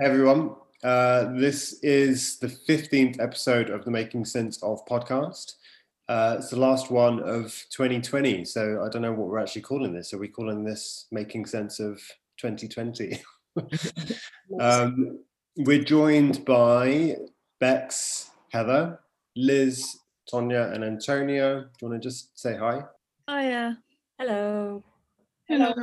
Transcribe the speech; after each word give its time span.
Hey 0.00 0.06
everyone. 0.06 0.54
Uh, 0.82 1.30
this 1.34 1.74
is 1.82 2.38
the 2.38 2.46
15th 2.46 3.20
episode 3.20 3.68
of 3.68 3.84
the 3.84 3.90
Making 3.90 4.24
Sense 4.24 4.62
of 4.62 4.82
podcast. 4.86 5.56
Uh, 6.08 6.36
it's 6.38 6.48
the 6.48 6.58
last 6.58 6.90
one 6.90 7.20
of 7.20 7.52
2020. 7.68 8.46
So 8.46 8.82
I 8.82 8.88
don't 8.88 9.02
know 9.02 9.12
what 9.12 9.28
we're 9.28 9.38
actually 9.38 9.60
calling 9.60 9.92
this. 9.92 10.14
Are 10.14 10.18
we 10.18 10.28
calling 10.28 10.64
this 10.64 11.06
Making 11.12 11.44
Sense 11.44 11.80
of 11.80 12.00
2020? 12.38 13.20
um, 14.58 15.18
we're 15.58 15.84
joined 15.84 16.46
by 16.46 17.16
Bex, 17.58 18.30
Heather, 18.48 19.00
Liz, 19.36 19.98
Tonya, 20.32 20.72
and 20.72 20.82
Antonio. 20.82 21.60
Do 21.60 21.68
you 21.82 21.88
want 21.90 22.02
to 22.02 22.08
just 22.08 22.38
say 22.40 22.56
hi? 22.56 22.84
Hiya. 23.28 23.76
Hello. 24.18 24.82
Hello. 25.46 25.74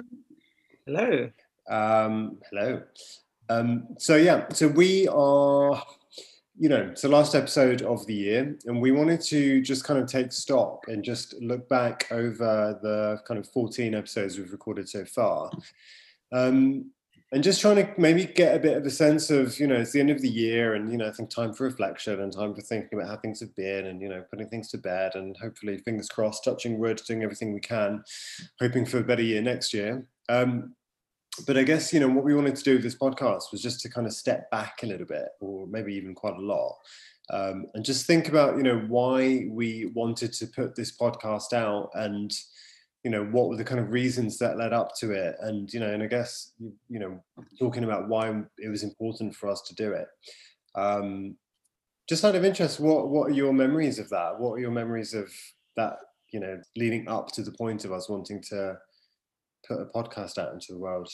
Hello. 0.87 1.29
Um, 1.69 2.39
hello. 2.49 2.81
Um, 3.49 3.87
so 3.97 4.15
yeah, 4.15 4.45
so 4.51 4.67
we 4.67 5.07
are, 5.07 5.81
you 6.57 6.69
know, 6.69 6.89
it's 6.91 7.01
the 7.01 7.09
last 7.09 7.35
episode 7.35 7.81
of 7.83 8.05
the 8.07 8.13
year, 8.13 8.57
and 8.65 8.81
we 8.81 8.91
wanted 8.91 9.21
to 9.21 9.61
just 9.61 9.83
kind 9.83 9.99
of 9.99 10.07
take 10.07 10.31
stock 10.31 10.85
and 10.87 11.03
just 11.03 11.33
look 11.41 11.67
back 11.69 12.07
over 12.11 12.79
the 12.81 13.21
kind 13.25 13.39
of 13.39 13.47
14 13.49 13.95
episodes 13.95 14.37
we've 14.37 14.51
recorded 14.51 14.89
so 14.89 15.05
far. 15.05 15.51
Um, 16.31 16.91
and 17.33 17.43
just 17.43 17.59
trying 17.59 17.75
to 17.75 17.93
maybe 17.97 18.25
get 18.25 18.55
a 18.55 18.59
bit 18.59 18.77
of 18.77 18.85
a 18.85 18.89
sense 18.89 19.29
of, 19.29 19.59
you 19.59 19.67
know, 19.67 19.75
it's 19.75 19.91
the 19.91 19.99
end 19.99 20.09
of 20.09 20.21
the 20.21 20.29
year 20.29 20.75
and, 20.75 20.89
you 20.89 20.97
know, 20.97 21.07
I 21.07 21.11
think 21.11 21.29
time 21.29 21.53
for 21.53 21.65
reflection 21.65 22.21
and 22.21 22.31
time 22.31 22.55
for 22.55 22.61
thinking 22.61 22.97
about 22.97 23.09
how 23.09 23.17
things 23.17 23.41
have 23.41 23.53
been 23.53 23.87
and, 23.87 24.01
you 24.01 24.07
know, 24.07 24.23
putting 24.29 24.47
things 24.47 24.69
to 24.69 24.77
bed 24.77 25.15
and 25.15 25.35
hopefully, 25.35 25.77
fingers 25.79 26.07
crossed, 26.07 26.45
touching 26.45 26.79
wood, 26.79 27.01
doing 27.05 27.23
everything 27.23 27.53
we 27.53 27.59
can, 27.59 28.01
hoping 28.61 28.85
for 28.85 28.99
a 28.99 29.03
better 29.03 29.21
year 29.21 29.41
next 29.41 29.73
year. 29.73 30.05
Um, 30.29 30.73
but 31.45 31.57
I 31.57 31.63
guess 31.63 31.93
you 31.93 31.99
know 31.99 32.09
what 32.09 32.23
we 32.23 32.33
wanted 32.33 32.55
to 32.55 32.63
do 32.63 32.73
with 32.73 32.83
this 32.83 32.97
podcast 32.97 33.51
was 33.51 33.61
just 33.61 33.81
to 33.81 33.89
kind 33.89 34.07
of 34.07 34.13
step 34.13 34.49
back 34.49 34.81
a 34.83 34.87
little 34.87 35.05
bit, 35.05 35.27
or 35.39 35.67
maybe 35.67 35.93
even 35.93 36.15
quite 36.15 36.35
a 36.35 36.41
lot, 36.41 36.75
um, 37.31 37.65
and 37.73 37.85
just 37.85 38.05
think 38.05 38.27
about 38.27 38.57
you 38.57 38.63
know 38.63 38.79
why 38.87 39.45
we 39.49 39.91
wanted 39.93 40.33
to 40.33 40.47
put 40.47 40.75
this 40.75 40.97
podcast 40.97 41.53
out, 41.53 41.89
and 41.93 42.33
you 43.03 43.11
know 43.11 43.25
what 43.25 43.49
were 43.49 43.57
the 43.57 43.63
kind 43.63 43.79
of 43.79 43.91
reasons 43.91 44.37
that 44.37 44.57
led 44.57 44.73
up 44.73 44.95
to 44.99 45.11
it, 45.11 45.35
and 45.41 45.71
you 45.73 45.79
know, 45.79 45.91
and 45.91 46.01
I 46.01 46.07
guess 46.07 46.51
you 46.89 46.99
know 46.99 47.23
talking 47.59 47.83
about 47.83 48.07
why 48.07 48.29
it 48.57 48.69
was 48.69 48.83
important 48.83 49.35
for 49.35 49.49
us 49.49 49.61
to 49.63 49.75
do 49.75 49.91
it. 49.91 50.07
Um, 50.75 51.35
just 52.07 52.23
out 52.23 52.35
of 52.35 52.45
interest, 52.45 52.79
what 52.79 53.09
what 53.09 53.29
are 53.29 53.33
your 53.33 53.53
memories 53.53 53.99
of 53.99 54.09
that? 54.09 54.39
What 54.39 54.53
are 54.53 54.59
your 54.59 54.71
memories 54.71 55.13
of 55.13 55.31
that? 55.75 55.97
You 56.31 56.39
know, 56.39 56.61
leading 56.75 57.07
up 57.07 57.31
to 57.33 57.41
the 57.41 57.51
point 57.51 57.85
of 57.85 57.91
us 57.91 58.09
wanting 58.09 58.41
to 58.49 58.77
put 59.67 59.81
a 59.81 59.85
podcast 59.85 60.37
out 60.37 60.53
into 60.53 60.67
the 60.71 60.77
world? 60.77 61.09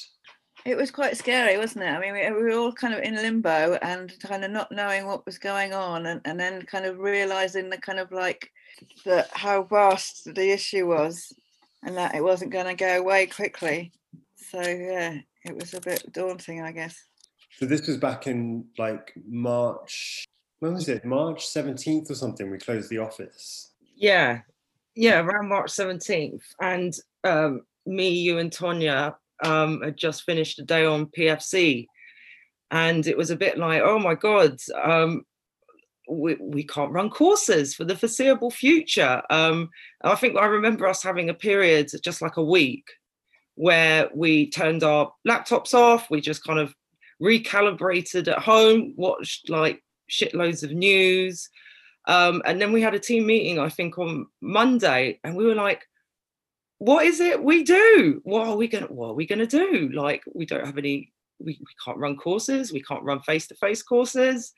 It 0.65 0.77
was 0.77 0.91
quite 0.91 1.17
scary, 1.17 1.57
wasn't 1.57 1.85
it? 1.85 1.89
I 1.89 1.99
mean, 1.99 2.13
we, 2.13 2.31
we, 2.31 2.43
were 2.43 2.57
all 2.57 2.71
kind 2.71 2.93
of 2.93 3.01
in 3.01 3.15
limbo 3.15 3.77
and 3.81 4.13
kind 4.21 4.45
of 4.45 4.51
not 4.51 4.71
knowing 4.71 5.05
what 5.05 5.25
was 5.25 5.37
going 5.37 5.73
on, 5.73 6.05
and, 6.05 6.21
and 6.25 6.39
then 6.39 6.61
kind 6.63 6.85
of 6.85 6.99
realizing 6.99 7.69
the 7.69 7.77
kind 7.77 7.99
of 7.99 8.11
like 8.11 8.49
that 9.05 9.29
how 9.33 9.63
vast 9.63 10.33
the 10.33 10.51
issue 10.51 10.87
was, 10.87 11.33
and 11.83 11.97
that 11.97 12.15
it 12.15 12.23
wasn't 12.23 12.51
going 12.51 12.67
to 12.67 12.75
go 12.75 12.97
away 12.97 13.25
quickly. 13.25 13.91
So 14.37 14.61
yeah, 14.61 15.17
it 15.43 15.55
was 15.55 15.73
a 15.73 15.81
bit 15.81 16.11
daunting, 16.13 16.61
I 16.61 16.71
guess. 16.71 16.97
So 17.57 17.65
this 17.65 17.88
was 17.88 17.97
back 17.97 18.27
in 18.27 18.65
like 18.77 19.13
March. 19.27 20.25
When 20.59 20.75
was 20.75 20.88
it? 20.88 21.03
March 21.03 21.45
seventeenth 21.45 22.09
or 22.09 22.15
something. 22.15 22.49
We 22.49 22.57
closed 22.57 22.89
the 22.89 22.99
office. 22.99 23.73
Yeah, 23.95 24.41
yeah, 24.95 25.19
around 25.19 25.49
March 25.49 25.71
seventeenth, 25.71 26.43
and 26.61 26.93
um, 27.23 27.61
me, 27.85 28.09
you, 28.09 28.37
and 28.37 28.51
Tonya 28.51 29.15
um, 29.43 29.81
had 29.81 29.97
just 29.97 30.23
finished 30.23 30.59
a 30.59 30.63
day 30.63 30.85
on 30.85 31.07
PFC, 31.07 31.87
and 32.71 33.05
it 33.05 33.17
was 33.17 33.29
a 33.29 33.35
bit 33.35 33.57
like, 33.57 33.81
oh 33.83 33.99
my 33.99 34.15
god, 34.15 34.57
um, 34.81 35.23
we, 36.09 36.35
we 36.35 36.63
can't 36.63 36.91
run 36.91 37.09
courses 37.09 37.73
for 37.73 37.85
the 37.85 37.95
foreseeable 37.95 38.51
future. 38.51 39.21
Um, 39.29 39.69
I 40.03 40.15
think 40.15 40.37
I 40.37 40.45
remember 40.45 40.88
us 40.88 41.03
having 41.03 41.29
a 41.29 41.33
period, 41.33 41.89
just 42.03 42.22
like 42.22 42.38
a 42.38 42.43
week, 42.43 42.85
where 43.55 44.09
we 44.13 44.49
turned 44.49 44.83
our 44.83 45.11
laptops 45.27 45.73
off. 45.73 46.09
We 46.09 46.22
just 46.22 46.43
kind 46.43 46.59
of 46.59 46.73
recalibrated 47.22 48.27
at 48.27 48.39
home, 48.39 48.93
watched 48.97 49.49
like 49.49 49.83
shitloads 50.09 50.63
of 50.63 50.72
news. 50.72 51.49
Um, 52.05 52.41
and 52.45 52.59
then 52.59 52.73
we 52.73 52.81
had 52.81 52.95
a 52.95 52.99
team 52.99 53.25
meeting, 53.25 53.59
I 53.59 53.69
think, 53.69 53.97
on 53.97 54.27
Monday, 54.41 55.19
and 55.23 55.35
we 55.35 55.45
were 55.45 55.55
like, 55.55 55.83
what 56.83 57.05
is 57.05 57.21
it 57.21 57.41
we 57.41 57.63
do? 57.63 58.19
What 58.23 58.45
are 58.45 58.57
we 58.57 58.67
gonna 58.67 58.88
what 58.88 59.11
are 59.11 59.13
we 59.13 59.25
gonna 59.25 59.47
do? 59.47 59.89
Like 59.94 60.21
we 60.33 60.45
don't 60.45 60.66
have 60.66 60.77
any 60.77 61.13
we, 61.39 61.57
we 61.59 61.73
can't 61.83 61.97
run 61.97 62.17
courses, 62.17 62.73
we 62.73 62.81
can't 62.81 63.03
run 63.03 63.21
face-to-face 63.21 63.83
courses. 63.83 64.51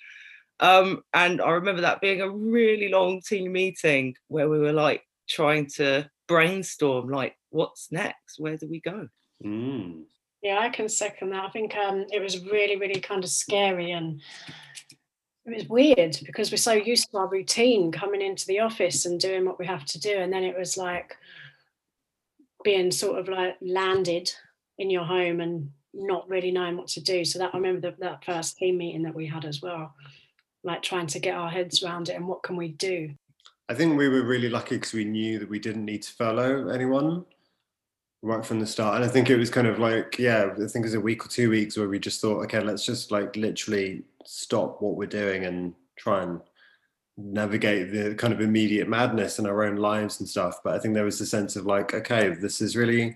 Um, 0.59 1.03
and 1.13 1.39
I 1.39 1.51
remember 1.51 1.81
that 1.81 2.01
being 2.01 2.21
a 2.21 2.29
really 2.29 2.89
long 2.89 3.21
team 3.21 3.51
meeting 3.51 4.15
where 4.27 4.49
we 4.49 4.57
were 4.57 4.73
like 4.73 5.03
trying 5.29 5.67
to 5.75 6.09
brainstorm 6.27 7.09
like 7.09 7.35
what's 7.51 7.91
next? 7.91 8.39
Where 8.39 8.57
do 8.57 8.67
we 8.67 8.81
go? 8.81 9.07
Mm. 9.43 10.05
Yeah, 10.41 10.59
I 10.59 10.69
can 10.69 10.89
second 10.89 11.29
that. 11.29 11.45
I 11.45 11.49
think 11.49 11.75
um, 11.75 12.05
it 12.11 12.21
was 12.21 12.43
really, 12.43 12.77
really 12.77 13.01
kind 13.01 13.23
of 13.23 13.29
scary 13.29 13.91
and 13.91 14.19
it 15.45 15.57
was 15.57 15.69
weird 15.69 16.17
because 16.25 16.51
we're 16.51 16.57
so 16.57 16.73
used 16.73 17.11
to 17.11 17.17
our 17.17 17.27
routine 17.27 17.91
coming 17.91 18.21
into 18.21 18.47
the 18.47 18.61
office 18.61 19.05
and 19.05 19.19
doing 19.19 19.45
what 19.45 19.59
we 19.59 19.67
have 19.67 19.85
to 19.85 19.99
do. 19.99 20.17
And 20.17 20.33
then 20.33 20.43
it 20.43 20.57
was 20.57 20.75
like, 20.75 21.15
being 22.65 22.91
sort 22.91 23.19
of 23.19 23.29
like 23.29 23.55
landed 23.61 24.29
in 24.77 24.89
your 24.89 25.05
home 25.05 25.39
and 25.39 25.71
not 25.93 26.27
really 26.27 26.51
knowing 26.51 26.75
what 26.75 26.87
to 26.87 27.01
do. 27.01 27.23
So 27.23 27.39
that 27.39 27.51
I 27.53 27.57
remember 27.57 27.91
the, 27.91 27.95
that 27.99 28.25
first 28.25 28.57
team 28.57 28.77
meeting 28.79 29.03
that 29.03 29.15
we 29.15 29.25
had 29.25 29.45
as 29.45 29.61
well, 29.61 29.93
like 30.65 30.81
trying 30.81 31.07
to 31.07 31.19
get 31.19 31.35
our 31.35 31.49
heads 31.49 31.81
around 31.81 32.09
it 32.09 32.15
and 32.15 32.27
what 32.27 32.43
can 32.43 32.57
we 32.57 32.69
do. 32.69 33.11
I 33.69 33.75
think 33.75 33.97
we 33.97 34.09
were 34.09 34.23
really 34.23 34.49
lucky 34.49 34.75
because 34.75 34.93
we 34.93 35.05
knew 35.05 35.39
that 35.39 35.49
we 35.49 35.59
didn't 35.59 35.85
need 35.85 36.01
to 36.03 36.11
furlough 36.11 36.67
anyone 36.69 37.23
right 38.21 38.45
from 38.45 38.59
the 38.59 38.67
start. 38.67 38.95
And 38.95 39.05
I 39.05 39.07
think 39.07 39.29
it 39.29 39.37
was 39.37 39.49
kind 39.49 39.67
of 39.67 39.79
like, 39.79 40.17
yeah, 40.19 40.49
I 40.51 40.67
think 40.67 40.77
it 40.77 40.81
was 40.83 40.93
a 40.95 40.99
week 40.99 41.25
or 41.25 41.29
two 41.29 41.49
weeks 41.49 41.77
where 41.77 41.87
we 41.87 41.99
just 41.99 42.19
thought, 42.19 42.43
okay, 42.43 42.59
let's 42.59 42.85
just 42.85 43.11
like 43.11 43.35
literally 43.35 44.03
stop 44.25 44.81
what 44.81 44.95
we're 44.95 45.05
doing 45.05 45.45
and 45.45 45.73
try 45.95 46.23
and 46.23 46.41
navigate 47.17 47.91
the 47.91 48.15
kind 48.15 48.33
of 48.33 48.41
immediate 48.41 48.89
madness 48.89 49.39
in 49.39 49.45
our 49.45 49.63
own 49.63 49.77
lives 49.77 50.19
and 50.19 50.27
stuff. 50.27 50.59
But 50.63 50.73
I 50.73 50.79
think 50.79 50.93
there 50.93 51.05
was 51.05 51.21
a 51.21 51.25
sense 51.25 51.55
of 51.55 51.65
like, 51.65 51.93
okay, 51.93 52.29
this 52.29 52.61
is 52.61 52.75
really 52.75 53.15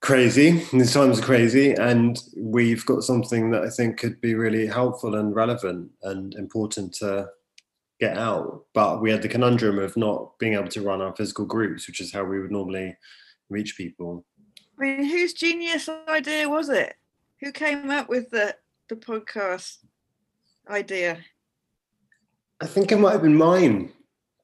crazy. 0.00 0.62
These 0.72 0.92
times 0.92 1.18
are 1.18 1.22
crazy, 1.22 1.72
and 1.72 2.22
we've 2.36 2.84
got 2.84 3.04
something 3.04 3.50
that 3.52 3.62
I 3.62 3.70
think 3.70 3.98
could 3.98 4.20
be 4.20 4.34
really 4.34 4.66
helpful 4.66 5.14
and 5.14 5.34
relevant 5.34 5.90
and 6.02 6.34
important 6.34 6.92
to 6.96 7.28
get 8.00 8.18
out. 8.18 8.66
But 8.74 9.00
we 9.00 9.10
had 9.10 9.22
the 9.22 9.28
conundrum 9.28 9.78
of 9.78 9.96
not 9.96 10.38
being 10.38 10.54
able 10.54 10.68
to 10.68 10.82
run 10.82 11.00
our 11.00 11.16
physical 11.16 11.46
groups, 11.46 11.86
which 11.86 12.00
is 12.02 12.12
how 12.12 12.24
we 12.24 12.40
would 12.40 12.52
normally 12.52 12.96
reach 13.48 13.78
people. 13.78 14.24
I 14.78 14.82
mean, 14.82 15.04
whose 15.04 15.32
genius 15.32 15.88
idea 16.08 16.48
was 16.48 16.68
it? 16.68 16.96
Who 17.40 17.50
came 17.52 17.90
up 17.90 18.08
with 18.08 18.30
the 18.30 18.56
the 18.88 18.96
podcast 18.96 19.78
idea? 20.68 21.18
I 22.60 22.66
think 22.66 22.92
it 22.92 22.98
might 22.98 23.12
have 23.12 23.22
been 23.22 23.36
mine 23.36 23.92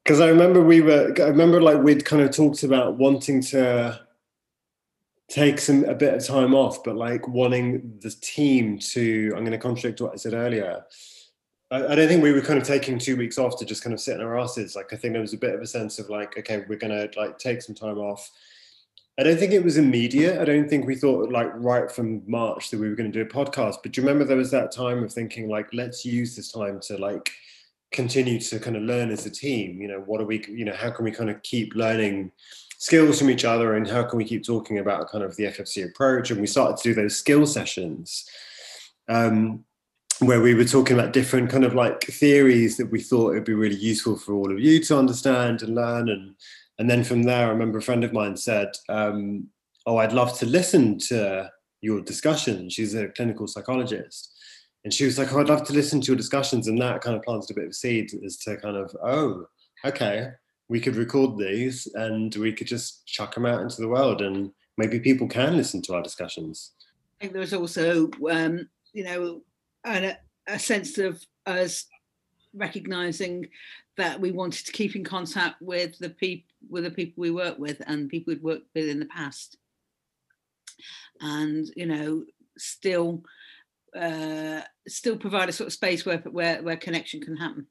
because 0.03 0.19
I 0.19 0.29
remember 0.29 0.61
we 0.61 0.81
were. 0.81 1.13
I 1.17 1.27
remember 1.27 1.61
like 1.61 1.81
we'd 1.81 2.05
kind 2.05 2.21
of 2.21 2.31
talked 2.31 2.63
about 2.63 2.97
wanting 2.97 3.41
to 3.43 3.99
take 5.29 5.59
some 5.59 5.85
a 5.85 5.95
bit 5.95 6.13
of 6.13 6.25
time 6.25 6.53
off, 6.53 6.83
but 6.83 6.95
like 6.95 7.27
wanting 7.27 7.97
the 8.01 8.11
team 8.21 8.79
to. 8.79 9.33
I'm 9.35 9.43
going 9.43 9.51
to 9.51 9.57
contradict 9.57 10.01
what 10.01 10.13
I 10.13 10.17
said 10.17 10.33
earlier. 10.33 10.83
I, 11.71 11.87
I 11.87 11.95
don't 11.95 12.07
think 12.07 12.21
we 12.21 12.33
were 12.33 12.41
kind 12.41 12.59
of 12.59 12.67
taking 12.67 12.99
two 12.99 13.15
weeks 13.15 13.37
off 13.37 13.57
to 13.59 13.65
just 13.65 13.83
kind 13.83 13.93
of 13.93 13.99
sit 13.99 14.15
in 14.15 14.21
our 14.21 14.37
asses. 14.37 14.75
Like 14.75 14.91
I 14.91 14.97
think 14.97 15.13
there 15.13 15.21
was 15.21 15.33
a 15.33 15.37
bit 15.37 15.55
of 15.55 15.61
a 15.61 15.67
sense 15.67 15.99
of 15.99 16.09
like, 16.09 16.37
okay, 16.37 16.63
we're 16.67 16.77
going 16.77 16.91
to 16.91 17.19
like 17.19 17.37
take 17.37 17.61
some 17.61 17.75
time 17.75 17.97
off. 17.97 18.29
I 19.19 19.23
don't 19.23 19.37
think 19.37 19.51
it 19.51 19.63
was 19.63 19.77
immediate. 19.77 20.39
I 20.39 20.45
don't 20.45 20.69
think 20.69 20.85
we 20.85 20.95
thought 20.95 21.31
like 21.31 21.51
right 21.55 21.91
from 21.91 22.23
March 22.27 22.71
that 22.71 22.79
we 22.79 22.89
were 22.89 22.95
going 22.95 23.11
to 23.11 23.23
do 23.23 23.29
a 23.29 23.45
podcast. 23.45 23.77
But 23.83 23.91
do 23.91 24.01
you 24.01 24.07
remember 24.07 24.25
there 24.25 24.37
was 24.37 24.51
that 24.51 24.71
time 24.71 25.03
of 25.03 25.13
thinking 25.13 25.49
like, 25.49 25.67
let's 25.73 26.05
use 26.05 26.35
this 26.35 26.51
time 26.51 26.79
to 26.87 26.97
like 26.97 27.31
continue 27.91 28.39
to 28.39 28.59
kind 28.59 28.75
of 28.75 28.83
learn 28.83 29.11
as 29.11 29.25
a 29.25 29.29
team 29.29 29.81
you 29.81 29.87
know 29.87 29.99
what 29.99 30.21
are 30.21 30.25
we 30.25 30.43
you 30.47 30.65
know 30.65 30.73
how 30.73 30.89
can 30.89 31.05
we 31.05 31.11
kind 31.11 31.29
of 31.29 31.41
keep 31.43 31.75
learning 31.75 32.31
skills 32.77 33.19
from 33.19 33.29
each 33.29 33.45
other 33.45 33.75
and 33.75 33.87
how 33.87 34.03
can 34.03 34.17
we 34.17 34.25
keep 34.25 34.43
talking 34.43 34.79
about 34.79 35.09
kind 35.09 35.23
of 35.23 35.35
the 35.35 35.43
ffc 35.43 35.85
approach? 35.85 36.31
And 36.31 36.41
we 36.41 36.47
started 36.47 36.77
to 36.77 36.83
do 36.83 36.93
those 36.95 37.15
skill 37.15 37.45
sessions 37.45 38.27
um, 39.07 39.65
where 40.19 40.41
we 40.41 40.55
were 40.55 40.65
talking 40.65 40.97
about 40.97 41.13
different 41.13 41.49
kind 41.51 41.63
of 41.63 41.75
like 41.75 42.03
theories 42.03 42.77
that 42.77 42.89
we 42.91 43.01
thought 43.01 43.31
it 43.31 43.35
would 43.35 43.43
be 43.43 43.53
really 43.53 43.75
useful 43.75 44.17
for 44.17 44.33
all 44.33 44.51
of 44.51 44.59
you 44.59 44.83
to 44.83 44.97
understand 44.97 45.61
and 45.61 45.75
learn. 45.75 46.09
And 46.09 46.35
and 46.79 46.89
then 46.89 47.03
from 47.03 47.21
there 47.23 47.45
i 47.45 47.49
remember 47.49 47.77
a 47.77 47.81
friend 47.81 48.03
of 48.03 48.13
mine 48.13 48.35
said 48.35 48.69
um, 48.89 49.47
oh 49.85 49.97
i'd 49.97 50.13
love 50.13 50.35
to 50.39 50.47
listen 50.47 50.97
to 50.97 51.51
your 51.81 52.01
discussion. 52.01 52.69
She's 52.69 52.93
a 52.93 53.09
clinical 53.09 53.47
psychologist 53.47 54.37
and 54.83 54.93
she 54.93 55.05
was 55.05 55.17
like, 55.17 55.31
oh, 55.33 55.39
I'd 55.39 55.49
love 55.49 55.63
to 55.65 55.73
listen 55.73 56.01
to 56.01 56.07
your 56.07 56.15
discussions. 56.17 56.67
And 56.67 56.81
that 56.81 57.01
kind 57.01 57.15
of 57.15 57.23
planted 57.23 57.51
a 57.51 57.53
bit 57.53 57.67
of 57.67 57.75
seed 57.75 58.11
as 58.25 58.37
to 58.37 58.57
kind 58.57 58.75
of, 58.75 58.95
oh, 59.03 59.45
okay, 59.85 60.29
we 60.69 60.79
could 60.79 60.95
record 60.95 61.37
these 61.37 61.87
and 61.93 62.33
we 62.35 62.51
could 62.51 62.67
just 62.67 63.05
chuck 63.05 63.35
them 63.35 63.45
out 63.45 63.61
into 63.61 63.81
the 63.81 63.87
world 63.87 64.21
and 64.21 64.51
maybe 64.77 64.99
people 64.99 65.27
can 65.27 65.55
listen 65.55 65.81
to 65.83 65.93
our 65.93 66.01
discussions. 66.01 66.71
I 67.19 67.25
think 67.25 67.33
there 67.33 67.41
was 67.41 67.53
also, 67.53 68.09
um, 68.29 68.67
you 68.93 69.03
know, 69.03 69.41
a 69.85 70.57
sense 70.57 70.97
of 70.97 71.23
us 71.45 71.85
recognizing 72.53 73.47
that 73.97 74.19
we 74.19 74.31
wanted 74.31 74.65
to 74.65 74.71
keep 74.71 74.95
in 74.95 75.03
contact 75.03 75.61
with 75.61 75.97
the 75.99 76.09
people 76.09 76.47
with 76.69 76.83
the 76.83 76.91
people 76.91 77.21
we 77.21 77.31
work 77.31 77.57
with 77.57 77.81
and 77.87 78.09
people 78.09 78.31
we'd 78.31 78.43
worked 78.43 78.67
with 78.75 78.87
in 78.87 78.99
the 78.99 79.05
past 79.05 79.57
and 81.21 81.71
you 81.75 81.85
know 81.85 82.23
still 82.57 83.23
uh 83.99 84.61
still 84.87 85.17
provide 85.17 85.49
a 85.49 85.51
sort 85.51 85.67
of 85.67 85.73
space 85.73 86.05
where 86.05 86.19
where, 86.19 86.61
where 86.63 86.77
connection 86.77 87.19
can 87.21 87.35
happen 87.35 87.65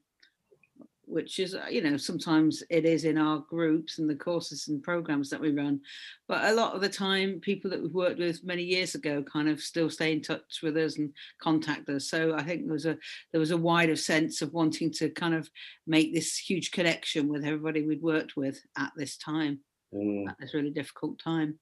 which 1.11 1.39
is 1.39 1.53
uh, 1.53 1.65
you 1.69 1.81
know 1.81 1.97
sometimes 1.97 2.63
it 2.69 2.85
is 2.85 3.03
in 3.03 3.17
our 3.17 3.39
groups 3.49 3.99
and 3.99 4.09
the 4.09 4.15
courses 4.15 4.69
and 4.69 4.81
programs 4.81 5.29
that 5.29 5.41
we 5.41 5.51
run. 5.51 5.81
But 6.27 6.45
a 6.45 6.53
lot 6.53 6.73
of 6.73 6.79
the 6.79 6.89
time 6.89 7.41
people 7.41 7.69
that 7.69 7.81
we've 7.81 7.93
worked 7.93 8.19
with 8.19 8.45
many 8.45 8.63
years 8.63 8.95
ago 8.95 9.21
kind 9.21 9.49
of 9.49 9.59
still 9.59 9.89
stay 9.89 10.13
in 10.13 10.21
touch 10.21 10.61
with 10.63 10.77
us 10.77 10.97
and 10.97 11.11
contact 11.41 11.89
us. 11.89 12.09
So 12.09 12.33
i 12.35 12.43
think 12.43 12.63
there 12.63 12.73
was 12.73 12.85
a 12.85 12.97
there 13.31 13.39
was 13.39 13.51
a 13.51 13.57
wider 13.57 13.97
sense 13.97 14.41
of 14.41 14.53
wanting 14.53 14.91
to 14.93 15.09
kind 15.09 15.35
of 15.35 15.49
make 15.85 16.13
this 16.13 16.37
huge 16.37 16.71
connection 16.71 17.27
with 17.27 17.43
everybody 17.43 17.85
we'd 17.85 18.01
worked 18.01 18.37
with 18.37 18.61
at 18.77 18.91
this 18.95 19.17
time 19.17 19.59
Mm. 19.93 20.29
at 20.29 20.37
this 20.39 20.53
really 20.53 20.69
difficult 20.69 21.19
time 21.19 21.59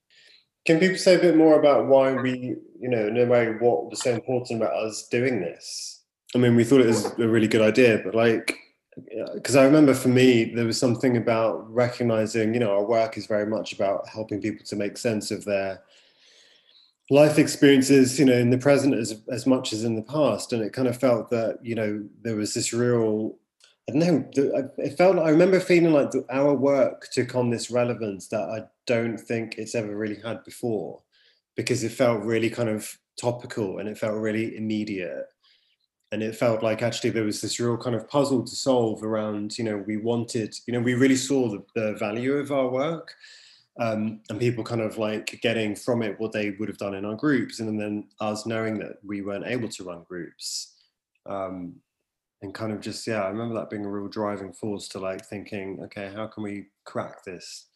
Can 0.66 0.80
people 0.80 0.98
say 0.98 1.16
a 1.16 1.20
bit 1.20 1.36
more 1.36 1.60
about 1.60 1.88
why 1.88 2.14
we, 2.14 2.56
you 2.80 2.90
know, 2.90 3.08
in 3.08 3.18
a 3.18 3.26
way, 3.26 3.48
what 3.60 3.90
was 3.90 4.02
so 4.02 4.12
important 4.12 4.62
about 4.62 4.76
us 4.76 5.08
doing 5.08 5.42
this? 5.42 6.04
I 6.36 6.38
mean, 6.38 6.56
we 6.56 6.64
thought 6.64 6.82
it 6.82 6.88
was 6.88 7.06
a 7.18 7.28
really 7.28 7.48
good 7.48 7.62
idea, 7.62 8.02
but 8.04 8.14
like, 8.14 8.56
because 9.34 9.56
I 9.56 9.64
remember 9.64 9.94
for 9.94 10.10
me, 10.10 10.54
there 10.54 10.66
was 10.66 10.78
something 10.78 11.18
about 11.18 11.72
recognizing, 11.74 12.54
you 12.54 12.60
know, 12.60 12.72
our 12.72 12.84
work 12.84 13.18
is 13.18 13.26
very 13.26 13.46
much 13.46 13.74
about 13.74 14.08
helping 14.08 14.42
people 14.42 14.66
to 14.66 14.76
make 14.76 14.98
sense 14.98 15.32
of 15.32 15.46
their 15.46 15.82
life 17.10 17.40
experiences, 17.40 18.20
you 18.20 18.26
know, 18.26 18.38
in 18.38 18.50
the 18.50 18.58
present 18.58 18.94
as 18.94 19.22
as 19.32 19.48
much 19.48 19.74
as 19.74 19.84
in 19.84 19.96
the 19.96 20.02
past, 20.04 20.54
and 20.54 20.62
it 20.62 20.74
kind 20.74 20.88
of 20.88 20.98
felt 20.98 21.30
that, 21.30 21.58
you 21.64 21.74
know, 21.74 22.04
there 22.22 22.36
was 22.36 22.54
this 22.54 22.74
real 22.74 23.36
I 23.90 23.92
don't 23.92 24.38
know. 24.38 24.70
It 24.78 24.98
felt. 24.98 25.18
I 25.18 25.30
remember 25.30 25.60
feeling 25.60 25.94
like 25.94 26.12
our 26.30 26.54
work 26.54 27.08
took 27.12 27.34
on 27.34 27.50
this 27.50 27.72
relevance 27.72 28.28
that 28.28 28.42
I 28.42 28.60
don't 28.86 29.18
think 29.18 29.56
it's 29.58 29.74
ever 29.74 29.96
really 29.96 30.20
had 30.24 30.44
before, 30.44 31.02
because 31.56 31.84
it 31.84 31.92
felt 31.92 32.24
really 32.24 32.52
kind 32.52 32.70
of 32.70 32.96
topical 33.20 33.80
and 33.80 33.90
it 33.90 33.98
felt 33.98 34.14
really 34.14 34.56
immediate, 34.56 35.26
and 36.12 36.22
it 36.22 36.36
felt 36.36 36.62
like 36.62 36.84
actually 36.84 37.10
there 37.10 37.24
was 37.24 37.42
this 37.42 37.60
real 37.60 37.78
kind 37.78 37.96
of 37.96 38.08
puzzle 38.08 38.44
to 38.44 38.56
solve 38.56 39.04
around. 39.04 39.58
You 39.58 39.64
know, 39.64 39.84
we 39.88 39.98
wanted. 39.98 40.56
You 40.68 40.74
know, 40.74 40.82
we 40.82 40.94
really 40.94 41.16
saw 41.16 41.50
the, 41.50 41.64
the 41.74 41.96
value 41.96 42.34
of 42.34 42.52
our 42.52 42.70
work, 42.70 43.16
um, 43.80 44.22
and 44.30 44.40
people 44.40 44.64
kind 44.64 44.82
of 44.82 45.00
like 45.00 45.40
getting 45.42 45.76
from 45.76 46.04
it 46.04 46.20
what 46.20 46.32
they 46.32 46.52
would 46.52 46.70
have 46.70 46.78
done 46.78 46.94
in 46.94 47.06
our 47.06 47.16
groups, 47.16 47.60
and 47.60 47.80
then 47.80 48.08
us 48.20 48.46
knowing 48.46 48.78
that 48.80 48.98
we 49.04 49.24
weren't 49.24 49.48
able 49.48 49.70
to 49.70 49.84
run 49.84 50.04
groups. 50.08 50.76
Um, 51.26 51.82
and 52.42 52.54
kind 52.54 52.72
of 52.72 52.80
just 52.80 53.06
yeah 53.06 53.22
i 53.22 53.28
remember 53.30 53.56
that 53.56 53.70
being 53.70 53.86
a 53.86 53.90
real 53.90 54.08
driving 54.08 54.54
force 54.54 54.88
to 54.88 55.00
like 55.00 55.26
thinking 55.26 55.80
okay 55.84 56.12
how 56.16 56.28
can 56.28 56.44
we 56.44 56.68
crack 56.86 57.24
this 57.24 57.70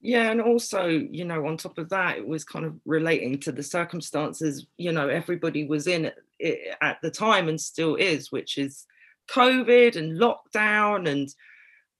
Yeah, 0.00 0.30
and 0.30 0.40
also, 0.40 0.86
you 0.86 1.24
know, 1.24 1.46
on 1.46 1.56
top 1.56 1.78
of 1.78 1.88
that, 1.88 2.18
it 2.18 2.26
was 2.26 2.44
kind 2.44 2.64
of 2.64 2.74
relating 2.84 3.40
to 3.40 3.50
the 3.50 3.62
circumstances, 3.62 4.66
you 4.76 4.92
know, 4.92 5.08
everybody 5.08 5.66
was 5.66 5.86
in 5.86 6.12
at, 6.80 6.98
the 7.02 7.10
time 7.10 7.48
and 7.48 7.60
still 7.60 7.96
is, 7.96 8.30
which 8.30 8.58
is 8.58 8.86
COVID 9.30 9.96
and 9.96 10.18
lockdown 10.20 11.08
and, 11.08 11.34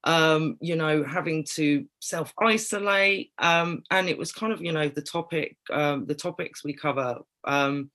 um, 0.05 0.57
you 0.61 0.77
know, 0.77 1.03
having 1.03 1.43
to 1.55 1.87
self 2.01 2.33
isolate. 2.41 3.33
Um, 3.39 3.83
and 3.91 4.09
it 4.09 4.19
was 4.19 4.31
kind 4.31 4.53
of, 4.53 4.61
you 4.63 4.73
know, 4.73 4.89
the 4.89 5.03
topic, 5.03 5.57
um, 5.73 6.07
the 6.07 6.15
topics 6.15 6.63
we 6.63 6.75
cover 6.75 7.19
um, 7.45 7.91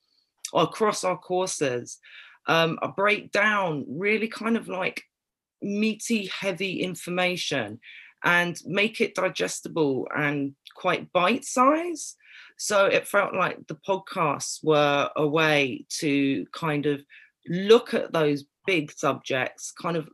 across 0.53 1.03
our 1.03 1.17
courses, 1.17 1.99
um, 2.47 2.79
a 2.81 2.87
breakdown, 2.87 3.85
really 3.87 4.27
kind 4.27 4.57
of 4.57 4.67
like 4.67 5.03
meaty, 5.61 6.27
heavy 6.27 6.81
information 6.81 7.79
and 8.23 8.59
make 8.65 9.01
it 9.01 9.15
digestible 9.15 10.07
and 10.15 10.53
quite 10.75 11.11
bite 11.11 11.45
size. 11.45 12.15
So 12.57 12.85
it 12.85 13.07
felt 13.07 13.33
like 13.33 13.65
the 13.67 13.79
podcasts 13.87 14.59
were 14.63 15.09
a 15.15 15.27
way 15.27 15.85
to 15.99 16.45
kind 16.51 16.85
of 16.85 17.03
look 17.47 17.93
at 17.93 18.13
those 18.13 18.45
big 18.65 18.91
subjects, 18.91 19.71
kind 19.71 19.97
of 19.97 20.09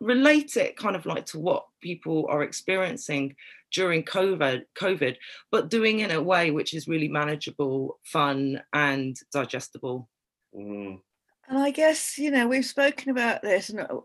relate 0.00 0.56
it 0.56 0.76
kind 0.76 0.96
of 0.96 1.06
like 1.06 1.26
to 1.26 1.38
what 1.38 1.66
people 1.80 2.26
are 2.28 2.42
experiencing 2.42 3.34
during 3.72 4.02
COVID, 4.02 4.62
COVID, 4.78 5.16
but 5.50 5.70
doing 5.70 6.00
it 6.00 6.10
in 6.10 6.16
a 6.16 6.22
way 6.22 6.50
which 6.50 6.74
is 6.74 6.88
really 6.88 7.08
manageable, 7.08 7.98
fun, 8.04 8.62
and 8.72 9.16
digestible. 9.32 10.08
Mm, 10.54 11.00
And 11.48 11.58
I 11.58 11.70
guess 11.70 12.18
you 12.18 12.30
know 12.30 12.46
we've 12.46 12.64
spoken 12.64 13.10
about 13.10 13.42
this, 13.42 13.68
and 13.68 13.80
uh, 13.80 14.00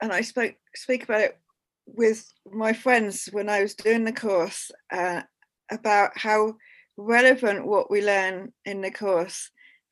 and 0.00 0.12
I 0.12 0.20
spoke 0.22 0.54
speak 0.74 1.04
about 1.04 1.20
it 1.22 1.38
with 1.86 2.32
my 2.52 2.72
friends 2.72 3.28
when 3.32 3.48
I 3.48 3.62
was 3.62 3.74
doing 3.74 4.04
the 4.04 4.12
course 4.12 4.70
uh, 4.92 5.22
about 5.70 6.16
how 6.16 6.54
relevant 6.96 7.66
what 7.66 7.90
we 7.90 8.04
learn 8.04 8.52
in 8.64 8.80
the 8.80 8.90
course 8.90 9.50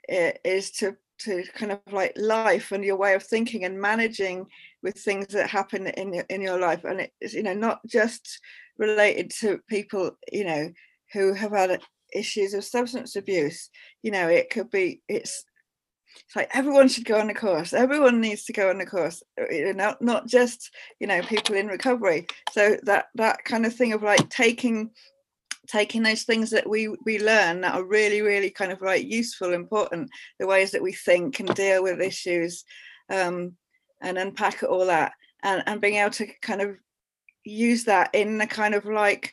is 0.09 0.71
to 0.73 0.97
to 1.21 1.43
kind 1.55 1.73
of 1.73 1.81
like 1.93 2.13
life 2.17 2.71
and 2.73 2.85
your 2.85 2.97
way 2.97 3.15
of 3.15 3.23
thinking 3.25 3.65
and 3.65 3.81
managing 3.81 4.47
with 4.83 4.97
things 4.97 5.27
that 5.29 5.51
happen 5.51 5.89
in 5.89 6.15
your, 6.15 6.25
in 6.31 6.41
your 6.41 6.59
life, 6.59 6.85
and 6.85 7.09
it's 7.21 7.35
you 7.35 7.43
know 7.43 7.55
not 7.55 7.81
just 7.87 8.41
related 8.79 9.31
to 9.31 9.59
people 9.69 10.13
you 10.33 10.45
know 10.45 10.71
who 11.13 11.33
have 11.33 11.53
had 11.53 11.81
issues 12.15 12.55
of 12.55 12.65
substance 12.65 13.17
abuse. 13.17 13.71
You 14.03 14.11
know, 14.11 14.29
it 14.29 14.51
could 14.51 14.71
be 14.71 15.03
it's 15.09 15.45
it's 16.27 16.37
like 16.37 16.51
everyone 16.55 16.89
should 16.89 17.05
go 17.05 17.19
on 17.19 17.29
the 17.29 17.35
course. 17.35 17.73
Everyone 17.73 18.21
needs 18.21 18.45
to 18.45 18.53
go 18.53 18.71
on 18.71 18.79
the 18.79 18.87
course 18.87 19.23
uh, 19.41 19.49
you 19.51 19.73
know 19.75 19.95
not, 20.01 20.27
just 20.27 20.71
you 21.01 21.07
know 21.07 21.23
people 21.23 21.55
in 21.55 21.69
recovery. 21.69 22.27
So 22.53 22.77
that 22.85 23.07
that 23.15 23.45
kind 23.45 23.67
of 23.67 23.75
thing 23.75 23.93
of 23.93 24.03
like 24.03 24.29
taking 24.29 24.91
taking 25.69 26.03
those 26.03 26.23
things 26.23 26.51
that 26.51 26.69
we 26.69 26.89
we 27.05 27.19
learn 27.19 27.61
that 27.61 27.75
are 27.75 27.85
really 27.85 28.23
really 28.23 28.51
kind 28.51 28.73
of 28.73 28.81
like 28.81 29.05
useful 29.05 29.53
important 29.53 30.11
the 30.39 30.47
ways 30.47 30.71
that 30.71 30.83
we 30.83 30.93
think 30.93 31.41
and 31.41 31.55
deal 31.55 31.83
with 31.83 32.01
issues 32.01 32.65
um 33.11 33.53
and 34.01 34.17
unpack 34.17 34.63
all 34.63 34.87
that 34.87 35.13
and 35.43 35.63
and 35.67 35.81
being 35.81 35.97
able 35.97 36.11
to 36.11 36.27
kind 36.41 36.63
of 36.63 36.77
use 37.45 37.85
that 37.85 38.15
in 38.15 38.39
the 38.39 38.47
kind 38.47 38.75
of 38.75 38.87
like 38.87 39.33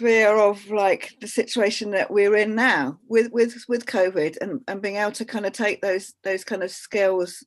sphere 0.00 0.38
of 0.38 0.70
like 0.70 1.14
the 1.20 1.28
situation 1.28 1.90
that 1.90 2.10
we're 2.10 2.34
in 2.36 2.54
now 2.54 2.98
with 3.06 3.30
with 3.32 3.62
with 3.68 3.84
covid 3.84 4.34
and 4.40 4.62
and 4.66 4.80
being 4.80 4.96
able 4.96 5.12
to 5.12 5.26
kind 5.26 5.44
of 5.44 5.52
take 5.52 5.82
those 5.82 6.14
those 6.24 6.42
kind 6.42 6.62
of 6.62 6.70
skills 6.70 7.44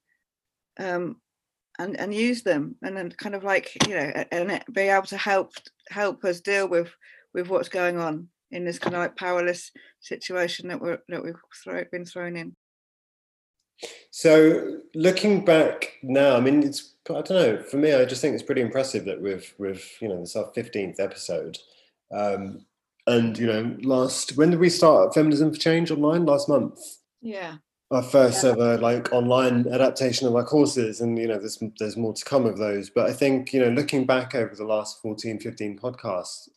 um 0.80 1.16
and 1.80 2.00
and 2.00 2.14
use 2.14 2.44
them 2.44 2.76
and 2.84 2.96
then 2.96 3.10
kind 3.10 3.34
of 3.34 3.44
like 3.44 3.72
you 3.88 3.96
know 3.96 4.24
and 4.32 4.52
it, 4.52 4.64
be 4.72 4.82
able 4.82 5.08
to 5.08 5.18
help 5.18 5.52
help 5.90 6.24
us 6.24 6.42
deal 6.42 6.68
with 6.68 6.92
with 7.34 7.50
what's 7.50 7.70
going 7.70 7.98
on 7.98 8.28
in 8.52 8.64
this 8.64 8.78
kind 8.78 8.96
of 8.96 9.02
like 9.02 9.16
powerless 9.16 9.72
situation 10.00 10.68
that 10.68 10.80
we're 10.80 11.00
that 11.10 11.24
we've 11.24 11.34
throw, 11.64 11.84
been 11.92 12.06
thrown 12.06 12.36
in. 12.36 12.56
So 14.12 14.78
looking 14.94 15.44
back 15.44 15.94
now 16.04 16.38
i 16.38 16.40
mean 16.40 16.62
it's 16.62 16.94
i 17.10 17.14
don't 17.14 17.32
know 17.32 17.58
for 17.64 17.78
me 17.78 17.92
i 17.94 18.06
just 18.06 18.22
think 18.22 18.36
it's 18.36 18.44
pretty 18.44 18.62
impressive 18.62 19.04
that 19.06 19.20
we've 19.20 19.56
we've 19.58 19.84
you 20.00 20.08
know 20.08 20.20
this 20.20 20.36
our 20.36 20.52
15th 20.56 21.00
episode 21.00 21.58
um 22.12 22.66
and 23.08 23.38
you 23.38 23.48
know 23.48 23.76
last 23.82 24.38
when 24.38 24.50
did 24.50 24.60
we 24.60 24.70
start 24.70 25.14
feminism 25.14 25.52
for 25.52 25.60
change 25.60 25.92
online? 25.92 26.26
Last 26.26 26.50
month. 26.50 26.80
Yeah. 27.22 27.58
Our 27.92 28.04
first 28.04 28.44
ever 28.44 28.78
like 28.78 29.14
online 29.14 29.68
adaptation 29.72 30.28
of 30.28 30.36
our 30.36 30.44
courses 30.44 31.02
and 31.02 31.18
you 31.18 31.28
know 31.28 31.38
there's 31.38 31.62
there's 31.80 31.98
more 31.98 32.14
to 32.14 32.26
come 32.26 32.46
of 32.46 32.58
those. 32.58 32.90
But 32.90 33.10
i 33.10 33.14
think 33.14 33.54
you 33.54 33.60
know 33.60 33.70
looking 33.70 34.06
back 34.06 34.36
over 34.36 34.56
the 34.56 34.66
last 34.66 35.02
14 35.02 35.40
15 35.40 35.78
podcasts 35.80 36.50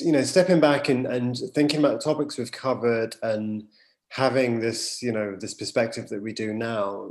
you 0.00 0.12
know 0.12 0.22
stepping 0.22 0.60
back 0.60 0.88
and 0.88 1.06
and 1.06 1.38
thinking 1.54 1.80
about 1.80 1.94
the 1.94 2.04
topics 2.04 2.36
we've 2.36 2.52
covered 2.52 3.16
and 3.22 3.64
having 4.10 4.60
this 4.60 5.02
you 5.02 5.12
know 5.12 5.34
this 5.34 5.54
perspective 5.54 6.10
that 6.10 6.20
we 6.22 6.30
do 6.30 6.52
now 6.52 7.10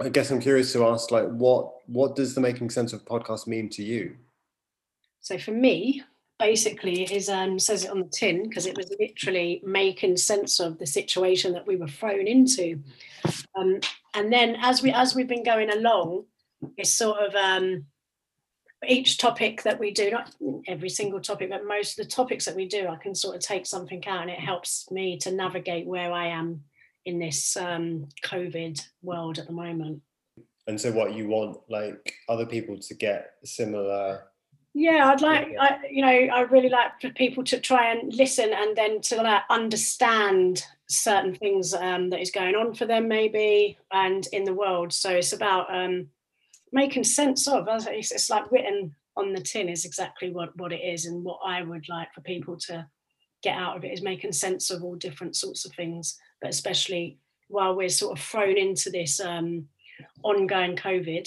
i 0.00 0.08
guess 0.08 0.30
i'm 0.30 0.40
curious 0.40 0.72
to 0.72 0.86
ask 0.86 1.10
like 1.10 1.28
what 1.28 1.76
what 1.86 2.16
does 2.16 2.34
the 2.34 2.40
making 2.40 2.70
sense 2.70 2.92
of 2.92 3.04
podcast 3.04 3.46
mean 3.46 3.68
to 3.70 3.82
you? 3.82 4.16
So 5.20 5.38
for 5.38 5.52
me, 5.52 6.02
basically, 6.38 7.04
is 7.04 7.28
um, 7.28 7.58
says 7.58 7.84
it 7.84 7.90
on 7.90 8.00
the 8.00 8.08
tin 8.08 8.48
because 8.48 8.66
it 8.66 8.76
was 8.76 8.92
literally 8.98 9.62
making 9.64 10.16
sense 10.16 10.60
of 10.60 10.78
the 10.78 10.86
situation 10.86 11.52
that 11.52 11.66
we 11.66 11.76
were 11.76 11.88
thrown 11.88 12.26
into. 12.26 12.80
Um, 13.56 13.80
and 14.14 14.32
then 14.32 14.56
as 14.60 14.82
we 14.82 14.90
as 14.92 15.14
we've 15.14 15.28
been 15.28 15.44
going 15.44 15.70
along, 15.70 16.24
it's 16.76 16.92
sort 16.92 17.18
of 17.18 17.34
um, 17.34 17.86
each 18.86 19.18
topic 19.18 19.62
that 19.62 19.78
we 19.78 19.90
do, 19.90 20.10
not 20.10 20.34
every 20.66 20.88
single 20.88 21.20
topic, 21.20 21.50
but 21.50 21.66
most 21.66 21.98
of 21.98 22.04
the 22.04 22.10
topics 22.10 22.44
that 22.44 22.56
we 22.56 22.66
do, 22.66 22.88
I 22.88 22.96
can 22.96 23.14
sort 23.14 23.36
of 23.36 23.42
take 23.42 23.66
something 23.66 24.06
out, 24.06 24.22
and 24.22 24.30
it 24.30 24.40
helps 24.40 24.90
me 24.90 25.18
to 25.18 25.32
navigate 25.32 25.86
where 25.86 26.12
I 26.12 26.28
am 26.28 26.62
in 27.04 27.18
this 27.18 27.56
um, 27.56 28.08
COVID 28.24 28.80
world 29.02 29.38
at 29.38 29.46
the 29.46 29.52
moment. 29.52 30.02
and 30.66 30.80
so 30.80 30.90
what 30.90 31.14
you 31.14 31.28
want 31.28 31.58
like 31.68 32.14
other 32.28 32.44
people 32.44 32.76
to 32.76 32.94
get 32.94 33.34
similar 33.44 34.24
Yeah, 34.78 35.10
I'd 35.10 35.22
like, 35.22 35.56
I, 35.58 35.78
you 35.90 36.02
know, 36.02 36.08
I 36.08 36.40
really 36.42 36.68
like 36.68 37.00
for 37.00 37.08
people 37.08 37.42
to 37.44 37.58
try 37.58 37.92
and 37.92 38.12
listen 38.12 38.52
and 38.52 38.76
then 38.76 39.00
to 39.00 39.16
like 39.22 39.42
understand 39.48 40.66
certain 40.86 41.34
things 41.34 41.72
um, 41.72 42.10
that 42.10 42.20
is 42.20 42.30
going 42.30 42.54
on 42.56 42.74
for 42.74 42.84
them, 42.84 43.08
maybe, 43.08 43.78
and 43.90 44.26
in 44.34 44.44
the 44.44 44.52
world. 44.52 44.92
So 44.92 45.12
it's 45.12 45.32
about 45.32 45.74
um, 45.74 46.08
making 46.72 47.04
sense 47.04 47.48
of. 47.48 47.66
It's, 47.70 48.12
it's 48.12 48.28
like 48.28 48.52
written 48.52 48.94
on 49.16 49.32
the 49.32 49.40
tin 49.40 49.70
is 49.70 49.86
exactly 49.86 50.30
what 50.30 50.54
what 50.58 50.74
it 50.74 50.82
is, 50.84 51.06
and 51.06 51.24
what 51.24 51.40
I 51.42 51.62
would 51.62 51.88
like 51.88 52.12
for 52.14 52.20
people 52.20 52.58
to 52.66 52.86
get 53.42 53.56
out 53.56 53.78
of 53.78 53.84
it 53.84 53.94
is 53.94 54.02
making 54.02 54.32
sense 54.32 54.70
of 54.70 54.84
all 54.84 54.96
different 54.96 55.36
sorts 55.36 55.64
of 55.64 55.72
things, 55.72 56.18
but 56.42 56.50
especially 56.50 57.18
while 57.48 57.74
we're 57.74 57.88
sort 57.88 58.18
of 58.18 58.22
thrown 58.22 58.58
into 58.58 58.90
this 58.90 59.20
um, 59.20 59.68
ongoing 60.22 60.76
COVID 60.76 61.26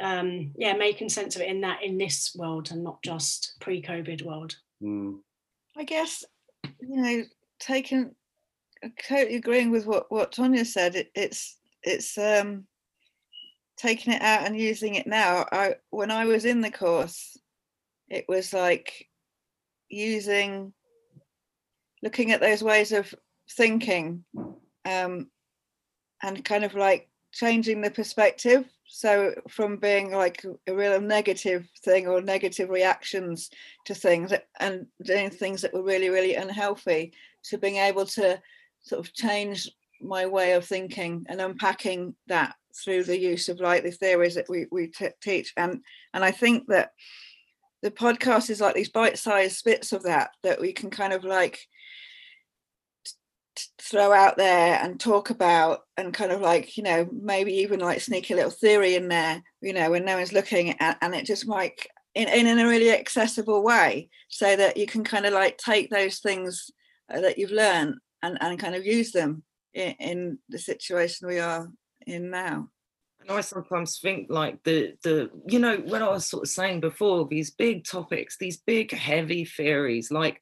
um, 0.00 0.52
yeah, 0.56 0.74
making 0.74 1.08
sense 1.08 1.36
of 1.36 1.42
it 1.42 1.48
in 1.48 1.60
that 1.62 1.82
in 1.82 1.98
this 1.98 2.34
world 2.36 2.70
and 2.70 2.82
not 2.82 3.02
just 3.02 3.54
pre-COVID 3.60 4.22
world. 4.24 4.56
Mm. 4.82 5.18
I 5.76 5.84
guess 5.84 6.24
you 6.80 6.96
know, 6.96 7.24
taking 7.58 8.14
totally 9.06 9.36
agreeing 9.36 9.70
with 9.70 9.86
what 9.86 10.10
what 10.10 10.32
Tonya 10.32 10.66
said. 10.66 10.96
It, 10.96 11.10
it's 11.14 11.58
it's 11.82 12.16
um 12.18 12.64
taking 13.76 14.12
it 14.12 14.22
out 14.22 14.46
and 14.46 14.58
using 14.58 14.94
it 14.94 15.06
now. 15.06 15.46
I 15.52 15.76
when 15.90 16.10
I 16.10 16.24
was 16.26 16.44
in 16.44 16.60
the 16.60 16.70
course, 16.70 17.36
it 18.08 18.24
was 18.28 18.52
like 18.52 19.08
using 19.88 20.72
looking 22.02 22.32
at 22.32 22.40
those 22.40 22.62
ways 22.62 22.92
of 22.92 23.14
thinking 23.50 24.24
um 24.88 25.28
and 26.22 26.44
kind 26.44 26.64
of 26.64 26.74
like 26.74 27.08
changing 27.32 27.80
the 27.80 27.90
perspective 27.90 28.64
so 28.92 29.32
from 29.48 29.76
being 29.76 30.10
like 30.10 30.44
a 30.66 30.74
real 30.74 31.00
negative 31.00 31.64
thing 31.84 32.08
or 32.08 32.20
negative 32.20 32.68
reactions 32.68 33.48
to 33.84 33.94
things 33.94 34.32
and 34.58 34.84
doing 35.04 35.30
things 35.30 35.62
that 35.62 35.72
were 35.72 35.84
really 35.84 36.10
really 36.10 36.34
unhealthy 36.34 37.12
to 37.44 37.56
being 37.56 37.76
able 37.76 38.04
to 38.04 38.40
sort 38.82 38.98
of 38.98 39.14
change 39.14 39.70
my 40.00 40.26
way 40.26 40.52
of 40.52 40.64
thinking 40.64 41.24
and 41.28 41.40
unpacking 41.40 42.14
that 42.26 42.56
through 42.84 43.04
the 43.04 43.18
use 43.18 43.48
of 43.48 43.60
like 43.60 43.84
the 43.84 43.92
theories 43.92 44.34
that 44.34 44.48
we, 44.48 44.66
we 44.72 44.88
t- 44.88 45.08
teach. 45.22 45.52
And 45.56 45.82
and 46.12 46.24
i 46.24 46.32
think 46.32 46.66
that 46.66 46.90
the 47.82 47.92
podcast 47.92 48.50
is 48.50 48.60
like 48.60 48.74
these 48.74 48.90
bite-sized 48.90 49.64
bits 49.64 49.92
of 49.92 50.02
that 50.02 50.30
that 50.42 50.60
we 50.60 50.72
can 50.72 50.90
kind 50.90 51.12
of 51.12 51.22
like 51.22 51.60
throw 53.80 54.12
out 54.12 54.36
there 54.36 54.78
and 54.82 55.00
talk 55.00 55.30
about 55.30 55.80
and 55.96 56.14
kind 56.14 56.32
of 56.32 56.40
like 56.40 56.76
you 56.76 56.82
know 56.82 57.08
maybe 57.12 57.52
even 57.52 57.80
like 57.80 58.00
sneak 58.00 58.30
a 58.30 58.34
little 58.34 58.50
theory 58.50 58.94
in 58.94 59.08
there 59.08 59.42
you 59.60 59.72
know 59.72 59.90
when 59.90 60.04
no 60.04 60.16
one's 60.16 60.32
looking 60.32 60.78
at 60.80 60.98
and 61.00 61.14
it 61.14 61.26
just 61.26 61.46
like 61.46 61.88
in, 62.14 62.28
in 62.28 62.58
a 62.58 62.66
really 62.66 62.90
accessible 62.90 63.62
way 63.62 64.08
so 64.28 64.56
that 64.56 64.76
you 64.76 64.86
can 64.86 65.04
kind 65.04 65.26
of 65.26 65.32
like 65.32 65.58
take 65.58 65.90
those 65.90 66.18
things 66.18 66.70
uh, 67.12 67.20
that 67.20 67.38
you've 67.38 67.52
learned 67.52 67.96
and, 68.22 68.38
and 68.40 68.58
kind 68.58 68.74
of 68.74 68.84
use 68.84 69.12
them 69.12 69.42
in, 69.74 69.94
in 69.98 70.38
the 70.48 70.58
situation 70.58 71.28
we 71.28 71.38
are 71.38 71.68
in 72.06 72.30
now. 72.30 72.68
And 73.20 73.30
I 73.30 73.40
sometimes 73.42 73.98
think 73.98 74.28
like 74.30 74.62
the 74.64 74.94
the 75.04 75.30
you 75.46 75.58
know 75.58 75.76
when 75.76 76.02
I 76.02 76.08
was 76.08 76.26
sort 76.26 76.44
of 76.44 76.48
saying 76.48 76.80
before 76.80 77.28
these 77.28 77.50
big 77.50 77.84
topics, 77.84 78.38
these 78.38 78.56
big 78.56 78.92
heavy 78.92 79.44
theories, 79.44 80.10
like 80.10 80.40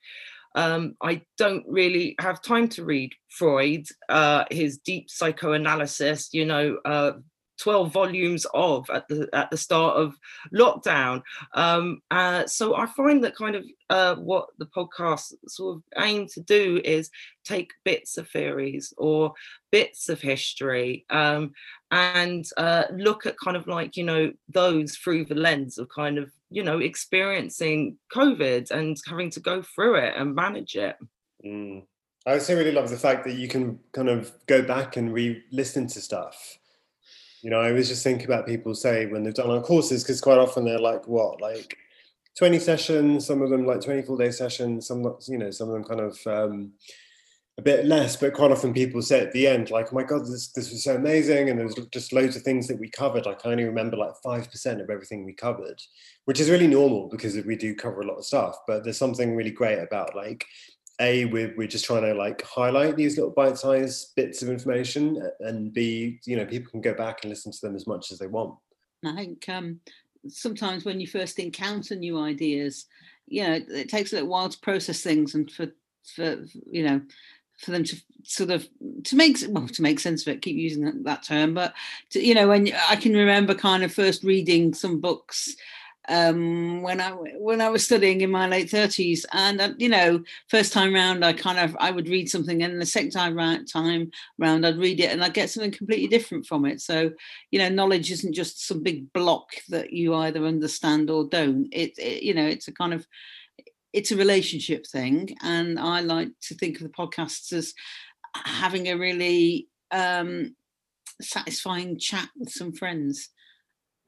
um, 0.54 0.96
I 1.02 1.22
don't 1.36 1.64
really 1.68 2.14
have 2.20 2.42
time 2.42 2.68
to 2.70 2.84
read 2.84 3.12
Freud, 3.30 3.86
uh, 4.08 4.44
his 4.50 4.78
deep 4.78 5.10
psychoanalysis, 5.10 6.30
you 6.32 6.46
know, 6.46 6.78
uh, 6.84 7.12
12 7.58 7.92
volumes 7.92 8.46
of 8.54 8.88
at 8.90 9.06
the 9.08 9.28
at 9.32 9.50
the 9.50 9.56
start 9.56 9.96
of 9.96 10.14
lockdown. 10.54 11.22
Um, 11.54 12.00
uh, 12.10 12.46
so 12.46 12.76
I 12.76 12.86
find 12.86 13.22
that 13.24 13.36
kind 13.36 13.56
of 13.56 13.64
uh, 13.90 14.14
what 14.16 14.46
the 14.58 14.66
podcast 14.66 15.32
sort 15.48 15.76
of 15.76 15.82
aim 16.02 16.26
to 16.28 16.40
do 16.40 16.80
is 16.84 17.10
take 17.44 17.70
bits 17.84 18.16
of 18.16 18.28
theories 18.28 18.92
or 18.96 19.32
bits 19.72 20.08
of 20.08 20.20
history 20.20 21.04
um, 21.10 21.52
and 21.90 22.44
uh, 22.56 22.84
look 22.92 23.26
at 23.26 23.38
kind 23.38 23.56
of 23.56 23.66
like 23.66 23.96
you 23.96 24.04
know 24.04 24.32
those 24.48 24.96
through 24.96 25.24
the 25.24 25.34
lens 25.34 25.78
of 25.78 25.88
kind 25.88 26.18
of 26.18 26.30
you 26.50 26.62
know 26.62 26.78
experiencing 26.78 27.98
COVID 28.12 28.70
and 28.70 28.96
having 29.06 29.30
to 29.30 29.40
go 29.40 29.62
through 29.62 29.96
it 29.96 30.14
and 30.16 30.34
manage 30.34 30.76
it. 30.76 30.96
Mm. 31.44 31.84
I 32.26 32.34
also 32.34 32.56
really 32.56 32.72
love 32.72 32.90
the 32.90 32.96
fact 32.96 33.24
that 33.24 33.34
you 33.34 33.48
can 33.48 33.78
kind 33.92 34.08
of 34.08 34.32
go 34.46 34.60
back 34.60 34.96
and 34.96 35.14
re-listen 35.14 35.86
to 35.86 36.00
stuff 36.00 36.58
you 37.42 37.50
know, 37.50 37.60
I 37.60 37.72
was 37.72 37.88
just 37.88 38.02
thinking 38.02 38.26
about 38.26 38.46
people 38.46 38.74
say 38.74 39.06
when 39.06 39.22
they've 39.22 39.34
done 39.34 39.50
our 39.50 39.62
courses, 39.62 40.02
because 40.02 40.20
quite 40.20 40.38
often 40.38 40.64
they're 40.64 40.78
like, 40.78 41.06
what, 41.06 41.40
like 41.40 41.76
20 42.36 42.58
sessions, 42.58 43.26
some 43.26 43.42
of 43.42 43.50
them 43.50 43.64
like 43.64 43.80
24 43.80 44.18
day 44.18 44.30
sessions, 44.30 44.86
some, 44.86 45.16
you 45.28 45.38
know, 45.38 45.50
some 45.50 45.68
of 45.68 45.74
them 45.74 45.84
kind 45.84 46.00
of 46.00 46.18
um, 46.26 46.72
a 47.58 47.62
bit 47.62 47.86
less, 47.86 48.14
but 48.14 48.34
quite 48.34 48.52
often 48.52 48.72
people 48.72 49.02
say 49.02 49.20
at 49.20 49.32
the 49.32 49.48
end, 49.48 49.70
like, 49.70 49.92
oh 49.92 49.96
my 49.96 50.04
God, 50.04 50.22
this, 50.22 50.52
this 50.52 50.70
was 50.70 50.84
so 50.84 50.94
amazing. 50.94 51.50
And 51.50 51.58
there's 51.58 51.74
just 51.92 52.12
loads 52.12 52.36
of 52.36 52.42
things 52.42 52.68
that 52.68 52.78
we 52.78 52.88
covered. 52.88 53.26
I 53.26 53.34
only 53.44 53.64
remember 53.64 53.96
like 53.96 54.14
5% 54.24 54.80
of 54.80 54.88
everything 54.88 55.24
we 55.24 55.32
covered, 55.32 55.82
which 56.24 56.38
is 56.38 56.50
really 56.50 56.68
normal 56.68 57.08
because 57.08 57.36
we 57.44 57.56
do 57.56 57.74
cover 57.74 58.00
a 58.00 58.06
lot 58.06 58.16
of 58.16 58.24
stuff. 58.24 58.56
But 58.68 58.84
there's 58.84 58.96
something 58.96 59.34
really 59.34 59.50
great 59.50 59.80
about 59.80 60.14
like 60.14 60.46
a 61.00 61.24
we're, 61.26 61.52
we're 61.56 61.66
just 61.66 61.84
trying 61.84 62.02
to 62.02 62.14
like 62.14 62.42
highlight 62.42 62.96
these 62.96 63.16
little 63.16 63.32
bite-sized 63.32 64.14
bits 64.14 64.42
of 64.42 64.48
information 64.48 65.22
and 65.38 65.72
b 65.72 66.18
you 66.24 66.36
know 66.36 66.44
people 66.44 66.72
can 66.72 66.80
go 66.80 66.92
back 66.92 67.20
and 67.22 67.30
listen 67.30 67.52
to 67.52 67.60
them 67.62 67.76
as 67.76 67.86
much 67.86 68.10
as 68.10 68.18
they 68.18 68.26
want 68.26 68.56
i 69.06 69.14
think 69.14 69.48
um, 69.48 69.78
sometimes 70.26 70.84
when 70.84 70.98
you 70.98 71.06
first 71.06 71.38
encounter 71.38 71.94
new 71.94 72.18
ideas 72.18 72.86
you 73.28 73.44
know 73.44 73.60
it 73.68 73.88
takes 73.88 74.12
a 74.12 74.16
little 74.16 74.28
while 74.28 74.48
to 74.48 74.58
process 74.58 75.00
things 75.00 75.36
and 75.36 75.52
for 75.52 75.68
for 76.16 76.44
you 76.68 76.82
know 76.82 77.00
for 77.58 77.70
them 77.72 77.84
to 77.84 77.96
sort 78.24 78.50
of 78.50 78.68
to 79.04 79.16
make 79.16 79.38
well 79.48 79.68
to 79.68 79.82
make 79.82 80.00
sense 80.00 80.22
of 80.22 80.28
it 80.28 80.42
keep 80.42 80.56
using 80.56 80.84
that, 80.84 81.04
that 81.04 81.22
term 81.22 81.54
but 81.54 81.74
to, 82.10 82.24
you 82.24 82.34
know 82.34 82.48
when 82.48 82.70
i 82.88 82.96
can 82.96 83.14
remember 83.14 83.54
kind 83.54 83.82
of 83.82 83.92
first 83.92 84.22
reading 84.22 84.74
some 84.74 85.00
books 85.00 85.56
um, 86.08 86.80
when 86.82 87.00
I 87.00 87.10
when 87.10 87.60
I 87.60 87.68
was 87.68 87.84
studying 87.84 88.22
in 88.22 88.30
my 88.30 88.48
late 88.48 88.70
thirties, 88.70 89.26
and 89.32 89.60
uh, 89.60 89.72
you 89.76 89.88
know, 89.88 90.22
first 90.48 90.72
time 90.72 90.94
round, 90.94 91.24
I 91.24 91.34
kind 91.34 91.58
of 91.58 91.76
I 91.78 91.90
would 91.90 92.08
read 92.08 92.30
something, 92.30 92.62
and 92.62 92.80
the 92.80 92.86
second 92.86 93.10
time 93.10 93.36
round, 93.36 93.70
time 93.70 94.10
round, 94.38 94.66
I'd 94.66 94.78
read 94.78 95.00
it, 95.00 95.12
and 95.12 95.22
I'd 95.22 95.34
get 95.34 95.50
something 95.50 95.70
completely 95.70 96.08
different 96.08 96.46
from 96.46 96.64
it. 96.64 96.80
So, 96.80 97.12
you 97.50 97.58
know, 97.58 97.68
knowledge 97.68 98.10
isn't 98.10 98.32
just 98.32 98.66
some 98.66 98.82
big 98.82 99.12
block 99.12 99.50
that 99.68 99.92
you 99.92 100.14
either 100.14 100.44
understand 100.46 101.10
or 101.10 101.24
don't. 101.24 101.68
It, 101.72 101.98
it 101.98 102.22
you 102.22 102.32
know, 102.32 102.46
it's 102.46 102.68
a 102.68 102.72
kind 102.72 102.94
of 102.94 103.06
it's 103.92 104.12
a 104.12 104.16
relationship 104.16 104.86
thing, 104.86 105.36
and 105.42 105.78
I 105.78 106.00
like 106.00 106.30
to 106.42 106.54
think 106.54 106.76
of 106.76 106.82
the 106.82 106.88
podcasts 106.90 107.52
as 107.52 107.74
having 108.34 108.88
a 108.88 108.96
really 108.96 109.68
um, 109.90 110.54
satisfying 111.20 111.98
chat 111.98 112.28
with 112.36 112.50
some 112.50 112.72
friends 112.72 113.30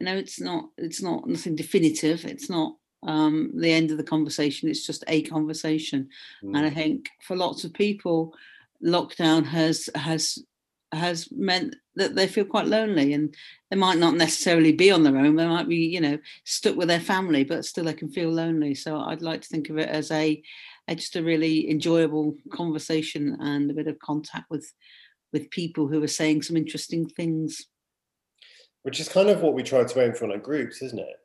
you 0.00 0.06
know 0.06 0.16
it's 0.16 0.40
not 0.40 0.64
it's 0.78 1.02
not 1.02 1.26
nothing 1.28 1.54
definitive 1.54 2.24
it's 2.24 2.50
not 2.50 2.74
um, 3.06 3.52
the 3.54 3.72
end 3.72 3.90
of 3.90 3.96
the 3.96 4.04
conversation 4.04 4.68
it's 4.68 4.86
just 4.86 5.04
a 5.06 5.22
conversation 5.22 6.08
mm. 6.42 6.56
and 6.56 6.66
i 6.66 6.70
think 6.70 7.08
for 7.22 7.36
lots 7.36 7.64
of 7.64 7.72
people 7.72 8.34
lockdown 8.84 9.44
has 9.44 9.88
has 9.94 10.38
has 10.92 11.28
meant 11.30 11.76
that 12.00 12.14
they 12.14 12.26
feel 12.26 12.44
quite 12.44 12.66
lonely 12.66 13.12
and 13.14 13.34
they 13.70 13.76
might 13.76 13.98
not 13.98 14.14
necessarily 14.14 14.72
be 14.72 14.90
on 14.90 15.02
their 15.02 15.16
own 15.16 15.36
they 15.36 15.46
might 15.46 15.68
be 15.68 15.76
you 15.76 16.00
know 16.00 16.18
stuck 16.44 16.76
with 16.76 16.88
their 16.88 17.00
family 17.00 17.44
but 17.44 17.64
still 17.64 17.84
they 17.84 17.92
can 17.92 18.10
feel 18.10 18.30
lonely 18.30 18.74
so 18.74 18.98
i'd 19.02 19.22
like 19.22 19.40
to 19.40 19.48
think 19.48 19.70
of 19.70 19.78
it 19.78 19.88
as 19.88 20.10
a, 20.10 20.42
a 20.88 20.94
just 20.94 21.16
a 21.16 21.22
really 21.22 21.70
enjoyable 21.70 22.34
conversation 22.52 23.36
and 23.40 23.70
a 23.70 23.74
bit 23.74 23.86
of 23.86 23.98
contact 24.00 24.50
with 24.50 24.72
with 25.32 25.50
people 25.50 25.86
who 25.86 26.02
are 26.02 26.08
saying 26.08 26.42
some 26.42 26.56
interesting 26.56 27.08
things 27.08 27.66
which 28.82 29.00
is 29.00 29.08
kind 29.08 29.28
of 29.28 29.42
what 29.42 29.54
we 29.54 29.62
try 29.62 29.84
to 29.84 30.02
aim 30.02 30.14
for 30.14 30.24
in 30.24 30.32
our 30.32 30.38
groups, 30.38 30.82
isn't 30.82 30.98
it? 30.98 31.16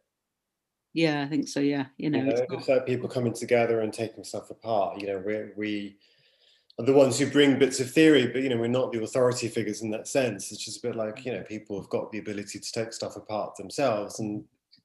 Yeah, 0.94 1.24
I 1.24 1.28
think 1.28 1.48
so. 1.48 1.60
Yeah, 1.60 1.86
you 1.98 2.10
know, 2.10 2.20
you 2.20 2.26
know 2.26 2.32
it's, 2.32 2.42
it's 2.50 2.68
like 2.68 2.86
people 2.86 3.10
coming 3.10 3.34
together 3.34 3.82
and 3.82 3.94
taking 3.94 4.24
stuff 4.24 4.50
apart. 4.50 5.02
You 5.02 5.08
know, 5.08 5.24
we 5.26 5.52
we 5.56 5.98
are 6.78 6.86
the 6.86 6.94
ones 6.94 7.18
who 7.18 7.30
bring 7.30 7.58
bits 7.58 7.80
of 7.80 7.90
theory, 7.90 8.28
but 8.28 8.42
you 8.44 8.50
know, 8.50 8.58
we're 8.58 8.68
not 8.68 8.92
the 8.92 9.02
authority 9.02 9.48
figures 9.48 9.82
in 9.82 9.92
that 9.92 10.08
sense. 10.08 10.52
It's 10.52 10.64
just 10.64 10.84
a 10.84 10.88
bit 10.88 10.96
like 10.96 11.26
you 11.26 11.32
know, 11.32 11.44
people 11.44 11.80
have 11.80 11.90
got 11.90 12.12
the 12.12 12.20
ability 12.20 12.60
to 12.60 12.72
take 12.72 12.92
stuff 12.92 13.16
apart 13.16 13.56
themselves. 13.56 14.20
And 14.20 14.44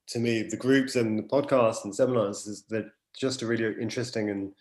to 0.08 0.18
me, 0.18 0.42
the 0.42 0.56
groups 0.56 0.96
and 0.96 1.18
the 1.18 1.24
podcasts 1.24 1.84
and 1.84 1.94
seminars 1.94 2.46
is 2.46 2.64
they're 2.68 2.92
just 3.18 3.42
a 3.42 3.46
really 3.46 3.74
interesting 3.80 4.30
and 4.30 4.52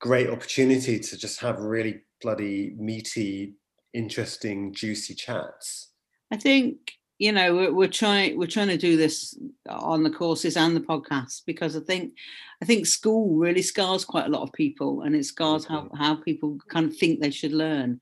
great 0.00 0.30
opportunity 0.30 0.98
to 0.98 1.16
just 1.16 1.40
have 1.40 1.60
really 1.60 2.00
bloody 2.20 2.74
meaty, 2.76 3.54
interesting, 3.94 4.72
juicy 4.72 5.14
chats. 5.14 5.92
I 6.30 6.36
think 6.36 6.97
you 7.18 7.32
know 7.32 7.54
we're, 7.54 7.72
we're 7.72 7.88
trying 7.88 8.38
we're 8.38 8.46
trying 8.46 8.68
to 8.68 8.76
do 8.76 8.96
this 8.96 9.38
on 9.68 10.02
the 10.02 10.10
courses 10.10 10.56
and 10.56 10.74
the 10.74 10.80
podcasts 10.80 11.42
because 11.44 11.76
i 11.76 11.80
think 11.80 12.14
i 12.62 12.64
think 12.64 12.86
school 12.86 13.36
really 13.36 13.62
scars 13.62 14.04
quite 14.04 14.26
a 14.26 14.30
lot 14.30 14.42
of 14.42 14.52
people 14.52 15.02
and 15.02 15.14
it 15.14 15.24
scars 15.24 15.64
how 15.64 15.88
how 15.96 16.14
people 16.14 16.58
kind 16.68 16.86
of 16.86 16.96
think 16.96 17.20
they 17.20 17.30
should 17.30 17.52
learn 17.52 18.00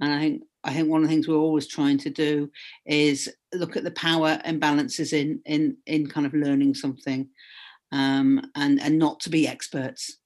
and 0.00 0.12
i 0.12 0.18
think 0.18 0.42
i 0.64 0.72
think 0.72 0.88
one 0.88 1.02
of 1.02 1.08
the 1.08 1.14
things 1.14 1.28
we're 1.28 1.36
always 1.36 1.66
trying 1.66 1.98
to 1.98 2.10
do 2.10 2.50
is 2.84 3.32
look 3.54 3.76
at 3.76 3.84
the 3.84 3.92
power 3.92 4.40
imbalances 4.44 5.12
in 5.12 5.40
in 5.46 5.76
in 5.86 6.06
kind 6.06 6.26
of 6.26 6.34
learning 6.34 6.74
something 6.74 7.28
um, 7.92 8.50
and 8.54 8.80
and 8.82 8.98
not 8.98 9.20
to 9.20 9.30
be 9.30 9.48
experts, 9.48 10.18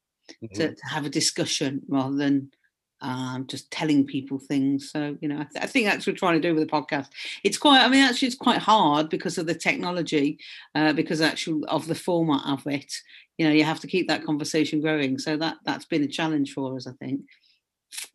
Mhm. 0.43 0.55
to, 0.55 0.75
to 0.75 0.87
have 0.89 1.05
a 1.07 1.11
discussion 1.11 1.83
rather 1.89 2.17
than 2.17 2.51
um, 3.03 3.47
just 3.47 3.71
telling 3.71 4.07
people 4.07 4.39
things. 4.39 4.91
So 4.91 5.17
you 5.21 5.29
know, 5.29 5.41
I, 5.41 5.45
th- 5.45 5.65
I 5.65 5.67
think 5.67 5.87
that's 5.87 6.07
what 6.07 6.15
we're 6.15 6.19
trying 6.19 6.41
to 6.41 6.49
do 6.49 6.55
with 6.55 6.67
the 6.67 6.73
podcast. 6.73 7.09
It's 7.45 7.59
quite, 7.59 7.83
I 7.83 7.89
mean, 7.89 8.03
actually, 8.03 8.29
it's 8.29 8.37
quite 8.37 8.59
hard 8.59 9.09
because 9.09 9.39
of 9.39 9.47
the 9.47 9.55
technology, 9.55 10.39
uh, 10.75 10.93
because 10.93 11.21
actually 11.21 11.65
of 11.67 11.87
the 11.87 11.95
format 11.95 12.43
of 12.47 12.67
it. 12.67 12.95
You 13.39 13.47
know, 13.47 13.53
you 13.53 13.65
have 13.65 13.81
to 13.81 13.87
keep 13.87 14.09
that 14.09 14.25
conversation 14.25 14.81
growing. 14.81 15.19
So 15.19 15.37
that 15.37 15.57
that's 15.65 15.85
been 15.85 16.03
a 16.03 16.09
challenge 16.09 16.53
for 16.55 16.77
us, 16.77 16.87
I 16.87 16.93
think. 16.93 17.23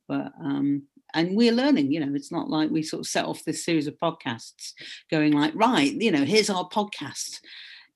But 0.08 0.32
um, 0.40 0.84
and 1.14 1.36
we're 1.36 1.52
learning. 1.52 1.92
You 1.92 2.06
know, 2.06 2.16
it's 2.16 2.32
not 2.32 2.50
like 2.50 2.70
we 2.70 2.82
sort 2.82 3.02
of 3.02 3.08
set 3.08 3.26
off 3.26 3.44
this 3.44 3.66
series 3.66 3.88
of 3.88 3.98
podcasts, 3.98 4.74
going 5.12 5.34
like, 5.34 5.54
right, 5.56 5.92
you 5.92 6.12
know, 6.12 6.24
here's 6.24 6.50
our 6.50 6.68
podcast. 6.70 7.40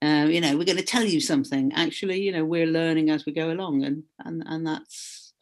Uh, 0.01 0.25
you 0.27 0.41
know, 0.41 0.57
we're 0.57 0.65
going 0.65 0.77
to 0.77 0.83
tell 0.83 1.03
you 1.03 1.21
something. 1.21 1.71
Actually, 1.74 2.21
you 2.21 2.31
know, 2.31 2.43
we're 2.43 2.65
learning 2.65 3.12
as 3.12 3.25
we 3.25 3.31
go 3.31 3.51
along, 3.51 3.83
and 3.83 4.03
and 4.25 4.43
and 4.45 4.65
that's 4.67 5.33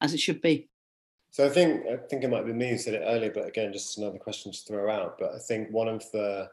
as 0.00 0.14
it 0.14 0.20
should 0.20 0.40
be. 0.40 0.68
So 1.38 1.46
I 1.46 1.50
think 1.50 1.86
I 1.86 1.96
think 1.96 2.24
it 2.24 2.30
might 2.30 2.46
be 2.46 2.52
me 2.52 2.70
who 2.70 2.78
said 2.78 2.94
it 2.94 3.04
earlier, 3.06 3.30
but 3.30 3.46
again, 3.46 3.72
just 3.72 3.96
another 3.96 4.18
question 4.18 4.50
to 4.50 4.58
throw 4.58 4.90
out. 4.90 5.18
But 5.20 5.36
I 5.36 5.38
think 5.38 5.70
one 5.70 5.86
of 5.86 6.02
the 6.10 6.50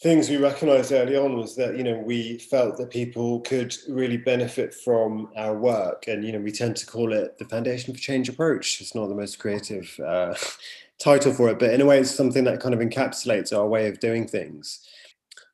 things 0.00 0.30
we 0.30 0.36
recognised 0.36 0.92
early 0.92 1.16
on 1.16 1.36
was 1.36 1.56
that 1.56 1.76
you 1.76 1.82
know 1.82 1.98
we 1.98 2.38
felt 2.38 2.76
that 2.76 2.90
people 2.90 3.40
could 3.40 3.76
really 3.88 4.18
benefit 4.18 4.72
from 4.72 5.30
our 5.36 5.56
work, 5.56 6.06
and 6.06 6.24
you 6.24 6.30
know 6.30 6.38
we 6.38 6.52
tend 6.52 6.76
to 6.76 6.86
call 6.86 7.12
it 7.12 7.38
the 7.38 7.44
Foundation 7.46 7.92
for 7.92 7.98
Change 7.98 8.28
approach. 8.28 8.80
It's 8.80 8.94
not 8.94 9.08
the 9.08 9.16
most 9.16 9.40
creative 9.40 9.98
uh, 9.98 10.36
title 11.00 11.34
for 11.34 11.48
it, 11.48 11.58
but 11.58 11.74
in 11.74 11.80
a 11.80 11.86
way, 11.86 11.98
it's 11.98 12.14
something 12.14 12.44
that 12.44 12.60
kind 12.60 12.72
of 12.72 12.78
encapsulates 12.78 13.52
our 13.52 13.66
way 13.66 13.88
of 13.88 13.98
doing 13.98 14.28
things. 14.28 14.88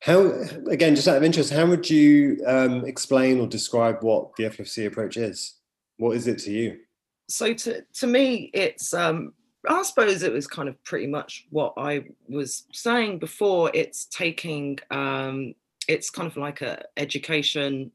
How 0.03 0.33
again, 0.69 0.95
just 0.95 1.09
out 1.09 1.17
of 1.17 1.25
interest, 1.25 1.51
how 1.51 1.65
would 1.65 1.89
you 1.89 2.43
um, 2.47 2.85
explain 2.85 3.41
or 3.41 3.47
describe 3.47 4.03
what 4.03 4.37
the 4.37 4.45
FFC 4.45 4.87
approach 4.87 5.17
is? 5.17 5.55
What 5.97 6.15
is 6.15 6.27
it 6.27 6.41
to 6.41 6.53
you? 6.53 6.81
So 7.29 7.53
to 7.53 7.83
to 7.93 8.07
me 8.07 8.51
it's 8.55 8.95
um 8.95 9.33
i 9.69 9.83
suppose 9.83 10.23
it 10.23 10.33
was 10.33 10.47
kind 10.47 10.69
of 10.69 10.83
pretty 10.85 11.07
much 11.07 11.47
what 11.51 11.75
i 11.77 12.05
was 12.29 12.65
saying 12.73 13.19
before. 13.19 13.71
It's 13.75 14.07
taking 14.07 14.79
um 14.91 15.55
it's 15.89 16.11
kind 16.11 16.29
of 16.29 16.37
like 16.37 16.63
a 16.63 16.85
education 16.97 17.91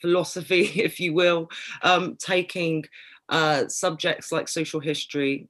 philosophy 0.00 0.62
if 0.76 1.00
you 1.00 1.12
will 1.12 1.50
um 1.82 2.16
taking 2.16 2.84
uh 3.28 3.66
subjects 3.68 4.32
like 4.32 4.48
social 4.48 4.80
history 4.80 5.48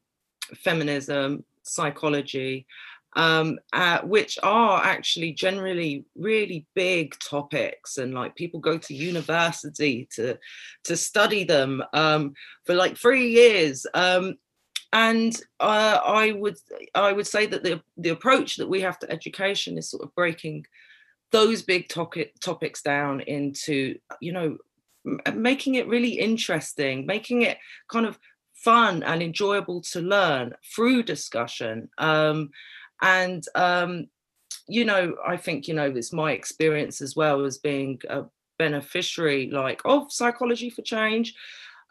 feminism 0.56 1.44
psychology 1.62 2.66
um, 3.14 3.58
uh, 3.72 4.00
which 4.02 4.38
are 4.42 4.82
actually 4.82 5.32
generally 5.32 6.04
really 6.16 6.66
big 6.74 7.18
topics 7.18 7.98
and 7.98 8.14
like 8.14 8.36
people 8.36 8.60
go 8.60 8.78
to 8.78 8.94
university 8.94 10.08
to 10.14 10.38
to 10.84 10.96
study 10.96 11.44
them 11.44 11.82
um, 11.92 12.34
for 12.64 12.74
like 12.74 12.96
three 12.96 13.30
years 13.30 13.86
um, 13.94 14.36
and 14.92 15.40
uh, 15.60 16.00
I 16.04 16.32
would 16.32 16.56
I 16.94 17.12
would 17.12 17.26
say 17.26 17.46
that 17.46 17.62
the 17.62 17.80
the 17.96 18.10
approach 18.10 18.56
that 18.56 18.68
we 18.68 18.80
have 18.80 18.98
to 19.00 19.10
education 19.10 19.78
is 19.78 19.90
sort 19.90 20.02
of 20.02 20.14
breaking 20.14 20.66
those 21.30 21.62
big 21.62 21.88
topic, 21.88 22.34
topics 22.40 22.82
down 22.82 23.20
into 23.20 23.98
you 24.20 24.32
know 24.32 24.58
making 25.34 25.76
it 25.76 25.88
really 25.88 26.18
interesting 26.18 27.06
making 27.06 27.42
it 27.42 27.58
kind 27.88 28.04
of 28.04 28.18
fun 28.54 29.02
and 29.02 29.22
enjoyable 29.22 29.80
to 29.80 30.00
learn 30.00 30.52
through 30.74 31.02
discussion 31.02 31.88
um, 31.98 32.50
and 33.02 33.44
um, 33.54 34.06
you 34.70 34.84
know 34.84 35.16
i 35.26 35.36
think 35.36 35.68
you 35.68 35.74
know 35.74 35.90
it's 35.90 36.12
my 36.12 36.32
experience 36.32 37.00
as 37.00 37.16
well 37.16 37.44
as 37.44 37.58
being 37.58 38.00
a 38.08 38.24
beneficiary 38.58 39.50
like 39.50 39.80
of 39.84 40.12
psychology 40.12 40.70
for 40.70 40.82
change 40.82 41.34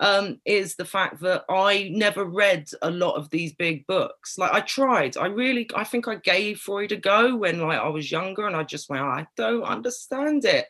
um, 0.01 0.39
is 0.46 0.75
the 0.75 0.86
fact 0.86 1.20
that 1.20 1.44
i 1.50 1.89
never 1.94 2.24
read 2.24 2.70
a 2.82 2.89
lot 2.89 3.16
of 3.16 3.30
these 3.30 3.54
big 3.54 3.86
books. 3.86 4.38
Like 4.38 4.54
i 4.54 4.62
tried. 4.62 5.18
I 5.18 5.25
really 5.25 5.70
i 5.75 5.84
think 5.84 6.08
i 6.08 6.16
gave 6.16 6.60
freud 6.60 6.93
a 6.93 6.95
go 6.95 7.36
when 7.36 7.60
like 7.60 7.80
i 7.80 7.89
was 7.89 8.12
younger 8.12 8.48
and 8.48 8.56
i 8.56 8.63
just 8.63 8.89
went 8.89 9.04
i 9.04 9.28
don't 9.36 9.63
understand 9.63 10.45
it. 10.45 10.67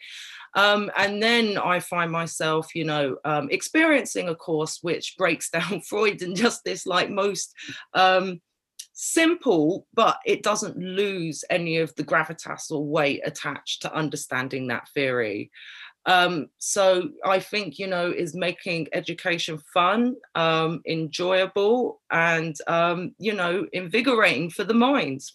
Um, 0.56 0.90
and 0.98 1.22
then 1.22 1.60
i 1.60 1.80
find 1.80 2.12
myself 2.12 2.74
you 2.74 2.86
know 2.86 3.18
um, 3.24 3.50
experiencing 3.52 4.30
a 4.30 4.36
course 4.36 4.80
which 4.82 5.16
breaks 5.16 5.50
down 5.58 5.82
freud 5.82 6.24
in 6.24 6.34
just 6.34 6.64
this 6.64 6.88
like 6.88 7.12
most 7.12 7.54
um, 7.94 8.42
simple, 9.02 9.88
but 9.94 10.20
it 10.26 10.44
doesn't 10.44 10.78
lose 10.78 11.46
any 11.50 11.78
of 11.78 11.96
the 11.96 12.04
gravitas 12.04 12.70
or 12.70 12.86
weight 12.86 13.22
attached 13.24 13.82
to 13.82 13.94
understanding 13.96 14.68
that 14.68 14.90
theory. 14.90 15.50
Um, 16.06 16.48
so 16.58 17.10
I 17.26 17.40
think, 17.40 17.80
you 17.80 17.88
know, 17.88 18.12
is 18.12 18.36
making 18.36 18.88
education 18.92 19.58
fun, 19.74 20.16
um, 20.36 20.82
enjoyable, 20.86 22.02
and, 22.12 22.58
um, 22.68 23.16
you 23.18 23.34
know, 23.34 23.66
invigorating 23.72 24.50
for 24.50 24.66
the 24.66 24.74
minds. 24.74 25.34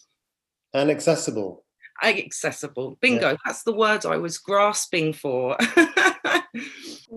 And 0.74 0.90
accessible. 0.90 1.64
Accessible. 2.02 2.98
Bingo. 3.00 3.30
Yeah. 3.30 3.36
That's 3.46 3.62
the 3.62 3.74
word 3.74 4.04
I 4.04 4.18
was 4.18 4.36
grasping 4.36 5.14
for. 5.14 5.56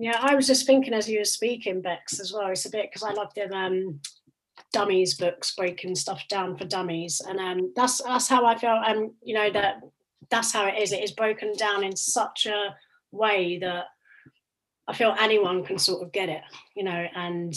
yeah, 0.00 0.18
I 0.18 0.34
was 0.34 0.46
just 0.46 0.64
thinking 0.64 0.94
as 0.94 1.10
you 1.10 1.18
were 1.18 1.24
speaking, 1.24 1.82
Bex, 1.82 2.20
as 2.20 2.32
well. 2.32 2.48
It's 2.48 2.64
a 2.64 2.70
bit 2.70 2.88
because 2.90 3.02
I 3.02 3.12
love 3.12 3.34
the 3.34 3.54
um, 3.54 4.00
dummies 4.72 5.14
books 5.14 5.54
breaking 5.54 5.94
stuff 5.94 6.22
down 6.28 6.56
for 6.56 6.64
dummies. 6.64 7.20
And 7.26 7.38
um 7.38 7.72
that's 7.74 8.02
that's 8.02 8.28
how 8.28 8.44
i 8.44 8.56
felt 8.56 8.84
um 8.86 9.14
you 9.22 9.34
know 9.34 9.50
that 9.50 9.80
that's 10.30 10.52
how 10.52 10.66
it 10.66 10.78
is. 10.78 10.92
It 10.92 11.02
is 11.02 11.12
broken 11.12 11.54
down 11.56 11.84
in 11.84 11.96
such 11.96 12.46
a 12.46 12.76
way 13.10 13.58
that 13.58 13.86
i 14.86 14.92
feel 14.92 15.14
anyone 15.18 15.64
can 15.64 15.78
sort 15.78 16.02
of 16.02 16.12
get 16.12 16.28
it 16.28 16.42
you 16.76 16.84
know 16.84 17.06
and 17.14 17.54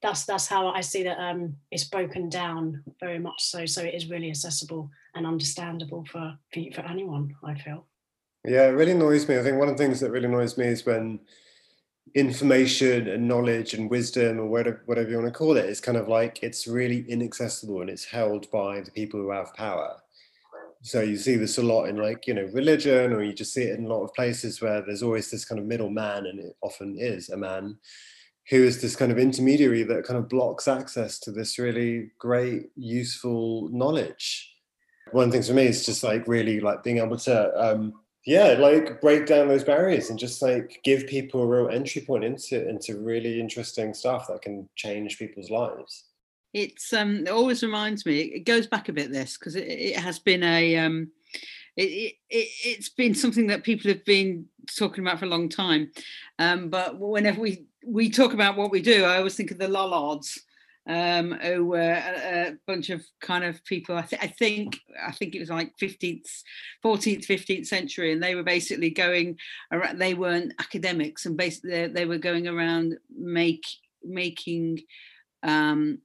that's 0.00 0.24
that's 0.24 0.46
how 0.46 0.68
i 0.68 0.80
see 0.80 1.02
that 1.02 1.18
um 1.18 1.54
it's 1.70 1.84
broken 1.84 2.28
down 2.30 2.82
very 3.00 3.18
much 3.18 3.42
so. 3.42 3.66
So 3.66 3.82
it 3.82 3.94
is 3.94 4.08
really 4.08 4.30
accessible 4.30 4.90
and 5.14 5.26
understandable 5.26 6.06
for 6.10 6.38
for, 6.52 6.62
for 6.74 6.80
anyone 6.82 7.34
i 7.44 7.54
feel. 7.54 7.86
Yeah 8.44 8.68
it 8.68 8.72
really 8.72 8.92
annoys 8.92 9.28
me. 9.28 9.38
I 9.38 9.42
think 9.42 9.58
one 9.58 9.68
of 9.68 9.76
the 9.76 9.82
things 9.84 10.00
that 10.00 10.10
really 10.10 10.26
annoys 10.26 10.56
me 10.56 10.66
is 10.66 10.86
when 10.86 11.20
information 12.14 13.08
and 13.08 13.26
knowledge 13.26 13.74
and 13.74 13.90
wisdom 13.90 14.38
or 14.38 14.46
whatever, 14.46 14.82
whatever 14.86 15.10
you 15.10 15.16
want 15.16 15.32
to 15.32 15.38
call 15.38 15.56
it 15.56 15.66
is 15.66 15.80
kind 15.80 15.96
of 15.96 16.08
like 16.08 16.42
it's 16.42 16.66
really 16.66 17.04
inaccessible 17.08 17.80
and 17.80 17.90
it's 17.90 18.04
held 18.04 18.50
by 18.50 18.80
the 18.80 18.90
people 18.90 19.20
who 19.20 19.30
have 19.30 19.54
power. 19.54 19.96
So 20.82 21.00
you 21.00 21.16
see 21.16 21.36
this 21.36 21.58
a 21.58 21.62
lot 21.62 21.86
in 21.86 21.96
like 21.96 22.26
you 22.26 22.34
know 22.34 22.48
religion 22.52 23.12
or 23.12 23.22
you 23.22 23.32
just 23.32 23.52
see 23.52 23.62
it 23.62 23.78
in 23.78 23.86
a 23.86 23.88
lot 23.88 24.04
of 24.04 24.14
places 24.14 24.60
where 24.60 24.80
there's 24.80 25.02
always 25.02 25.30
this 25.30 25.44
kind 25.44 25.58
of 25.58 25.66
middle 25.66 25.90
man 25.90 26.26
and 26.26 26.38
it 26.38 26.56
often 26.62 26.96
is 26.98 27.30
a 27.30 27.36
man 27.36 27.78
who 28.48 28.62
is 28.62 28.80
this 28.80 28.96
kind 28.96 29.12
of 29.12 29.18
intermediary 29.18 29.82
that 29.82 30.04
kind 30.04 30.18
of 30.18 30.28
blocks 30.28 30.68
access 30.68 31.18
to 31.18 31.30
this 31.30 31.58
really 31.58 32.10
great 32.18 32.70
useful 32.76 33.68
knowledge. 33.70 34.54
One 35.10 35.24
of 35.24 35.30
the 35.30 35.36
things 35.36 35.48
for 35.48 35.54
me 35.54 35.66
is 35.66 35.84
just 35.84 36.02
like 36.02 36.26
really 36.26 36.60
like 36.60 36.82
being 36.82 36.98
able 36.98 37.18
to 37.18 37.72
um, 37.72 37.92
yeah 38.28 38.54
like 38.58 39.00
break 39.00 39.24
down 39.24 39.48
those 39.48 39.64
barriers 39.64 40.10
and 40.10 40.18
just 40.18 40.42
like 40.42 40.80
give 40.84 41.06
people 41.06 41.40
a 41.40 41.46
real 41.46 41.70
entry 41.70 42.02
point 42.02 42.24
into 42.24 42.68
into 42.68 42.98
really 42.98 43.40
interesting 43.40 43.94
stuff 43.94 44.26
that 44.28 44.42
can 44.42 44.68
change 44.76 45.18
people's 45.18 45.50
lives. 45.50 46.04
It's 46.52 46.92
um 46.92 47.26
it 47.26 47.30
always 47.30 47.62
reminds 47.62 48.04
me 48.04 48.18
it 48.18 48.40
goes 48.40 48.66
back 48.66 48.90
a 48.90 48.92
bit 48.92 49.10
this 49.10 49.38
because 49.38 49.56
it, 49.56 49.66
it 49.66 49.96
has 49.96 50.18
been 50.18 50.42
a 50.42 50.76
um 50.76 51.10
it, 51.74 52.16
it, 52.28 52.48
it's 52.64 52.90
been 52.90 53.14
something 53.14 53.46
that 53.46 53.62
people 53.62 53.90
have 53.90 54.04
been 54.04 54.44
talking 54.76 55.06
about 55.06 55.20
for 55.20 55.24
a 55.24 55.28
long 55.28 55.48
time. 55.48 55.90
Um 56.38 56.68
but 56.68 56.98
whenever 56.98 57.40
we 57.40 57.64
we 57.86 58.10
talk 58.10 58.34
about 58.34 58.56
what 58.56 58.70
we 58.70 58.82
do 58.82 59.04
i 59.04 59.16
always 59.16 59.34
think 59.34 59.50
of 59.50 59.58
the 59.58 59.68
lollards 59.68 60.42
um, 60.88 61.32
who 61.32 61.66
were 61.66 61.78
a, 61.78 62.48
a, 62.48 62.56
bunch 62.66 62.88
of 62.88 63.04
kind 63.20 63.44
of 63.44 63.62
people. 63.64 63.96
I, 63.96 64.02
th- 64.02 64.22
I, 64.22 64.26
think 64.26 64.80
I 65.06 65.12
think 65.12 65.34
it 65.34 65.40
was 65.40 65.50
like 65.50 65.76
15th, 65.76 66.26
14th, 66.84 67.26
15th 67.26 67.66
century, 67.66 68.12
and 68.12 68.22
they 68.22 68.34
were 68.34 68.42
basically 68.42 68.90
going 68.90 69.36
around. 69.70 69.98
They 69.98 70.14
weren't 70.14 70.54
academics, 70.58 71.26
and 71.26 71.36
basically 71.36 71.70
they, 71.70 71.86
they 71.88 72.06
were 72.06 72.18
going 72.18 72.48
around 72.48 72.96
make 73.14 73.64
making 74.02 74.80
um, 75.42 75.98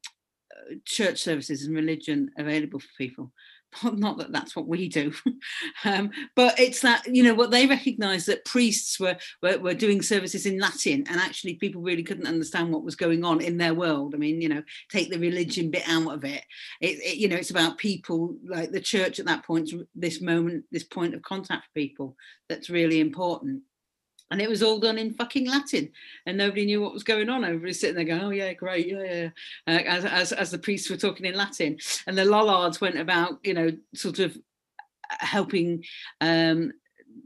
church 0.86 1.22
services 1.22 1.66
and 1.66 1.76
religion 1.76 2.30
available 2.38 2.80
for 2.80 2.90
people. 2.98 3.32
Not 3.84 4.18
that 4.18 4.32
that's 4.32 4.56
what 4.56 4.68
we 4.68 4.90
do, 4.90 5.14
um, 5.86 6.12
but 6.36 6.60
it's 6.60 6.82
that 6.82 7.04
you 7.08 7.24
know 7.24 7.34
what 7.34 7.52
they 7.52 7.66
recognised 7.66 8.28
that 8.28 8.46
priests 8.46 9.00
were, 9.00 9.18
were 9.42 9.58
were 9.60 9.74
doing 9.74 10.02
services 10.02 10.46
in 10.46 10.60
Latin, 10.60 11.06
and 11.10 11.20
actually 11.20 11.56
people 11.56 11.82
really 11.82 12.04
couldn't 12.04 12.28
understand 12.28 12.72
what 12.72 12.84
was 12.84 12.96
going 12.96 13.24
on 13.24 13.42
in 13.42 13.58
their 13.58 13.74
world. 13.74 14.14
I 14.14 14.18
mean, 14.18 14.42
you 14.42 14.50
know, 14.50 14.64
take 14.90 15.10
the 15.10 15.20
religion 15.20 15.72
bit 15.72 15.88
out 15.88 16.14
of 16.14 16.24
it. 16.24 16.44
It, 16.82 17.00
it 17.00 17.18
you 17.18 17.28
know, 17.28 17.36
it's 17.36 17.52
about 17.52 17.78
people 17.78 18.36
like 18.46 18.72
the 18.72 18.82
church 18.82 19.20
at 19.20 19.26
that 19.26 19.46
point, 19.46 19.72
this 19.96 20.22
moment, 20.22 20.66
this 20.72 20.84
point 20.84 21.14
of 21.14 21.22
contact 21.22 21.66
for 21.66 21.72
people 21.74 22.16
that's 22.50 22.70
really 22.70 23.00
important 23.00 23.62
and 24.34 24.42
it 24.42 24.50
was 24.50 24.64
all 24.64 24.80
done 24.80 24.98
in 24.98 25.14
fucking 25.14 25.48
Latin, 25.48 25.92
and 26.26 26.36
nobody 26.36 26.66
knew 26.66 26.82
what 26.82 26.92
was 26.92 27.04
going 27.04 27.30
on. 27.30 27.46
Everybody 27.46 27.72
sitting 27.72 27.96
there 27.96 28.04
going, 28.04 28.22
"Oh 28.22 28.32
yeah, 28.32 28.52
great, 28.54 28.88
yeah, 28.88 29.04
yeah," 29.04 29.30
uh, 29.68 29.82
as, 29.88 30.06
as 30.06 30.32
as 30.34 30.52
the 30.52 30.58
priests 30.58 30.90
were 30.90 30.98
talking 30.98 31.28
in 31.28 31.36
Latin, 31.36 31.78
and 32.08 32.18
the 32.18 32.26
Lollards 32.26 32.82
went 32.82 32.98
about, 32.98 33.38
you 33.44 33.54
know, 33.54 33.70
sort 33.94 34.18
of 34.18 34.36
helping 35.08 35.84
um, 36.20 36.74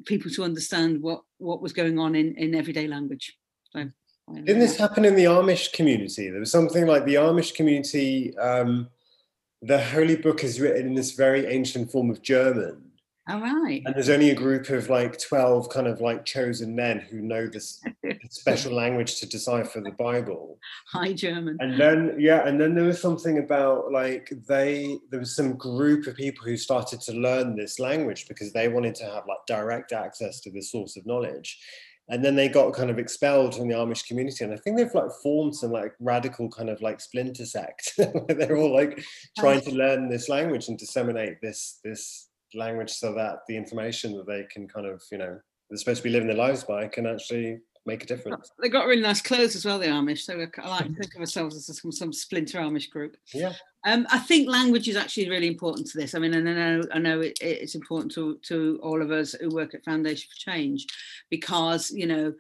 people 0.06 0.30
to 0.32 0.44
understand 0.44 1.02
what 1.02 1.24
what 1.38 1.62
was 1.62 1.72
going 1.72 1.98
on 1.98 2.14
in 2.14 2.36
in 2.36 2.54
everyday 2.54 2.88
language. 2.88 3.38
So, 3.72 3.90
didn't 4.34 4.60
this 4.60 4.76
happen 4.76 5.06
in 5.06 5.16
the 5.16 5.26
Amish 5.26 5.72
community? 5.72 6.30
There 6.30 6.42
was 6.42 6.52
something 6.52 6.86
like 6.86 7.06
the 7.06 7.16
Amish 7.16 7.56
community. 7.56 8.38
Um, 8.38 8.90
the 9.62 9.82
Holy 9.82 10.18
Book 10.18 10.44
is 10.44 10.60
written 10.60 10.88
in 10.88 10.94
this 10.94 11.12
very 11.12 11.46
ancient 11.46 11.90
form 11.90 12.10
of 12.10 12.22
German. 12.22 12.92
All 13.30 13.42
right. 13.42 13.82
And 13.86 13.94
there's 13.94 14.10
only 14.10 14.30
a 14.30 14.36
group 14.36 14.70
of 14.70 14.90
like 14.90 15.20
12 15.20 15.70
kind 15.70 15.88
of 15.88 16.00
like 16.00 16.26
chosen 16.26 16.76
men 16.76 17.00
who 17.00 17.22
know 17.22 17.48
this 17.48 17.84
special 18.30 18.74
language 18.74 19.20
to 19.20 19.28
decipher 19.28 19.82
the 19.82 19.92
Bible. 19.92 20.58
High 20.92 21.14
German. 21.14 21.58
And 21.60 21.80
then, 21.80 22.16
yeah, 22.18 22.48
and 22.48 22.60
then 22.60 22.74
there 22.74 22.86
was 22.86 23.02
something 23.02 23.40
about 23.40 23.92
like 23.92 24.32
they, 24.48 24.98
there 25.10 25.20
was 25.20 25.36
some 25.36 25.58
group 25.58 26.08
of 26.08 26.16
people 26.16 26.46
who 26.46 26.56
started 26.56 27.02
to 27.02 27.14
learn 27.14 27.56
this 27.56 27.80
language 27.80 28.28
because 28.28 28.54
they 28.54 28.70
wanted 28.70 28.96
to 28.96 29.06
have 29.06 29.26
like 29.28 29.46
direct 29.46 29.92
access 29.92 30.40
to 30.42 30.52
this 30.52 30.72
source 30.72 30.96
of 30.96 31.06
knowledge 31.06 31.60
and 32.10 32.24
then 32.24 32.36
they 32.36 32.48
got 32.48 32.74
kind 32.74 32.90
of 32.90 33.00
expelled 33.00 33.56
from 33.56 33.68
the 33.68 33.76
Amish 33.76 34.08
community. 34.08 34.44
And 34.44 34.54
I 34.54 34.58
think 34.58 34.78
they've 34.78 34.94
like 34.94 35.12
formed 35.22 35.56
some 35.56 35.72
like 35.72 35.94
radical 36.00 36.50
kind 36.50 36.70
of 36.70 36.82
like 36.82 37.02
splinter 37.02 37.46
sect 37.46 37.94
where 37.98 38.38
they're 38.38 38.56
all 38.56 38.74
like 38.74 39.04
trying 39.38 39.62
to 39.62 39.72
learn 39.72 40.10
this 40.10 40.30
language 40.30 40.70
and 40.70 40.78
disseminate 40.78 41.42
this 41.42 41.80
this 41.84 42.27
language 42.54 42.92
so 42.92 43.14
that 43.14 43.40
the 43.48 43.58
information 43.58 44.16
that 44.18 44.28
they 44.28 44.46
can 44.52 44.68
kind 44.68 44.86
of, 44.86 45.02
you 45.12 45.18
know, 45.18 45.40
they're 45.70 45.78
supposed 45.78 45.98
to 45.98 46.04
be 46.04 46.10
living 46.10 46.28
their 46.28 46.38
lives 46.38 46.64
by 46.64 46.88
can 46.88 47.06
actually 47.06 47.60
make 47.86 48.04
a 48.04 48.06
difference. 48.06 48.52
They 48.62 48.70
got 48.70 48.86
really 48.86 49.02
nice 49.02 49.22
clothes 49.22 49.56
as 49.56 49.66
well, 49.66 49.80
the 49.80 49.88
Amish. 49.88 50.20
So 50.20 50.34
I 50.34 50.70
like 50.70 50.88
to 50.88 50.94
think 50.94 51.16
of 51.16 51.22
ourselves 51.22 51.56
as 51.56 51.82
some, 51.82 51.92
some 51.92 52.14
splinter 52.14 52.60
Amish 52.60 52.90
group. 52.90 53.16
Yeah. 53.34 53.54
Um, 53.86 54.06
I 54.12 54.20
think 54.20 54.50
language 54.50 54.90
is 54.90 54.98
actually 54.98 55.30
really 55.30 55.48
important 55.48 55.88
to 55.88 55.98
this. 55.98 56.14
I 56.14 56.20
mean, 56.20 56.34
and 56.34 56.50
I 56.50 56.54
know 56.54 56.84
I 56.94 57.00
know 57.00 57.22
it, 57.22 57.38
it's 57.42 57.76
important 57.76 58.12
to 58.14 58.38
to 58.44 58.80
all 58.84 59.02
of 59.02 59.12
us 59.12 59.34
who 59.34 59.50
work 59.50 59.74
at 59.74 59.86
Foundation 59.86 60.30
for 60.30 60.52
Change, 60.52 60.86
because 61.30 61.92
you 61.92 62.08
know. 62.08 62.34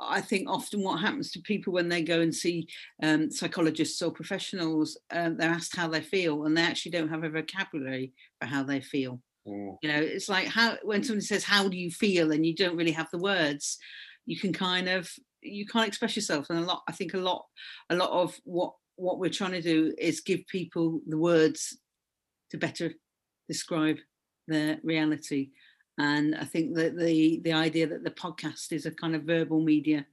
I 0.00 0.20
think 0.20 0.48
often 0.48 0.84
what 0.84 1.00
happens 1.00 1.32
to 1.32 1.40
people 1.40 1.72
when 1.72 1.88
they 1.88 2.02
go 2.02 2.20
and 2.20 2.32
see 2.32 2.68
um, 3.02 3.32
psychologists 3.32 4.00
or 4.00 4.12
professionals, 4.12 4.96
um, 5.10 5.36
they're 5.36 5.50
asked 5.50 5.74
how 5.74 5.88
they 5.88 6.02
feel, 6.02 6.44
and 6.44 6.56
they 6.56 6.62
actually 6.62 6.92
don't 6.92 7.08
have 7.08 7.24
a 7.24 7.28
vocabulary 7.28 8.12
for 8.40 8.46
how 8.46 8.62
they 8.62 8.80
feel. 8.80 9.20
Mm. 9.48 9.78
You 9.82 9.88
know, 9.90 10.00
it's 10.00 10.28
like 10.28 10.46
how 10.46 10.76
when 10.82 11.02
somebody 11.02 11.24
says, 11.26 11.44
"How 11.44 11.68
do 11.68 11.76
you 11.76 11.90
feel?" 11.90 12.32
and 12.32 12.44
you 12.46 12.54
don't 12.54 12.76
really 12.76 12.92
have 12.92 13.10
the 13.10 13.18
words, 13.18 13.78
you 14.26 14.38
can 14.38 14.52
kind 14.52 14.88
of 14.88 15.10
you 15.42 15.66
can't 15.66 15.88
express 15.88 16.16
yourself. 16.16 16.50
And 16.50 16.58
a 16.58 16.62
lot, 16.62 16.82
I 16.88 16.92
think, 16.92 17.14
a 17.14 17.18
lot, 17.18 17.46
a 17.90 17.96
lot 17.96 18.10
of 18.10 18.38
what 18.44 18.74
what 18.96 19.18
we're 19.18 19.30
trying 19.30 19.52
to 19.52 19.62
do 19.62 19.94
is 19.98 20.20
give 20.20 20.46
people 20.48 21.00
the 21.06 21.18
words 21.18 21.78
to 22.50 22.58
better 22.58 22.92
describe 23.48 23.98
their 24.48 24.78
reality. 24.82 25.50
And 25.98 26.34
I 26.34 26.44
think 26.44 26.74
that 26.76 26.96
the 26.98 27.40
the 27.44 27.52
idea 27.52 27.86
that 27.86 28.04
the 28.04 28.10
podcast 28.10 28.72
is 28.72 28.86
a 28.86 28.90
kind 28.90 29.14
of 29.14 29.22
verbal 29.24 29.60
media 29.62 30.06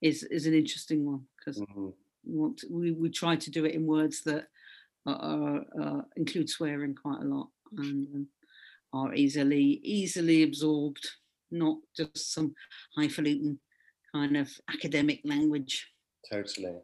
is 0.00 0.22
is 0.24 0.46
an 0.46 0.54
interesting 0.54 1.04
one 1.04 1.26
because 1.38 1.60
Mhm. 1.60 1.94
we 2.24 2.36
want 2.38 2.58
to, 2.58 2.66
we 2.70 2.90
we 2.92 3.10
try 3.10 3.36
to 3.36 3.50
do 3.50 3.64
it 3.64 3.74
in 3.74 3.86
words 3.86 4.22
that 4.22 4.48
are, 5.06 5.16
are, 5.16 5.64
uh, 5.80 6.02
include 6.16 6.48
swearing 6.48 6.94
quite 6.94 7.20
a 7.20 7.24
lot 7.24 7.48
and 7.76 8.06
um, 8.14 8.28
are 8.92 9.14
easily 9.14 9.80
easily 9.82 10.42
absorbed, 10.42 11.06
not 11.50 11.78
just 11.96 12.32
some 12.32 12.54
highfalutin 12.96 13.58
kind 14.14 14.36
of 14.36 14.50
academic 14.72 15.20
language. 15.24 15.88
Totally. 16.30 16.76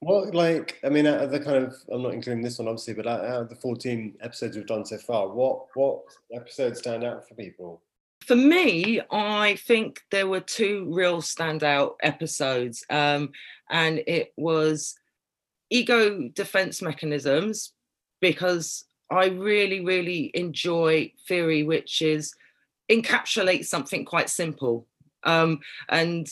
What 0.00 0.34
like 0.34 0.78
I 0.84 0.88
mean, 0.88 1.06
out 1.06 1.22
of 1.22 1.30
the 1.30 1.40
kind 1.40 1.64
of 1.64 1.74
I'm 1.92 2.02
not 2.02 2.14
including 2.14 2.42
this 2.42 2.58
one 2.58 2.68
obviously, 2.68 2.94
but 2.94 3.06
out 3.06 3.24
out 3.24 3.42
of 3.42 3.48
the 3.50 3.56
14 3.56 4.16
episodes 4.22 4.56
we've 4.56 4.66
done 4.66 4.86
so 4.86 4.98
far, 4.98 5.28
what 5.28 5.66
what 5.74 6.02
episodes 6.34 6.78
stand 6.78 7.04
out 7.04 7.28
for 7.28 7.34
people? 7.34 7.82
For 8.26 8.36
me, 8.36 9.00
I 9.10 9.56
think 9.66 10.00
there 10.10 10.26
were 10.26 10.40
two 10.40 10.88
real 10.92 11.20
standout 11.20 11.94
episodes, 12.02 12.84
um, 12.90 13.30
and 13.70 14.02
it 14.06 14.32
was 14.36 14.94
ego 15.70 16.28
defense 16.34 16.82
mechanisms 16.82 17.72
because 18.20 18.84
I 19.10 19.26
really, 19.26 19.84
really 19.84 20.30
enjoy 20.34 21.12
theory 21.26 21.62
which 21.62 22.02
is 22.02 22.34
encapsulates 22.90 23.66
something 23.66 24.04
quite 24.04 24.30
simple. 24.30 24.86
Um, 25.24 25.60
and 25.88 26.28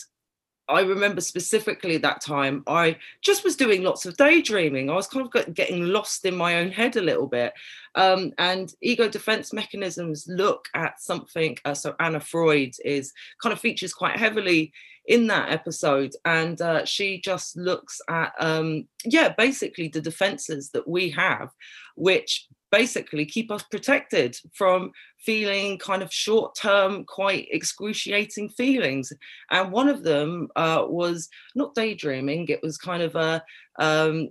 I 0.69 0.81
remember 0.81 1.19
specifically 1.19 1.97
that 1.97 2.21
time 2.21 2.63
I 2.67 2.97
just 3.21 3.43
was 3.43 3.55
doing 3.55 3.83
lots 3.83 4.05
of 4.05 4.15
daydreaming. 4.17 4.89
I 4.89 4.93
was 4.93 5.07
kind 5.07 5.27
of 5.27 5.53
getting 5.55 5.87
lost 5.87 6.25
in 6.25 6.35
my 6.35 6.59
own 6.59 6.71
head 6.71 6.95
a 6.95 7.01
little 7.01 7.27
bit. 7.27 7.53
Um, 7.95 8.33
and 8.37 8.71
ego 8.81 9.09
defense 9.09 9.51
mechanisms 9.51 10.27
look 10.27 10.67
at 10.75 11.01
something. 11.01 11.57
Uh, 11.65 11.73
so 11.73 11.95
Anna 11.99 12.19
Freud 12.19 12.73
is 12.85 13.11
kind 13.41 13.51
of 13.51 13.59
features 13.59 13.93
quite 13.93 14.17
heavily 14.17 14.71
in 15.07 15.25
that 15.25 15.51
episode, 15.51 16.13
and 16.23 16.61
uh, 16.61 16.85
she 16.85 17.19
just 17.19 17.57
looks 17.57 17.99
at 18.09 18.31
um, 18.39 18.87
yeah, 19.03 19.33
basically 19.35 19.87
the 19.87 19.99
defenses 19.99 20.69
that 20.69 20.87
we 20.87 21.09
have, 21.09 21.49
which 21.95 22.47
basically 22.71 23.25
keep 23.25 23.51
us 23.51 23.63
protected 23.63 24.37
from 24.53 24.91
feeling 25.19 25.77
kind 25.77 26.01
of 26.01 26.13
short 26.13 26.55
term, 26.55 27.03
quite 27.05 27.47
excruciating 27.51 28.49
feelings. 28.49 29.11
And 29.49 29.71
one 29.71 29.89
of 29.89 30.03
them 30.03 30.49
uh, 30.55 30.85
was 30.87 31.29
not 31.55 31.75
daydreaming, 31.75 32.47
it 32.47 32.61
was 32.63 32.77
kind 32.77 33.03
of 33.03 33.15
a, 33.15 33.43
um, 33.79 34.29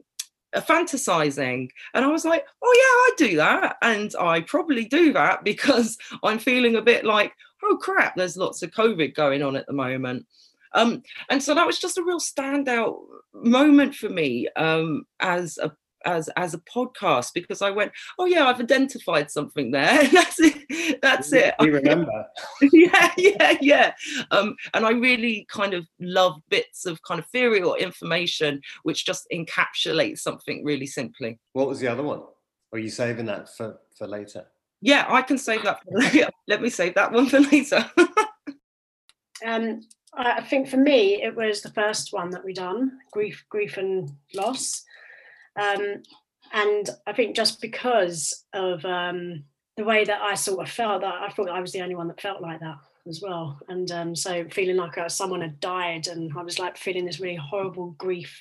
a 0.53 0.63
fantasizing. 0.63 1.69
And 1.95 2.05
I 2.05 2.09
was 2.09 2.25
like, 2.25 2.45
oh, 2.63 2.75
yeah, 2.77 3.27
I 3.27 3.29
do 3.31 3.37
that. 3.37 3.77
And 3.83 4.15
I 4.19 4.41
probably 4.41 4.85
do 4.85 5.13
that 5.13 5.45
because 5.45 5.97
I'm 6.23 6.39
feeling 6.39 6.77
a 6.77 6.83
bit 6.83 7.05
like, 7.05 7.33
oh, 7.65 7.77
crap, 7.77 8.17
there's 8.17 8.37
lots 8.37 8.63
of 8.63 8.71
COVID 8.71 9.15
going 9.15 9.43
on 9.43 9.57
at 9.57 9.67
the 9.67 9.73
moment. 9.73 10.27
Um, 10.75 11.03
and 11.31 11.43
so 11.43 11.55
that 11.55 11.67
was 11.67 11.79
just 11.79 11.99
a 11.99 12.05
real 12.05 12.21
standout 12.21 12.99
moment 13.33 13.95
for 13.95 14.09
me 14.09 14.49
um, 14.57 15.05
as 15.21 15.59
a 15.59 15.73
as 16.05 16.29
as 16.37 16.55
a 16.55 16.59
podcast 16.59 17.33
because 17.35 17.63
I 17.63 17.71
went, 17.71 17.93
oh 18.19 18.27
yeah, 18.27 18.47
I've 18.47 18.61
identified 18.61 19.31
something 19.31 19.71
there. 19.71 20.07
that's 20.13 20.39
it. 20.41 21.01
That's 21.03 21.33
We- 21.33 21.39
it. 21.39 21.55
We 21.61 21.71
remember. 21.71 22.25
yeah, 22.73 23.13
yeah, 23.17 23.57
yeah. 23.61 23.93
Um, 24.31 24.57
and 24.75 24.85
I 24.87 24.91
really 24.91 25.47
kind 25.51 25.75
of 25.75 25.87
love 26.01 26.41
bits 26.49 26.87
of 26.87 27.03
kind 27.03 27.19
of 27.19 27.27
theory 27.27 27.63
or 27.63 27.79
information 27.79 28.61
which 28.83 29.07
just 29.07 29.27
encapsulate 29.33 30.19
something 30.19 30.65
really 30.65 30.87
simply. 30.87 31.39
What 31.53 31.69
was 31.69 31.81
the 31.81 31.89
other 31.89 32.03
one? 32.03 32.21
Or 32.21 32.77
are 32.77 32.79
you 32.79 32.91
saving 32.91 33.27
that 33.27 33.49
for, 33.57 33.79
for 33.97 34.07
later? 34.07 34.47
Yeah, 34.81 35.07
I 35.09 35.23
can 35.23 35.39
save 35.39 35.65
that. 35.65 35.81
For 35.83 35.99
later. 35.99 36.29
Let 36.47 36.63
me 36.63 36.71
save 36.71 36.95
that 36.95 37.13
one 37.13 37.27
for 37.27 37.41
later. 37.41 37.91
Um, 39.45 39.81
I 40.15 40.33
I 40.33 40.41
think 40.43 40.69
for 40.69 40.77
me, 40.77 41.23
it 41.23 41.35
was 41.35 41.61
the 41.63 41.73
first 41.73 42.13
one 42.13 42.31
that 42.31 42.45
we 42.45 42.53
done, 42.53 42.99
grief, 43.13 43.45
grief 43.49 43.77
and 43.77 44.11
loss. 44.35 44.85
Um, 45.59 46.03
and 46.53 46.89
I 47.07 47.13
think 47.13 47.37
just 47.37 47.61
because 47.61 48.45
of 48.53 48.85
um, 48.85 49.45
the 49.77 49.85
way 49.85 50.05
that 50.05 50.21
I 50.21 50.35
sort 50.35 50.67
of 50.67 50.73
felt, 50.73 51.03
that 51.03 51.15
I 51.15 51.31
thought 51.31 51.51
I 51.51 51.61
was 51.61 51.73
the 51.73 51.83
only 51.83 51.95
one 51.95 52.09
that 52.09 52.21
felt 52.21 52.41
like 52.41 52.61
that 52.61 52.77
as 53.07 53.21
well. 53.23 53.59
And 53.69 53.91
um, 53.91 54.15
so 54.15 54.47
feeling 54.51 54.77
like 54.77 54.99
uh, 54.99 55.09
someone 55.09 55.41
had 55.41 55.61
died, 55.61 56.09
and 56.09 56.33
I 56.37 56.43
was 56.43 56.59
like 56.59 56.77
feeling 56.77 57.05
this 57.05 57.21
really 57.21 57.37
horrible 57.37 57.91
grief 57.99 58.41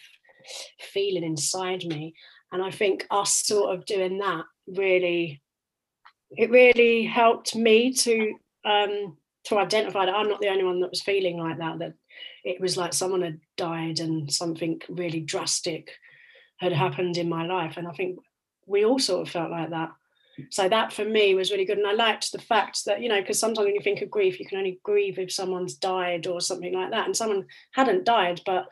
feeling 0.79 1.23
inside 1.23 1.83
me. 1.85 2.13
And 2.51 2.63
I 2.63 2.71
think 2.71 3.05
us 3.11 3.33
sort 3.33 3.75
of 3.75 3.85
doing 3.85 4.19
that 4.19 4.45
really, 4.67 5.41
it 6.31 6.49
really 6.49 7.03
helped 7.03 7.55
me 7.55 7.93
to 7.93 8.33
um, 8.63 9.17
to 9.45 9.57
identify 9.57 10.05
that 10.05 10.15
I'm 10.15 10.29
not 10.29 10.41
the 10.41 10.49
only 10.49 10.63
one 10.63 10.81
that 10.81 10.89
was 10.89 11.01
feeling 11.01 11.37
like 11.37 11.57
that. 11.57 11.79
That 11.79 11.93
it 12.43 12.61
was 12.61 12.77
like 12.77 12.93
someone 12.93 13.21
had 13.21 13.39
died 13.57 13.99
and 13.99 14.31
something 14.31 14.81
really 14.89 15.19
drastic 15.19 15.91
had 16.57 16.73
happened 16.73 17.17
in 17.17 17.29
my 17.29 17.45
life. 17.45 17.77
And 17.77 17.87
I 17.87 17.91
think 17.91 18.19
we 18.65 18.85
all 18.85 18.99
sort 18.99 19.27
of 19.27 19.31
felt 19.31 19.51
like 19.51 19.69
that. 19.69 19.91
So 20.51 20.69
that 20.69 20.93
for 20.93 21.03
me 21.03 21.33
was 21.33 21.51
really 21.51 21.65
good. 21.65 21.79
And 21.79 21.87
I 21.87 21.93
liked 21.93 22.31
the 22.31 22.39
fact 22.39 22.85
that, 22.85 23.01
you 23.01 23.09
know, 23.09 23.19
because 23.19 23.39
sometimes 23.39 23.65
when 23.65 23.75
you 23.75 23.81
think 23.81 24.01
of 24.01 24.11
grief, 24.11 24.39
you 24.39 24.45
can 24.45 24.59
only 24.59 24.79
grieve 24.83 25.17
if 25.17 25.31
someone's 25.31 25.73
died 25.73 26.27
or 26.27 26.41
something 26.41 26.73
like 26.73 26.91
that. 26.91 27.05
And 27.05 27.15
someone 27.17 27.47
hadn't 27.71 28.05
died, 28.05 28.41
but 28.45 28.67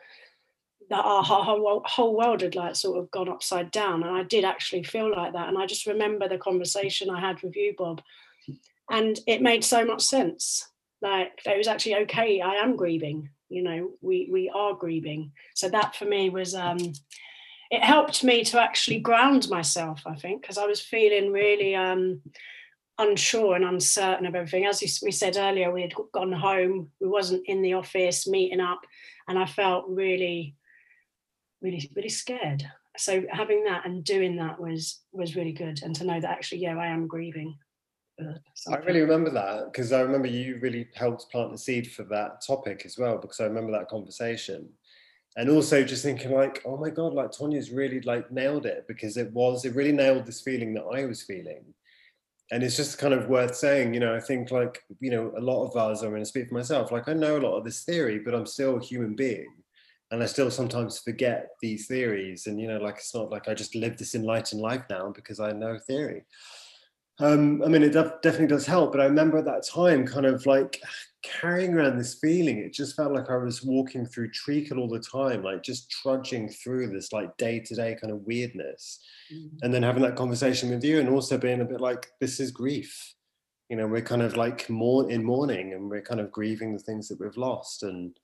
that 0.90 1.04
our 1.04 1.22
whole, 1.24 2.16
world 2.16 2.42
had 2.42 2.54
like 2.54 2.76
sort 2.76 2.98
of 2.98 3.10
gone 3.10 3.28
upside 3.28 3.70
down. 3.72 4.04
And 4.04 4.16
I 4.16 4.22
did 4.22 4.44
actually 4.44 4.84
feel 4.84 5.10
like 5.10 5.32
that. 5.32 5.48
And 5.48 5.58
I 5.58 5.66
just 5.66 5.86
remember 5.86 6.28
the 6.28 6.38
conversation 6.38 7.10
I 7.10 7.20
had 7.20 7.42
with 7.42 7.56
you, 7.56 7.74
Bob. 7.76 8.00
And 8.90 9.18
it 9.26 9.42
made 9.42 9.64
so 9.64 9.84
much 9.84 10.02
sense. 10.02 10.68
Like 11.02 11.32
it 11.44 11.58
was 11.58 11.66
actually 11.66 11.96
okay. 11.96 12.40
I 12.40 12.54
am 12.54 12.76
grieving. 12.76 13.30
You 13.48 13.62
know, 13.62 13.90
we 14.00 14.28
we 14.30 14.48
are 14.54 14.74
grieving. 14.74 15.32
So 15.54 15.68
that 15.68 15.96
for 15.96 16.04
me 16.04 16.30
was 16.30 16.54
um 16.54 16.78
it 17.70 17.82
helped 17.82 18.22
me 18.22 18.44
to 18.44 18.60
actually 18.60 19.00
ground 19.00 19.48
myself, 19.48 20.02
I 20.06 20.14
think, 20.14 20.42
because 20.42 20.58
I 20.58 20.66
was 20.66 20.80
feeling 20.80 21.32
really 21.32 21.74
um, 21.74 22.20
unsure 22.98 23.56
and 23.56 23.64
uncertain 23.64 24.26
of 24.26 24.34
everything. 24.34 24.66
As 24.66 24.82
we 25.02 25.10
said 25.10 25.36
earlier, 25.36 25.72
we 25.72 25.82
had 25.82 25.94
gone 26.12 26.32
home, 26.32 26.90
we 27.00 27.08
wasn't 27.08 27.46
in 27.46 27.62
the 27.62 27.74
office 27.74 28.26
meeting 28.26 28.60
up, 28.60 28.80
and 29.28 29.38
I 29.38 29.46
felt 29.46 29.86
really, 29.88 30.54
really, 31.60 31.90
really 31.94 32.08
scared. 32.08 32.64
So 32.96 33.24
having 33.30 33.64
that 33.64 33.84
and 33.84 34.02
doing 34.02 34.36
that 34.36 34.60
was 34.60 35.00
was 35.12 35.36
really 35.36 35.52
good, 35.52 35.82
and 35.82 35.94
to 35.96 36.04
know 36.04 36.20
that 36.20 36.30
actually, 36.30 36.58
yeah, 36.58 36.78
I 36.78 36.86
am 36.86 37.06
grieving. 37.06 37.56
I 38.18 38.76
really 38.78 39.02
remember 39.02 39.30
that 39.30 39.66
because 39.66 39.92
I 39.92 40.00
remember 40.00 40.28
you 40.28 40.58
really 40.62 40.88
helped 40.94 41.30
plant 41.30 41.52
the 41.52 41.58
seed 41.58 41.92
for 41.92 42.04
that 42.04 42.40
topic 42.46 42.82
as 42.86 42.96
well 42.96 43.18
because 43.18 43.40
I 43.40 43.44
remember 43.44 43.72
that 43.72 43.88
conversation. 43.88 44.70
And 45.36 45.50
also 45.50 45.84
just 45.84 46.02
thinking 46.02 46.32
like, 46.32 46.62
oh 46.64 46.78
my 46.78 46.88
God, 46.88 47.12
like 47.12 47.30
Tonya's 47.30 47.70
really 47.70 48.00
like 48.00 48.30
nailed 48.32 48.64
it 48.64 48.86
because 48.88 49.18
it 49.18 49.30
was, 49.32 49.64
it 49.64 49.74
really 49.74 49.92
nailed 49.92 50.24
this 50.24 50.40
feeling 50.40 50.72
that 50.74 50.84
I 50.84 51.04
was 51.04 51.22
feeling. 51.22 51.62
And 52.50 52.62
it's 52.62 52.76
just 52.76 52.98
kind 52.98 53.12
of 53.12 53.28
worth 53.28 53.54
saying, 53.54 53.92
you 53.92 54.00
know, 54.00 54.14
I 54.14 54.20
think 54.20 54.50
like, 54.50 54.82
you 55.00 55.10
know, 55.10 55.32
a 55.36 55.40
lot 55.40 55.66
of 55.66 55.76
us, 55.76 56.02
I'm 56.02 56.10
going 56.10 56.22
to 56.22 56.26
speak 56.26 56.48
for 56.48 56.54
myself, 56.54 56.90
like 56.90 57.08
I 57.08 57.12
know 57.12 57.36
a 57.36 57.40
lot 57.40 57.56
of 57.58 57.64
this 57.64 57.82
theory, 57.84 58.18
but 58.18 58.34
I'm 58.34 58.46
still 58.46 58.78
a 58.78 58.82
human 58.82 59.14
being. 59.14 59.48
And 60.10 60.22
I 60.22 60.26
still 60.26 60.50
sometimes 60.50 61.00
forget 61.00 61.48
these 61.60 61.86
theories. 61.86 62.46
And, 62.46 62.60
you 62.60 62.68
know, 62.68 62.78
like 62.78 62.96
it's 62.96 63.14
not 63.14 63.30
like 63.30 63.48
I 63.48 63.54
just 63.54 63.74
live 63.74 63.98
this 63.98 64.14
enlightened 64.14 64.62
life 64.62 64.84
now 64.88 65.12
because 65.14 65.40
I 65.40 65.50
know 65.52 65.78
theory 65.78 66.22
um, 67.18 67.62
I 67.62 67.68
mean, 67.68 67.82
it 67.82 67.92
def- 67.92 68.20
definitely 68.22 68.48
does 68.48 68.66
help. 68.66 68.92
But 68.92 69.00
I 69.00 69.04
remember 69.04 69.38
at 69.38 69.46
that 69.46 69.66
time, 69.66 70.06
kind 70.06 70.26
of 70.26 70.44
like 70.44 70.80
carrying 71.22 71.74
around 71.74 71.98
this 71.98 72.14
feeling. 72.14 72.58
It 72.58 72.72
just 72.72 72.94
felt 72.94 73.12
like 73.12 73.30
I 73.30 73.36
was 73.36 73.62
walking 73.62 74.06
through 74.06 74.30
treacle 74.30 74.78
all 74.78 74.88
the 74.88 75.00
time, 75.00 75.42
like 75.42 75.62
just 75.62 75.90
trudging 75.90 76.48
through 76.48 76.88
this 76.88 77.12
like 77.12 77.36
day 77.36 77.60
to 77.60 77.74
day 77.74 77.96
kind 78.00 78.12
of 78.12 78.20
weirdness, 78.26 79.00
mm-hmm. 79.32 79.56
and 79.62 79.72
then 79.72 79.82
having 79.82 80.02
that 80.02 80.16
conversation 80.16 80.70
with 80.70 80.84
you, 80.84 81.00
and 81.00 81.08
also 81.08 81.38
being 81.38 81.60
a 81.60 81.64
bit 81.64 81.80
like, 81.80 82.08
this 82.20 82.38
is 82.38 82.50
grief. 82.50 83.14
You 83.70 83.76
know, 83.76 83.86
we're 83.86 84.02
kind 84.02 84.22
of 84.22 84.36
like 84.36 84.68
more 84.68 85.10
in 85.10 85.24
mourning, 85.24 85.72
and 85.72 85.88
we're 85.88 86.02
kind 86.02 86.20
of 86.20 86.30
grieving 86.30 86.72
the 86.72 86.82
things 86.82 87.08
that 87.08 87.18
we've 87.18 87.36
lost, 87.36 87.82
and 87.82 88.14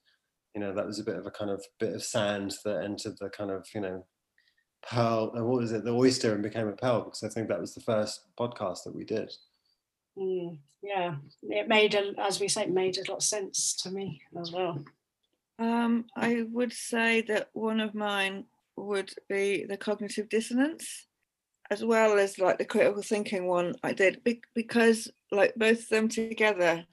you 0.55 0.61
know, 0.61 0.75
that 0.75 0.87
was 0.87 0.99
a 0.99 1.05
bit 1.05 1.17
of 1.17 1.27
a 1.27 1.31
kind 1.31 1.51
of 1.51 1.65
bit 1.81 1.95
of 1.95 2.05
sand 2.05 2.55
that 2.65 2.85
entered 2.85 3.17
the 3.21 3.31
kind 3.31 3.51
of 3.51 3.67
you 3.75 3.81
know 3.81 4.05
pearl 4.83 5.31
and 5.35 5.43
uh, 5.43 5.45
what 5.45 5.61
was 5.61 5.73
it? 5.73 5.85
The 5.85 5.95
oyster 5.95 6.33
and 6.35 6.43
became 6.43 6.69
a 6.69 6.73
pearl 6.73 7.05
because 7.05 7.23
i 7.23 7.29
think 7.29 7.49
that 7.49 7.61
was 7.61 7.75
the 7.75 7.81
first 7.81 8.25
podcast 8.39 8.85
that 8.85 8.95
we 8.95 9.05
did. 9.05 9.33
Mm, 10.19 10.59
yeah. 10.83 11.17
It 11.43 11.69
made 11.69 11.95
a, 11.95 12.13
as 12.19 12.41
we 12.41 12.49
say 12.49 12.67
made 12.67 12.99
a 12.99 13.11
lot 13.11 13.19
of 13.19 13.23
sense 13.23 13.75
to 13.83 13.91
me 13.91 14.21
as 14.39 14.53
well. 14.53 14.85
Um, 15.59 16.07
i 16.17 16.45
would 16.51 16.73
say 16.73 17.21
that 17.23 17.51
one 17.53 17.81
of 17.81 17.95
mine 17.95 18.45
would 18.77 19.13
be 19.29 19.65
the 19.65 19.77
cognitive 19.77 20.29
dissonance 20.29 21.07
as 21.71 21.85
well 21.85 22.19
as 22.19 22.39
like 22.39 22.59
the 22.59 22.65
critical 22.65 23.03
thinking 23.03 23.47
one 23.47 23.75
i 23.85 23.93
did 23.93 24.23
because 24.55 25.11
like 25.31 25.55
both 25.55 25.81
of 25.81 25.89
them 25.91 26.09
together 26.09 26.85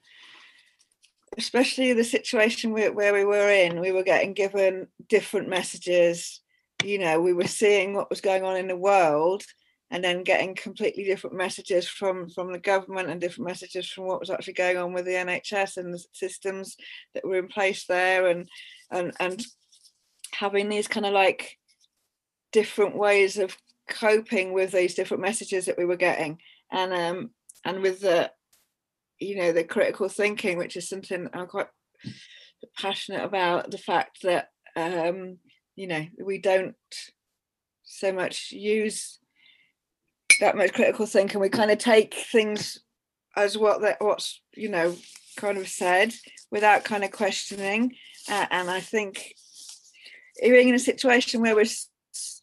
especially 1.38 1.92
the 1.92 2.04
situation 2.04 2.72
where, 2.72 2.92
where 2.92 3.14
we 3.14 3.24
were 3.24 3.50
in 3.50 3.80
we 3.80 3.92
were 3.92 4.02
getting 4.02 4.34
given 4.34 4.86
different 5.08 5.48
messages 5.48 6.40
you 6.84 6.98
know 6.98 7.20
we 7.20 7.32
were 7.32 7.46
seeing 7.46 7.94
what 7.94 8.10
was 8.10 8.20
going 8.20 8.44
on 8.44 8.56
in 8.56 8.68
the 8.68 8.76
world 8.76 9.44
and 9.90 10.04
then 10.04 10.22
getting 10.22 10.54
completely 10.54 11.04
different 11.04 11.36
messages 11.36 11.88
from 11.88 12.28
from 12.30 12.52
the 12.52 12.58
government 12.58 13.10
and 13.10 13.20
different 13.20 13.48
messages 13.48 13.88
from 13.88 14.04
what 14.04 14.20
was 14.20 14.30
actually 14.30 14.52
going 14.52 14.76
on 14.76 14.92
with 14.92 15.04
the 15.04 15.12
NHS 15.12 15.76
and 15.76 15.92
the 15.92 16.04
systems 16.12 16.76
that 17.14 17.26
were 17.26 17.38
in 17.38 17.48
place 17.48 17.86
there 17.86 18.28
and 18.28 18.48
and 18.90 19.12
and 19.18 19.44
having 20.32 20.68
these 20.68 20.88
kind 20.88 21.06
of 21.06 21.12
like 21.12 21.58
different 22.52 22.96
ways 22.96 23.36
of 23.36 23.56
coping 23.88 24.52
with 24.52 24.70
these 24.70 24.94
different 24.94 25.22
messages 25.22 25.66
that 25.66 25.78
we 25.78 25.84
were 25.84 25.96
getting. 25.96 26.38
And 26.70 26.92
um 26.92 27.30
and 27.64 27.82
with 27.82 28.00
the 28.00 28.30
you 29.18 29.36
know 29.36 29.52
the 29.52 29.64
critical 29.64 30.08
thinking 30.08 30.56
which 30.56 30.76
is 30.76 30.88
something 30.88 31.28
I'm 31.32 31.46
quite 31.46 31.68
passionate 32.78 33.24
about 33.24 33.70
the 33.70 33.78
fact 33.78 34.22
that 34.22 34.50
um 34.76 35.38
you 35.80 35.86
know 35.86 36.06
we 36.22 36.36
don't 36.36 36.76
so 37.82 38.12
much 38.12 38.52
use 38.52 39.18
that 40.40 40.56
much 40.56 40.74
critical 40.74 41.06
thinking. 41.06 41.40
We 41.40 41.48
kind 41.48 41.70
of 41.70 41.78
take 41.78 42.14
things 42.14 42.78
as 43.34 43.56
what 43.56 43.80
that 43.80 43.96
what's 44.00 44.42
you 44.54 44.68
know 44.68 44.94
kind 45.36 45.56
of 45.56 45.68
said 45.68 46.12
without 46.50 46.84
kind 46.84 47.02
of 47.02 47.12
questioning. 47.12 47.94
Uh, 48.28 48.44
and 48.50 48.70
i 48.70 48.80
think 48.80 49.34
being 50.42 50.68
in 50.68 50.74
a 50.74 50.78
situation 50.78 51.40
where 51.40 51.56
we're 51.56 51.64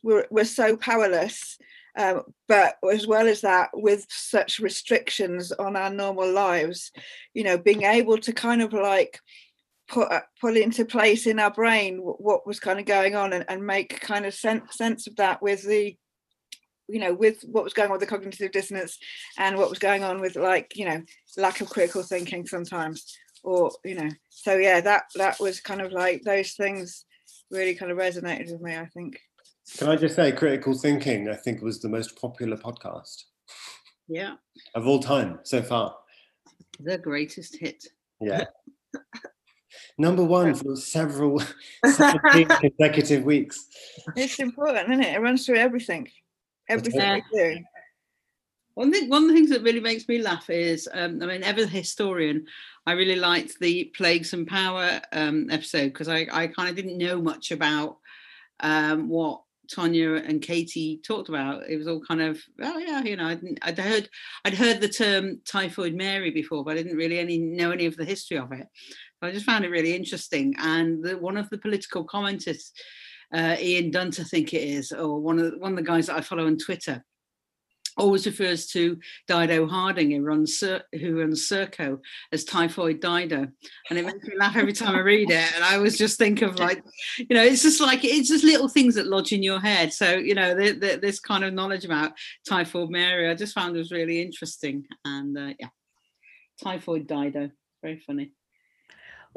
we're, 0.03 0.25
we're 0.31 0.43
so 0.43 0.75
powerless 0.75 1.59
um, 1.97 2.23
but 2.47 2.77
as 2.91 3.05
well 3.05 3.27
as 3.27 3.41
that 3.41 3.69
with 3.73 4.05
such 4.09 4.59
restrictions 4.59 5.51
on 5.51 5.75
our 5.75 5.91
normal 5.91 6.31
lives 6.31 6.91
you 7.35 7.43
know 7.43 7.59
being 7.59 7.83
able 7.83 8.17
to 8.17 8.33
kind 8.33 8.63
of 8.63 8.73
like 8.73 9.19
put 9.87 10.11
uh, 10.11 10.21
put 10.41 10.57
into 10.57 10.85
place 10.85 11.27
in 11.27 11.39
our 11.39 11.51
brain 11.51 11.97
what 11.97 12.45
was 12.45 12.59
kind 12.59 12.79
of 12.79 12.85
going 12.85 13.15
on 13.15 13.33
and, 13.33 13.45
and 13.47 13.65
make 13.65 13.99
kind 14.01 14.25
of 14.25 14.33
sense 14.33 14.75
sense 14.75 15.07
of 15.07 15.15
that 15.15 15.41
with 15.41 15.63
the 15.63 15.95
you 16.87 16.99
know 16.99 17.13
with 17.13 17.41
what 17.43 17.63
was 17.63 17.73
going 17.73 17.87
on 17.87 17.93
with 17.93 18.01
the 18.01 18.07
cognitive 18.07 18.51
dissonance 18.51 18.97
and 19.37 19.57
what 19.57 19.69
was 19.69 19.79
going 19.79 20.03
on 20.03 20.19
with 20.19 20.35
like 20.35 20.75
you 20.75 20.85
know 20.85 21.01
lack 21.37 21.61
of 21.61 21.69
critical 21.69 22.03
thinking 22.03 22.45
sometimes 22.45 23.17
or 23.43 23.71
you 23.83 23.95
know. 23.95 24.09
So 24.29 24.55
yeah 24.57 24.81
that 24.81 25.03
that 25.15 25.39
was 25.39 25.59
kind 25.61 25.81
of 25.81 25.91
like 25.91 26.23
those 26.23 26.53
things 26.53 27.05
really 27.51 27.75
kind 27.75 27.91
of 27.91 27.97
resonated 27.97 28.51
with 28.51 28.61
me 28.61 28.75
i 28.75 28.85
think. 28.87 29.19
Can 29.77 29.89
i 29.89 29.95
just 29.95 30.15
say 30.15 30.31
critical 30.31 30.73
thinking 30.73 31.29
i 31.29 31.35
think 31.35 31.61
was 31.61 31.79
the 31.81 31.89
most 31.89 32.19
popular 32.19 32.57
podcast. 32.57 33.23
Yeah. 34.09 34.35
Of 34.73 34.87
all 34.87 34.99
time 34.99 35.39
so 35.43 35.61
far. 35.61 35.95
The 36.79 36.97
greatest 36.97 37.57
hit. 37.57 37.83
Yeah 38.21 38.45
number 39.97 40.23
one 40.23 40.55
for 40.55 40.75
several 40.75 41.41
consecutive 41.83 43.23
weeks. 43.23 43.65
It's 44.15 44.39
important, 44.39 44.89
isn't 44.89 45.03
it? 45.03 45.15
It 45.15 45.21
runs 45.21 45.45
through 45.45 45.57
everything, 45.57 46.07
everything 46.69 47.01
yeah. 47.01 47.19
we 47.31 47.39
do. 47.39 47.63
One 48.75 48.91
thing, 48.91 49.09
one 49.09 49.23
of 49.23 49.29
the 49.29 49.33
things 49.33 49.49
that 49.49 49.63
really 49.63 49.79
makes 49.79 50.07
me 50.07 50.21
laugh 50.21 50.51
is, 50.51 50.87
um, 50.93 51.19
I 51.23 51.25
mean, 51.25 51.43
ever 51.43 51.63
a 51.63 51.67
historian, 51.67 52.45
I 52.85 52.91
really 52.91 53.15
liked 53.15 53.59
the 53.59 53.85
Plagues 53.95 54.33
and 54.33 54.45
Power 54.45 55.01
um, 55.11 55.49
episode 55.49 55.87
because 55.87 56.07
I, 56.07 56.27
I 56.31 56.45
kind 56.45 56.69
of 56.69 56.75
didn't 56.75 56.99
know 56.99 57.19
much 57.19 57.51
about 57.51 57.97
um, 58.59 59.09
what 59.09 59.41
Tonya 59.67 60.27
and 60.27 60.41
Katie 60.41 61.01
talked 61.03 61.29
about. 61.29 61.67
It 61.69 61.77
was 61.77 61.87
all 61.87 62.01
kind 62.01 62.21
of, 62.21 62.41
oh 62.61 62.77
yeah, 62.77 63.01
you 63.03 63.15
know, 63.15 63.27
I'd, 63.27 63.41
I'd 63.61 63.79
heard, 63.79 64.09
I'd 64.45 64.53
heard 64.53 64.79
the 64.79 64.89
term 64.89 65.41
Typhoid 65.45 65.95
Mary 65.95 66.31
before, 66.31 66.63
but 66.63 66.77
I 66.77 66.83
didn't 66.83 66.97
really 66.97 67.19
any 67.19 67.37
know 67.37 67.71
any 67.71 67.85
of 67.85 67.97
the 67.97 68.05
history 68.05 68.37
of 68.37 68.51
it. 68.51 68.67
I 69.21 69.31
just 69.31 69.45
found 69.45 69.65
it 69.65 69.69
really 69.69 69.95
interesting. 69.95 70.55
And 70.59 71.03
the, 71.03 71.17
one 71.17 71.37
of 71.37 71.49
the 71.49 71.57
political 71.57 72.05
commenters, 72.05 72.71
uh, 73.33 73.55
Ian 73.59 73.91
Dunt, 73.91 74.19
I 74.19 74.23
think 74.23 74.53
it 74.53 74.63
is, 74.63 74.91
or 74.91 75.19
one 75.19 75.39
of 75.39 75.51
the, 75.51 75.57
one 75.57 75.71
of 75.71 75.77
the 75.77 75.83
guys 75.83 76.07
that 76.07 76.17
I 76.17 76.21
follow 76.21 76.45
on 76.45 76.57
Twitter, 76.57 77.03
always 77.97 78.27
refers 78.27 78.67
to 78.67 78.97
Dido 79.27 79.65
Harding, 79.67 80.11
who 80.11 80.21
runs, 80.21 80.63
who 80.93 81.19
runs 81.19 81.51
as 81.51 82.43
typhoid 82.43 83.01
Dido. 83.01 83.47
And 83.89 83.99
it 83.99 84.05
makes 84.05 84.23
me 84.23 84.37
laugh 84.37 84.55
every 84.55 84.73
time 84.73 84.95
I 84.95 84.99
read 84.99 85.31
it. 85.31 85.55
And 85.55 85.63
I 85.63 85.75
always 85.75 85.97
just 85.97 86.19
think 86.19 86.43
of 86.43 86.59
like, 86.59 86.83
you 87.17 87.35
know, 87.35 87.43
it's 87.43 87.63
just 87.63 87.81
like, 87.81 88.03
it's 88.03 88.29
just 88.29 88.43
little 88.43 88.69
things 88.69 88.95
that 88.95 89.07
lodge 89.07 89.33
in 89.33 89.41
your 89.41 89.59
head. 89.59 89.91
So, 89.93 90.13
you 90.13 90.35
know, 90.35 90.53
the, 90.53 90.73
the, 90.73 90.99
this 91.01 91.19
kind 91.19 91.43
of 91.43 91.55
knowledge 91.55 91.85
about 91.85 92.11
typhoid 92.47 92.91
Mary, 92.91 93.29
I 93.29 93.33
just 93.33 93.55
found 93.55 93.75
was 93.75 93.91
really 93.91 94.21
interesting. 94.21 94.85
And 95.03 95.35
uh, 95.35 95.53
yeah, 95.59 95.69
typhoid 96.63 97.07
Dido, 97.07 97.49
very 97.81 97.99
funny. 98.05 98.31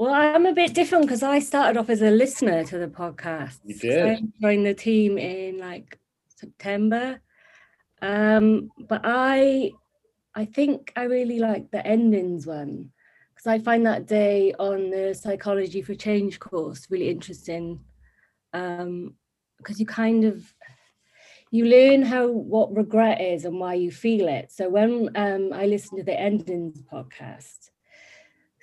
Well, 0.00 0.14
I'm 0.14 0.46
a 0.46 0.54
bit 0.54 0.72
different 0.72 1.04
because 1.04 1.22
I 1.22 1.40
started 1.40 1.78
off 1.78 1.90
as 1.90 2.00
a 2.00 2.10
listener 2.10 2.64
to 2.64 2.78
the 2.78 2.86
podcast. 2.86 3.58
You 3.64 3.74
did. 3.74 4.06
I 4.06 4.22
joined 4.40 4.64
the 4.64 4.72
team 4.72 5.18
in 5.18 5.58
like 5.58 5.98
September, 6.34 7.20
um, 8.00 8.70
but 8.88 9.02
I, 9.04 9.72
I 10.34 10.46
think 10.46 10.90
I 10.96 11.02
really 11.02 11.38
like 11.38 11.70
the 11.70 11.86
endings 11.86 12.46
one 12.46 12.92
because 13.34 13.46
I 13.46 13.58
find 13.58 13.84
that 13.84 14.06
day 14.06 14.54
on 14.58 14.88
the 14.88 15.12
psychology 15.12 15.82
for 15.82 15.94
change 15.94 16.38
course 16.38 16.86
really 16.88 17.10
interesting, 17.10 17.80
because 18.52 18.80
um, 18.80 19.14
you 19.76 19.84
kind 19.84 20.24
of 20.24 20.50
you 21.50 21.66
learn 21.66 22.00
how 22.00 22.26
what 22.26 22.74
regret 22.74 23.20
is 23.20 23.44
and 23.44 23.60
why 23.60 23.74
you 23.74 23.90
feel 23.90 24.28
it. 24.28 24.50
So 24.50 24.70
when 24.70 25.10
um, 25.14 25.52
I 25.52 25.66
listened 25.66 25.98
to 25.98 26.04
the 26.04 26.18
endings 26.18 26.80
podcast 26.90 27.68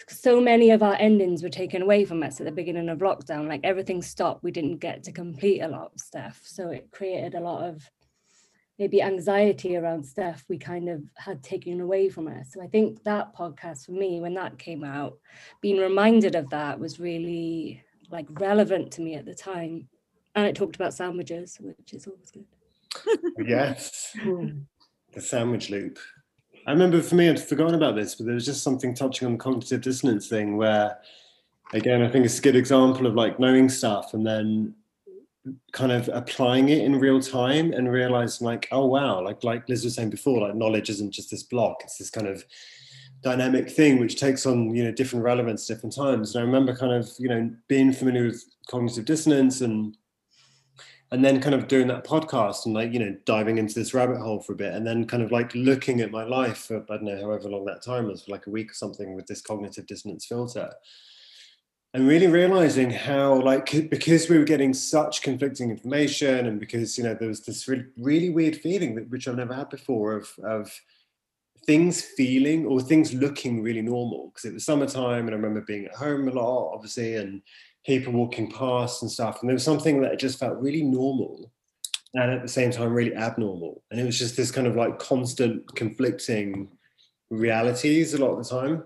so 0.09 0.39
many 0.39 0.71
of 0.71 0.81
our 0.81 0.95
endings 0.95 1.43
were 1.43 1.49
taken 1.49 1.81
away 1.81 2.05
from 2.05 2.23
us 2.23 2.39
at 2.39 2.45
the 2.45 2.51
beginning 2.51 2.89
of 2.89 2.99
lockdown. 2.99 3.47
Like 3.47 3.61
everything 3.63 4.01
stopped. 4.01 4.43
We 4.43 4.51
didn't 4.51 4.77
get 4.77 5.03
to 5.03 5.11
complete 5.11 5.61
a 5.61 5.67
lot 5.67 5.91
of 5.93 5.99
stuff. 5.99 6.39
So 6.43 6.69
it 6.69 6.91
created 6.91 7.35
a 7.35 7.41
lot 7.41 7.63
of 7.63 7.89
maybe 8.79 9.01
anxiety 9.01 9.75
around 9.75 10.05
stuff 10.05 10.45
we 10.47 10.57
kind 10.57 10.87
of 10.87 11.01
had 11.15 11.43
taken 11.43 11.81
away 11.81 12.09
from 12.09 12.27
us. 12.27 12.53
So 12.53 12.61
I 12.61 12.67
think 12.67 13.03
that 13.03 13.35
podcast 13.35 13.85
for 13.85 13.91
me, 13.91 14.21
when 14.21 14.35
that 14.35 14.59
came 14.59 14.83
out, 14.83 15.17
being 15.61 15.77
reminded 15.77 16.35
of 16.35 16.49
that 16.51 16.79
was 16.79 16.99
really 16.99 17.83
like 18.09 18.27
relevant 18.39 18.91
to 18.93 19.01
me 19.01 19.15
at 19.15 19.25
the 19.25 19.33
time. 19.35 19.89
And 20.35 20.45
it 20.45 20.55
talked 20.55 20.75
about 20.75 20.93
sandwiches, 20.93 21.57
which 21.59 21.93
is 21.93 22.07
always 22.07 22.31
good. 22.31 22.45
yes. 23.47 24.15
Hmm. 24.21 24.59
the 25.13 25.21
sandwich 25.21 25.69
loop. 25.69 25.97
I 26.67 26.71
remember 26.71 27.01
for 27.01 27.15
me, 27.15 27.29
I'd 27.29 27.39
forgotten 27.39 27.75
about 27.75 27.95
this, 27.95 28.15
but 28.15 28.25
there 28.25 28.35
was 28.35 28.45
just 28.45 28.61
something 28.61 28.93
touching 28.93 29.25
on 29.25 29.33
the 29.33 29.39
cognitive 29.39 29.81
dissonance 29.81 30.27
thing 30.27 30.57
where, 30.57 30.97
again, 31.71 32.01
I 32.01 32.09
think 32.09 32.25
it's 32.25 32.39
a 32.39 32.41
good 32.41 32.57
example 32.57 33.07
of 33.07 33.15
like 33.15 33.39
knowing 33.39 33.69
stuff 33.69 34.13
and 34.13 34.27
then 34.27 34.75
kind 35.71 35.93
of 35.93 36.09
applying 36.11 36.67
it 36.67 36.83
in 36.83 36.99
real 36.99 37.21
time 37.21 37.71
and 37.71 37.89
realizing 37.89 38.45
like 38.45 38.67
oh 38.73 38.85
wow 38.85 39.21
like 39.23 39.45
like 39.45 39.69
liz 39.69 39.85
was 39.85 39.95
saying 39.95 40.09
before 40.09 40.41
like 40.41 40.55
knowledge 40.55 40.89
isn't 40.89 41.11
just 41.11 41.31
this 41.31 41.43
block. 41.43 41.77
It's 41.85 41.97
this 41.97 42.09
kind 42.09 42.27
of 42.27 42.43
dynamic 43.23 43.69
thing 43.69 43.99
which 43.99 44.19
takes 44.19 44.45
on 44.45 44.75
you 44.75 44.83
know 44.83 44.91
different 44.91 45.23
relevance 45.23 45.69
at 45.69 45.75
different 45.75 45.95
times. 45.95 46.35
And 46.35 46.43
i 46.43 46.45
remember 46.45 46.75
kind 46.75 46.91
of 46.91 47.09
you 47.17 47.29
know 47.29 47.49
being 47.69 47.93
familiar 47.93 48.25
with 48.25 48.43
cognitive 48.69 49.05
dissonance 49.05 49.61
and 49.61 49.95
and 51.11 51.23
then 51.23 51.41
kind 51.41 51.55
of 51.55 51.67
doing 51.67 51.87
that 51.87 52.05
podcast 52.05 52.65
and 52.65 52.75
like 52.75 52.91
you 52.91 52.99
know 52.99 53.15
diving 53.25 53.57
into 53.57 53.73
this 53.73 53.93
rabbit 53.93 54.17
hole 54.17 54.41
for 54.41 54.53
a 54.53 54.55
bit 54.55 54.73
and 54.73 54.85
then 54.85 55.05
kind 55.05 55.23
of 55.23 55.31
like 55.31 55.53
looking 55.55 56.01
at 56.01 56.11
my 56.11 56.23
life 56.23 56.65
for 56.65 56.77
i 56.77 56.97
don't 56.97 57.03
know 57.03 57.19
however 57.21 57.49
long 57.49 57.65
that 57.65 57.81
time 57.81 58.07
was 58.07 58.23
for 58.23 58.31
like 58.31 58.47
a 58.47 58.49
week 58.49 58.71
or 58.71 58.73
something 58.73 59.15
with 59.15 59.27
this 59.27 59.41
cognitive 59.41 59.87
dissonance 59.87 60.25
filter 60.25 60.69
and 61.93 62.07
really 62.07 62.27
realizing 62.27 62.89
how 62.89 63.41
like 63.41 63.89
because 63.89 64.29
we 64.29 64.37
were 64.37 64.43
getting 64.43 64.73
such 64.73 65.21
conflicting 65.21 65.71
information 65.71 66.47
and 66.47 66.59
because 66.59 66.97
you 66.97 67.03
know 67.03 67.13
there 67.13 67.29
was 67.29 67.45
this 67.45 67.67
really, 67.67 67.85
really 67.97 68.29
weird 68.29 68.57
feeling 68.57 68.95
that 68.95 69.09
which 69.09 69.27
i've 69.27 69.35
never 69.35 69.53
had 69.53 69.69
before 69.69 70.13
of 70.13 70.31
of 70.43 70.79
things 71.65 72.01
feeling 72.01 72.65
or 72.65 72.79
things 72.79 73.13
looking 73.13 73.61
really 73.61 73.81
normal 73.81 74.27
because 74.27 74.45
it 74.45 74.53
was 74.53 74.65
summertime 74.65 75.27
and 75.27 75.31
i 75.31 75.33
remember 75.33 75.61
being 75.61 75.85
at 75.85 75.95
home 75.95 76.27
a 76.27 76.31
lot 76.31 76.73
obviously 76.73 77.15
and 77.15 77.41
people 77.87 78.13
walking 78.13 78.51
past 78.51 79.01
and 79.01 79.09
stuff 79.09 79.41
and 79.41 79.49
there 79.49 79.55
was 79.55 79.63
something 79.63 80.01
that 80.01 80.19
just 80.19 80.37
felt 80.37 80.59
really 80.59 80.83
normal 80.83 81.51
and 82.13 82.31
at 82.31 82.41
the 82.41 82.47
same 82.47 82.69
time 82.69 82.93
really 82.93 83.15
abnormal 83.15 83.81
and 83.89 83.99
it 83.99 84.03
was 84.03 84.19
just 84.19 84.37
this 84.37 84.51
kind 84.51 84.67
of 84.67 84.75
like 84.75 84.99
constant 84.99 85.65
conflicting 85.75 86.69
realities 87.29 88.13
a 88.13 88.17
lot 88.17 88.31
of 88.31 88.43
the 88.43 88.49
time 88.49 88.83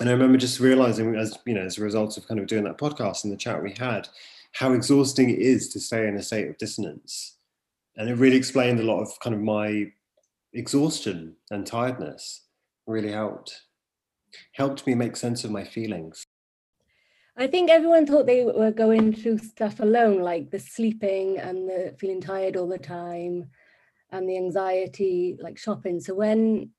and 0.00 0.08
I 0.08 0.12
remember 0.12 0.38
just 0.38 0.58
realizing, 0.58 1.14
as 1.14 1.38
you 1.46 1.54
know, 1.54 1.60
as 1.60 1.78
a 1.78 1.82
result 1.82 2.16
of 2.16 2.26
kind 2.26 2.40
of 2.40 2.48
doing 2.48 2.64
that 2.64 2.78
podcast 2.78 3.22
and 3.22 3.32
the 3.32 3.36
chat 3.36 3.62
we 3.62 3.72
had, 3.78 4.08
how 4.52 4.72
exhausting 4.72 5.30
it 5.30 5.38
is 5.38 5.68
to 5.68 5.80
stay 5.80 6.08
in 6.08 6.16
a 6.16 6.22
state 6.24 6.48
of 6.48 6.58
dissonance. 6.58 7.36
And 7.96 8.08
it 8.08 8.14
really 8.14 8.36
explained 8.36 8.80
a 8.80 8.84
lot 8.84 9.00
of 9.00 9.10
kind 9.20 9.32
of 9.32 9.42
my 9.42 9.92
exhaustion 10.52 11.36
and 11.50 11.66
tiredness. 11.66 12.42
Really 12.86 13.12
helped. 13.12 13.62
Helped 14.54 14.86
me 14.86 14.94
make 14.94 15.16
sense 15.16 15.44
of 15.44 15.50
my 15.50 15.62
feelings. 15.62 16.24
I 17.36 17.46
think 17.46 17.70
everyone 17.70 18.06
thought 18.06 18.26
they 18.26 18.44
were 18.44 18.70
going 18.70 19.14
through 19.14 19.38
stuff 19.38 19.80
alone, 19.80 20.20
like 20.20 20.50
the 20.50 20.58
sleeping 20.58 21.38
and 21.38 21.68
the 21.68 21.94
feeling 21.98 22.20
tired 22.20 22.56
all 22.56 22.68
the 22.68 22.78
time 22.78 23.48
and 24.10 24.28
the 24.28 24.36
anxiety, 24.36 25.36
like 25.40 25.58
shopping. 25.58 26.00
So 26.00 26.14
when 26.14 26.70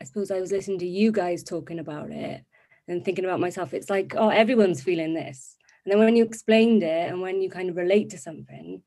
I 0.00 0.04
suppose 0.04 0.30
I 0.30 0.40
was 0.40 0.52
listening 0.52 0.78
to 0.80 0.86
you 0.86 1.10
guys 1.10 1.42
talking 1.42 1.78
about 1.78 2.10
it 2.10 2.44
and 2.86 3.04
thinking 3.04 3.24
about 3.24 3.40
myself. 3.40 3.74
It's 3.74 3.90
like, 3.90 4.14
oh, 4.16 4.28
everyone's 4.28 4.82
feeling 4.82 5.14
this. 5.14 5.56
And 5.84 5.92
then 5.92 5.98
when 5.98 6.16
you 6.16 6.24
explained 6.24 6.82
it 6.82 7.10
and 7.10 7.20
when 7.20 7.42
you 7.42 7.50
kind 7.50 7.68
of 7.68 7.76
relate 7.76 8.10
to 8.10 8.18
something, 8.18 8.82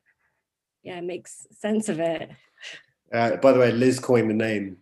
yeah, 0.82 0.98
it 0.98 1.04
makes 1.04 1.46
sense 1.52 1.88
of 1.88 2.00
it. 2.00 2.30
Uh, 3.12 3.36
by 3.36 3.52
the 3.52 3.58
way, 3.58 3.72
Liz 3.72 4.00
coined 4.00 4.30
the 4.30 4.34
name, 4.34 4.78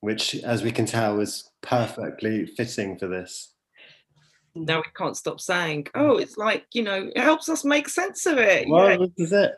which, 0.00 0.34
as 0.36 0.62
we 0.62 0.72
can 0.72 0.86
tell, 0.86 1.20
is 1.20 1.50
perfectly 1.60 2.46
fitting 2.46 2.98
for 2.98 3.08
this. 3.08 3.52
Now 4.64 4.78
we 4.78 4.90
can't 4.96 5.16
stop 5.16 5.40
saying, 5.40 5.88
"Oh, 5.94 6.16
it's 6.16 6.36
like 6.36 6.66
you 6.72 6.82
know, 6.82 7.10
it 7.14 7.20
helps 7.20 7.48
us 7.48 7.64
make 7.64 7.88
sense 7.88 8.26
of 8.26 8.38
it." 8.38 8.68
Well, 8.68 8.90
yeah. 8.90 8.96
this 8.96 9.10
is 9.16 9.32
it. 9.32 9.52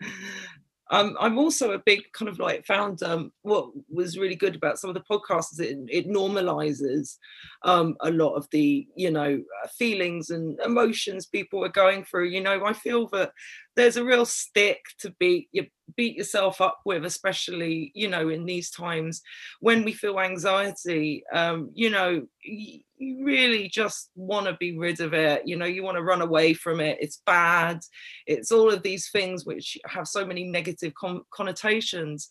um, 0.90 1.16
I'm 1.20 1.38
also 1.38 1.72
a 1.72 1.78
big 1.78 2.02
kind 2.12 2.28
of 2.28 2.38
like 2.38 2.64
found 2.64 3.02
um, 3.02 3.32
what 3.42 3.70
was 3.90 4.18
really 4.18 4.36
good 4.36 4.56
about 4.56 4.78
some 4.78 4.90
of 4.90 4.94
the 4.94 5.04
podcasts 5.10 5.60
it, 5.60 5.78
it 5.88 6.08
normalizes 6.08 7.16
um, 7.62 7.96
a 8.00 8.10
lot 8.10 8.34
of 8.34 8.46
the 8.52 8.86
you 8.96 9.10
know 9.10 9.42
uh, 9.64 9.68
feelings 9.76 10.30
and 10.30 10.58
emotions 10.60 11.26
people 11.26 11.64
are 11.64 11.70
going 11.70 12.04
through. 12.04 12.28
You 12.28 12.40
know, 12.40 12.64
I 12.64 12.72
feel 12.72 13.08
that 13.08 13.32
there's 13.76 13.96
a 13.96 14.04
real 14.04 14.24
stick 14.24 14.80
to 15.00 15.14
beat 15.18 15.48
you 15.52 15.66
beat 15.96 16.16
yourself 16.16 16.60
up 16.60 16.80
with, 16.84 17.04
especially 17.04 17.92
you 17.94 18.08
know 18.08 18.28
in 18.28 18.44
these 18.44 18.70
times 18.70 19.22
when 19.60 19.84
we 19.84 19.92
feel 19.92 20.20
anxiety. 20.20 21.24
Um, 21.32 21.70
you 21.74 21.90
know, 21.90 22.26
you 22.42 22.80
really 23.24 23.68
just 23.68 24.10
want 24.14 24.46
to 24.46 24.54
be 24.54 24.76
rid 24.76 25.00
of 25.00 25.14
it. 25.14 25.46
You 25.46 25.56
know, 25.56 25.66
you 25.66 25.82
want 25.82 25.96
to 25.96 26.02
run 26.02 26.22
away 26.22 26.54
from 26.54 26.80
it. 26.80 26.98
It's 27.00 27.22
bad. 27.26 27.80
It's 28.26 28.52
all 28.52 28.70
of 28.70 28.82
these 28.82 29.10
things 29.10 29.44
which 29.44 29.78
have 29.86 30.08
so 30.08 30.26
many 30.26 30.44
negative 30.44 30.94
con- 30.94 31.22
connotations. 31.30 32.28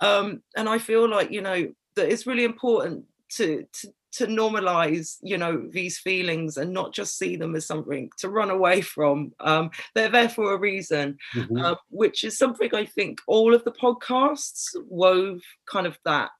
Um, 0.00 0.42
and 0.56 0.68
I 0.68 0.78
feel 0.78 1.08
like 1.08 1.30
you 1.30 1.42
know 1.42 1.72
that 1.96 2.10
it's 2.10 2.26
really 2.26 2.44
important 2.44 3.04
to, 3.36 3.64
to 3.72 3.88
to 4.12 4.26
normalize 4.26 5.16
you 5.22 5.38
know 5.38 5.66
these 5.70 5.98
feelings 5.98 6.56
and 6.56 6.72
not 6.72 6.92
just 6.92 7.18
see 7.18 7.36
them 7.36 7.54
as 7.54 7.66
something 7.66 8.10
to 8.18 8.28
run 8.28 8.50
away 8.50 8.80
from. 8.94 9.32
Um, 9.40 9.70
they're 9.94 10.08
there 10.08 10.28
for 10.28 10.52
a 10.52 10.58
reason 10.58 11.18
mm-hmm. 11.34 11.58
uh, 11.58 11.74
which 11.90 12.24
is 12.24 12.36
something 12.36 12.74
i 12.74 12.84
think 12.84 13.20
all 13.26 13.54
of 13.54 13.64
the 13.64 13.72
podcasts 13.72 14.68
wove 14.86 15.40
kind 15.66 15.86
of 15.86 15.98
that 16.04 16.30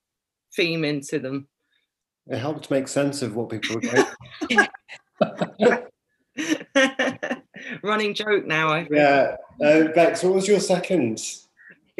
theme 0.55 0.85
into 0.85 1.19
them. 1.19 1.49
It 2.27 2.39
helped 2.39 2.71
make 2.71 2.89
sense 2.89 3.23
of 3.23 3.35
what 3.35 3.49
people 3.49 3.77
were 3.77 4.07
going 5.61 5.87
running 7.83 8.15
joke 8.15 8.47
now 8.47 8.69
I 8.69 8.89
yeah. 8.91 9.37
Uh, 9.63 9.89
bex 9.89 10.23
what 10.23 10.33
was 10.33 10.49
your 10.49 10.61
second 10.61 11.21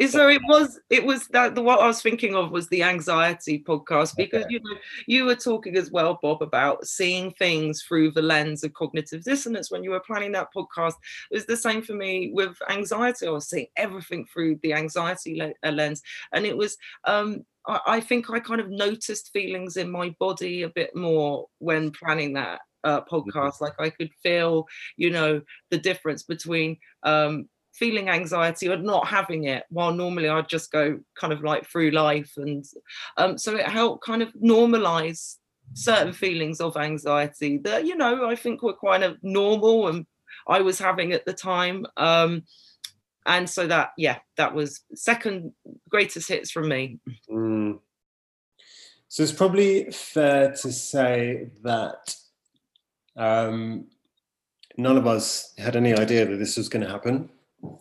so 0.09 0.27
it 0.27 0.41
was 0.47 0.79
it 0.89 1.05
was 1.05 1.27
that 1.27 1.55
the 1.55 1.61
what 1.61 1.79
I 1.79 1.87
was 1.87 2.01
thinking 2.01 2.35
of 2.35 2.51
was 2.51 2.67
the 2.69 2.83
anxiety 2.83 3.63
podcast 3.67 4.15
because 4.15 4.45
okay. 4.45 4.53
you 4.53 4.59
know 4.59 4.77
you 5.07 5.25
were 5.25 5.35
talking 5.35 5.75
as 5.75 5.91
well, 5.91 6.19
Bob, 6.21 6.41
about 6.41 6.85
seeing 6.85 7.31
things 7.31 7.83
through 7.83 8.11
the 8.11 8.21
lens 8.21 8.63
of 8.63 8.73
cognitive 8.73 9.23
dissonance 9.23 9.69
when 9.71 9.83
you 9.83 9.91
were 9.91 9.99
planning 9.99 10.31
that 10.33 10.53
podcast. 10.55 10.93
It 11.29 11.35
was 11.35 11.45
the 11.45 11.57
same 11.57 11.81
for 11.81 11.93
me 11.93 12.31
with 12.33 12.57
anxiety. 12.69 13.27
I 13.27 13.31
was 13.31 13.49
seeing 13.49 13.67
everything 13.75 14.25
through 14.25 14.59
the 14.63 14.73
anxiety 14.73 15.35
le- 15.39 15.67
uh, 15.67 15.71
lens, 15.71 16.01
and 16.31 16.45
it 16.45 16.55
was 16.55 16.77
um, 17.05 17.45
I, 17.67 17.99
think 17.99 18.29
I 18.29 18.39
kind 18.39 18.59
of 18.59 18.69
noticed 18.69 19.31
feelings 19.33 19.77
in 19.77 19.91
my 19.91 20.15
body 20.19 20.63
a 20.63 20.69
bit 20.69 20.95
more 20.95 21.47
when 21.59 21.91
planning 21.91 22.33
that 22.33 22.61
uh, 22.83 23.01
mm-hmm. 23.01 23.15
podcast. 23.15 23.61
Like 23.61 23.79
I 23.79 23.89
could 23.89 24.11
feel, 24.23 24.67
you 24.97 25.11
know, 25.11 25.41
the 25.69 25.77
difference 25.77 26.23
between 26.23 26.77
um, 27.03 27.47
feeling 27.73 28.09
anxiety 28.09 28.67
or 28.67 28.77
not 28.77 29.07
having 29.07 29.45
it 29.45 29.63
while 29.69 29.93
normally 29.93 30.27
i'd 30.29 30.49
just 30.49 30.71
go 30.71 30.99
kind 31.15 31.31
of 31.31 31.43
like 31.43 31.65
through 31.65 31.91
life 31.91 32.33
and 32.37 32.65
um, 33.17 33.37
so 33.37 33.55
it 33.55 33.67
helped 33.67 34.03
kind 34.03 34.21
of 34.21 34.31
normalize 34.33 35.37
certain 35.73 36.11
feelings 36.11 36.59
of 36.59 36.75
anxiety 36.75 37.57
that 37.57 37.85
you 37.85 37.95
know 37.95 38.25
i 38.27 38.35
think 38.35 38.61
were 38.61 38.73
quite 38.73 39.03
of 39.03 39.17
normal 39.23 39.87
and 39.87 40.05
i 40.47 40.59
was 40.59 40.77
having 40.77 41.13
at 41.13 41.25
the 41.25 41.33
time 41.33 41.85
um, 41.97 42.43
and 43.25 43.49
so 43.49 43.67
that 43.67 43.91
yeah 43.97 44.17
that 44.35 44.53
was 44.53 44.83
second 44.93 45.53
greatest 45.89 46.27
hits 46.27 46.51
from 46.51 46.67
me 46.67 46.99
mm. 47.29 47.79
so 49.07 49.23
it's 49.23 49.31
probably 49.31 49.89
fair 49.91 50.51
to 50.51 50.71
say 50.71 51.49
that 51.63 52.15
um, 53.15 53.87
none 54.77 54.97
of 54.97 55.07
us 55.07 55.53
had 55.57 55.75
any 55.75 55.93
idea 55.93 56.25
that 56.25 56.37
this 56.37 56.57
was 56.57 56.69
going 56.69 56.83
to 56.83 56.91
happen 56.91 57.29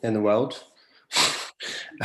in 0.03 0.15
the 0.15 0.21
world. 0.21 0.63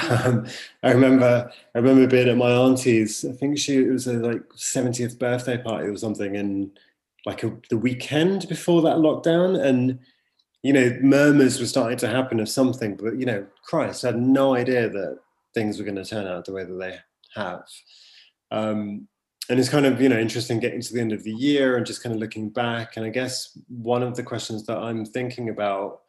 um, 0.10 0.46
I 0.84 0.92
remember 0.92 1.52
I 1.74 1.78
remember 1.78 2.08
being 2.08 2.30
at 2.30 2.38
my 2.38 2.52
auntie's. 2.52 3.26
I 3.26 3.32
think 3.32 3.58
she 3.58 3.78
it 3.78 3.92
was 3.92 4.08
a 4.08 4.14
like 4.14 4.44
70th 4.56 5.18
birthday 5.20 5.58
party 5.58 5.88
or 5.88 5.98
something, 5.98 6.36
and 6.36 6.78
like 7.26 7.44
a, 7.44 7.56
the 7.70 7.78
weekend 7.78 8.48
before 8.48 8.82
that 8.84 8.98
lockdown, 8.98 9.60
and 9.60 10.00
you 10.64 10.74
know 10.74 10.98
murmurs 11.02 11.60
were 11.60 11.66
starting 11.66 11.98
to 12.00 12.08
happen 12.08 12.40
of 12.40 12.50
something. 12.50 12.96
But 12.96 13.18
you 13.20 13.26
know, 13.26 13.46
Christ, 13.64 14.04
I 14.04 14.08
had 14.08 14.20
no 14.20 14.56
idea 14.56 14.90
that 14.90 15.20
things 15.54 15.78
were 15.78 15.86
going 15.86 15.96
to 15.96 16.06
turn 16.06 16.28
out 16.28 16.46
the 16.46 16.54
way 16.54 16.66
that 16.66 16.74
they 16.74 16.98
have. 17.40 17.64
Um, 18.52 19.08
and 19.50 19.60
it's 19.60 19.70
kind 19.70 19.86
of 19.86 20.02
you 20.02 20.10
know 20.10 20.18
interesting 20.18 20.60
getting 20.60 20.82
to 20.82 20.94
the 20.94 21.02
end 21.02 21.14
of 21.14 21.24
the 21.24 21.32
year 21.32 21.78
and 21.78 21.86
just 21.86 22.04
kind 22.04 22.14
of 22.14 22.20
looking 22.20 22.50
back. 22.50 22.98
And 22.98 23.06
I 23.06 23.10
guess 23.10 23.58
one 23.68 24.04
of 24.04 24.16
the 24.16 24.24
questions 24.24 24.66
that 24.66 24.78
I'm 24.78 25.06
thinking 25.06 25.50
about 25.50 26.02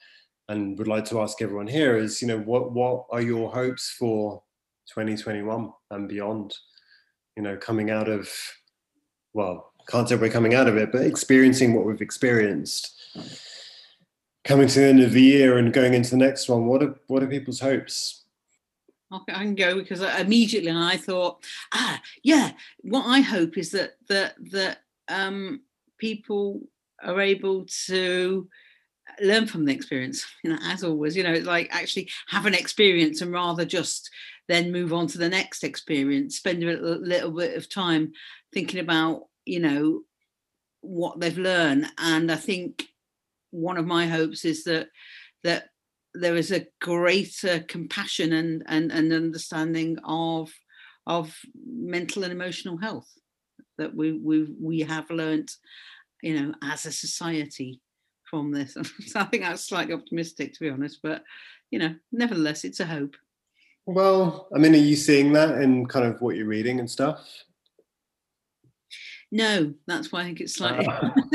and 0.48 0.78
would 0.78 0.88
like 0.88 1.04
to 1.06 1.20
ask 1.20 1.42
everyone 1.42 1.66
here 1.66 1.96
is, 1.96 2.22
you 2.22 2.28
know, 2.28 2.38
what 2.38 2.72
what 2.72 3.06
are 3.10 3.20
your 3.20 3.50
hopes 3.50 3.94
for 3.98 4.42
2021 4.88 5.72
and 5.90 6.08
beyond? 6.08 6.54
You 7.36 7.42
know, 7.42 7.56
coming 7.56 7.90
out 7.90 8.08
of, 8.08 8.30
well, 9.34 9.72
can't 9.88 10.08
say 10.08 10.16
we're 10.16 10.30
coming 10.30 10.54
out 10.54 10.68
of 10.68 10.76
it, 10.76 10.90
but 10.92 11.02
experiencing 11.02 11.74
what 11.74 11.84
we've 11.84 12.00
experienced, 12.00 12.94
coming 14.44 14.68
to 14.68 14.80
the 14.80 14.86
end 14.86 15.00
of 15.00 15.12
the 15.12 15.22
year 15.22 15.58
and 15.58 15.72
going 15.72 15.94
into 15.94 16.10
the 16.10 16.16
next 16.16 16.48
one. 16.48 16.66
What 16.66 16.82
are 16.82 16.94
what 17.08 17.22
are 17.22 17.28
people's 17.28 17.60
hopes? 17.60 18.24
I 19.10 19.20
can 19.44 19.54
go 19.54 19.76
because 19.76 20.00
immediately 20.00 20.72
I 20.72 20.96
thought, 20.96 21.44
ah, 21.72 22.00
yeah. 22.22 22.52
What 22.80 23.04
I 23.06 23.20
hope 23.20 23.56
is 23.56 23.70
that 23.70 23.94
that 24.08 24.34
that 24.50 24.78
um, 25.08 25.60
people 25.98 26.60
are 27.02 27.20
able 27.20 27.66
to 27.86 28.48
learn 29.20 29.46
from 29.46 29.64
the 29.64 29.72
experience 29.72 30.26
you 30.44 30.50
know 30.50 30.58
as 30.62 30.84
always 30.84 31.16
you 31.16 31.22
know 31.22 31.34
like 31.40 31.68
actually 31.70 32.08
have 32.28 32.46
an 32.46 32.54
experience 32.54 33.20
and 33.20 33.32
rather 33.32 33.64
just 33.64 34.10
then 34.48 34.70
move 34.70 34.92
on 34.92 35.06
to 35.06 35.18
the 35.18 35.28
next 35.28 35.64
experience 35.64 36.36
spend 36.36 36.62
a 36.62 36.66
little, 36.66 37.00
little 37.00 37.30
bit 37.32 37.56
of 37.56 37.68
time 37.68 38.12
thinking 38.52 38.80
about 38.80 39.22
you 39.44 39.60
know 39.60 40.02
what 40.80 41.18
they've 41.18 41.38
learned. 41.38 41.86
And 41.98 42.30
i 42.30 42.36
think 42.36 42.86
one 43.50 43.76
of 43.76 43.86
my 43.86 44.06
hopes 44.06 44.44
is 44.44 44.64
that 44.64 44.88
that 45.42 45.68
there 46.14 46.36
is 46.36 46.50
a 46.50 46.66
greater 46.80 47.60
compassion 47.60 48.32
and 48.32 48.62
and, 48.66 48.90
and 48.92 49.12
understanding 49.12 49.98
of 50.04 50.52
of 51.06 51.36
mental 51.66 52.24
and 52.24 52.32
emotional 52.32 52.76
health 52.76 53.08
that 53.78 53.94
we 53.94 54.12
we 54.12 54.54
we 54.60 54.80
have 54.80 55.08
learnt 55.10 55.52
you 56.22 56.40
know 56.40 56.54
as 56.62 56.86
a 56.86 56.92
society 56.92 57.80
from 58.28 58.52
this. 58.52 58.74
So 58.74 58.82
i 59.20 59.24
think 59.24 59.42
that's 59.42 59.64
slightly 59.64 59.94
optimistic 59.94 60.52
to 60.54 60.60
be 60.60 60.70
honest 60.70 61.00
but 61.02 61.22
you 61.70 61.78
know 61.78 61.94
nevertheless 62.12 62.64
it's 62.64 62.80
a 62.80 62.86
hope. 62.86 63.16
Well 63.86 64.48
i 64.54 64.58
mean 64.58 64.74
are 64.74 64.78
you 64.78 64.96
seeing 64.96 65.32
that 65.34 65.60
in 65.60 65.86
kind 65.86 66.06
of 66.06 66.20
what 66.20 66.36
you're 66.36 66.46
reading 66.46 66.80
and 66.80 66.90
stuff? 66.90 67.20
No 69.32 69.74
that's 69.86 70.12
why 70.12 70.20
i 70.20 70.24
think 70.24 70.40
it's 70.40 70.54
slightly 70.54 70.86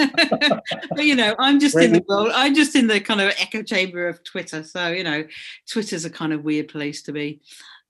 but 0.96 1.06
you 1.06 1.16
know 1.16 1.36
i'm 1.40 1.60
just 1.60 1.78
in 1.78 1.92
the 1.92 2.04
world 2.08 2.32
i'm 2.34 2.56
just 2.56 2.74
in 2.74 2.88
the 2.88 3.02
kind 3.02 3.20
of 3.20 3.34
echo 3.38 3.62
chamber 3.62 4.08
of 4.08 4.24
twitter 4.24 4.64
so 4.64 4.88
you 4.88 5.04
know 5.04 5.26
twitter's 5.70 6.06
a 6.06 6.10
kind 6.10 6.32
of 6.32 6.44
weird 6.44 6.68
place 6.68 7.02
to 7.04 7.12
be. 7.12 7.42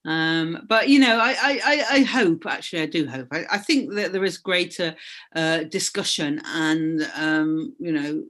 Um, 0.03 0.65
but 0.67 0.89
you 0.89 0.97
know 0.97 1.19
I, 1.19 1.35
I 1.39 1.85
i 1.91 1.99
hope 2.01 2.47
actually 2.47 2.81
i 2.81 2.87
do 2.87 3.07
hope. 3.07 3.27
I, 3.31 3.45
I 3.51 3.57
think 3.59 3.93
that 3.93 4.11
there 4.11 4.25
is 4.25 4.39
greater 4.39 4.95
uh, 5.35 5.59
discussion 5.65 6.41
and 6.43 7.07
um, 7.15 7.75
you 7.77 7.91
know 7.91 8.23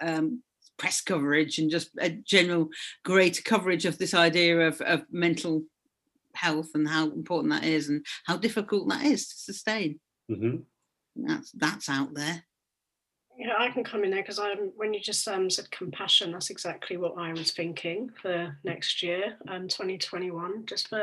um, 0.00 0.42
press 0.78 1.00
coverage 1.00 1.58
and 1.58 1.70
just 1.70 1.90
a 2.00 2.10
general 2.10 2.68
greater 3.04 3.42
coverage 3.42 3.84
of 3.84 3.98
this 3.98 4.14
idea 4.14 4.66
of, 4.66 4.80
of 4.80 5.04
mental 5.10 5.62
health 6.34 6.70
and 6.74 6.88
how 6.88 7.04
important 7.10 7.52
that 7.52 7.64
is 7.64 7.88
and 7.88 8.04
how 8.26 8.36
difficult 8.36 8.88
that 8.88 9.04
is 9.04 9.28
to 9.28 9.34
sustain 9.36 9.98
mm-hmm. 10.30 10.56
that's 11.16 11.50
that's 11.52 11.88
out 11.88 12.14
there 12.14 12.44
yeah, 13.40 13.54
I 13.58 13.70
can 13.70 13.84
come 13.84 14.04
in 14.04 14.10
there 14.10 14.20
because 14.20 14.38
I'm 14.38 14.70
when 14.76 14.92
you 14.92 15.00
just 15.00 15.26
um, 15.26 15.48
said 15.48 15.70
compassion, 15.70 16.32
that's 16.32 16.50
exactly 16.50 16.98
what 16.98 17.14
I 17.16 17.32
was 17.32 17.52
thinking 17.52 18.10
for 18.20 18.54
next 18.64 19.02
year, 19.02 19.38
um, 19.48 19.66
2021, 19.66 20.66
just 20.66 20.88
for 20.88 21.00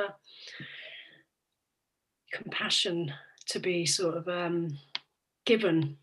compassion 2.32 3.12
to 3.48 3.60
be 3.60 3.88
sort 3.88 4.18
of 4.18 4.28
um, 4.28 4.78
given 5.48 5.98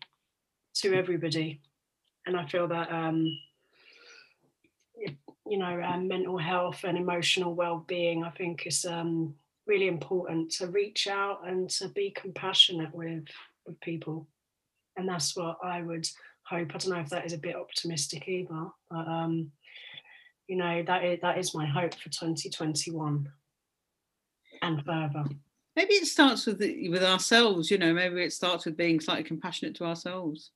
to 0.81 0.93
everybody. 0.93 1.61
And 2.25 2.35
I 2.35 2.45
feel 2.47 2.67
that, 2.67 2.91
um, 2.91 3.37
you 5.47 5.57
know, 5.57 5.81
um, 5.81 6.07
mental 6.07 6.37
health 6.37 6.83
and 6.83 6.97
emotional 6.97 7.53
well-being, 7.53 8.23
I 8.23 8.31
think 8.31 8.65
is 8.65 8.85
um, 8.85 9.35
really 9.67 9.87
important 9.87 10.51
to 10.53 10.67
reach 10.67 11.07
out 11.07 11.47
and 11.47 11.69
to 11.71 11.89
be 11.89 12.11
compassionate 12.11 12.93
with, 12.93 13.25
with 13.65 13.79
people 13.81 14.27
and 14.97 15.07
that's 15.07 15.35
what 15.35 15.57
I 15.63 15.81
would 15.81 16.07
hope. 16.43 16.73
I 16.73 16.77
don't 16.77 16.93
know 16.93 16.99
if 16.99 17.09
that 17.09 17.25
is 17.25 17.33
a 17.33 17.37
bit 17.37 17.55
optimistic 17.55 18.27
either, 18.27 18.67
but 18.89 19.07
um, 19.07 19.51
you 20.47 20.57
know 20.57 20.83
that 20.83 21.03
is 21.03 21.19
that 21.21 21.37
is 21.37 21.53
my 21.53 21.65
hope 21.65 21.93
for 21.95 22.09
2021 22.09 23.29
and 24.61 24.85
further. 24.85 25.25
Maybe 25.75 25.95
it 25.95 26.05
starts 26.05 26.45
with 26.45 26.59
the, 26.59 26.87
with 26.89 27.03
ourselves. 27.03 27.69
You 27.69 27.77
know, 27.77 27.93
maybe 27.93 28.23
it 28.23 28.31
starts 28.31 28.65
with 28.65 28.77
being 28.77 29.01
slightly 29.01 29.25
compassionate 29.25 29.75
to 29.75 29.85
ourselves. 29.85 30.51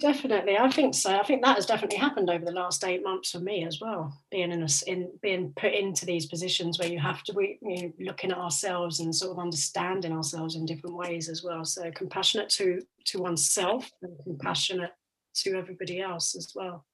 Definitely, 0.00 0.56
I 0.56 0.70
think 0.70 0.94
so. 0.94 1.14
I 1.14 1.22
think 1.22 1.44
that 1.44 1.56
has 1.56 1.66
definitely 1.66 1.98
happened 1.98 2.30
over 2.30 2.44
the 2.44 2.52
last 2.52 2.82
eight 2.82 3.02
months 3.02 3.30
for 3.30 3.40
me 3.40 3.64
as 3.64 3.78
well. 3.78 4.12
Being 4.30 4.50
in 4.50 4.62
a, 4.62 4.68
in 4.86 5.12
being 5.20 5.52
put 5.54 5.74
into 5.74 6.06
these 6.06 6.26
positions 6.26 6.78
where 6.78 6.88
you 6.88 6.98
have 6.98 7.22
to 7.24 7.34
be 7.34 7.58
you 7.60 7.82
know, 7.82 7.92
looking 8.00 8.32
at 8.32 8.38
ourselves 8.38 9.00
and 9.00 9.14
sort 9.14 9.32
of 9.32 9.38
understanding 9.38 10.12
ourselves 10.12 10.56
in 10.56 10.64
different 10.64 10.96
ways 10.96 11.28
as 11.28 11.42
well. 11.42 11.64
So 11.64 11.90
compassionate 11.90 12.48
to 12.50 12.80
to 13.06 13.18
oneself 13.18 13.90
and 14.02 14.16
compassionate 14.24 14.92
to 15.34 15.54
everybody 15.54 16.00
else 16.00 16.34
as 16.36 16.52
well. 16.54 16.86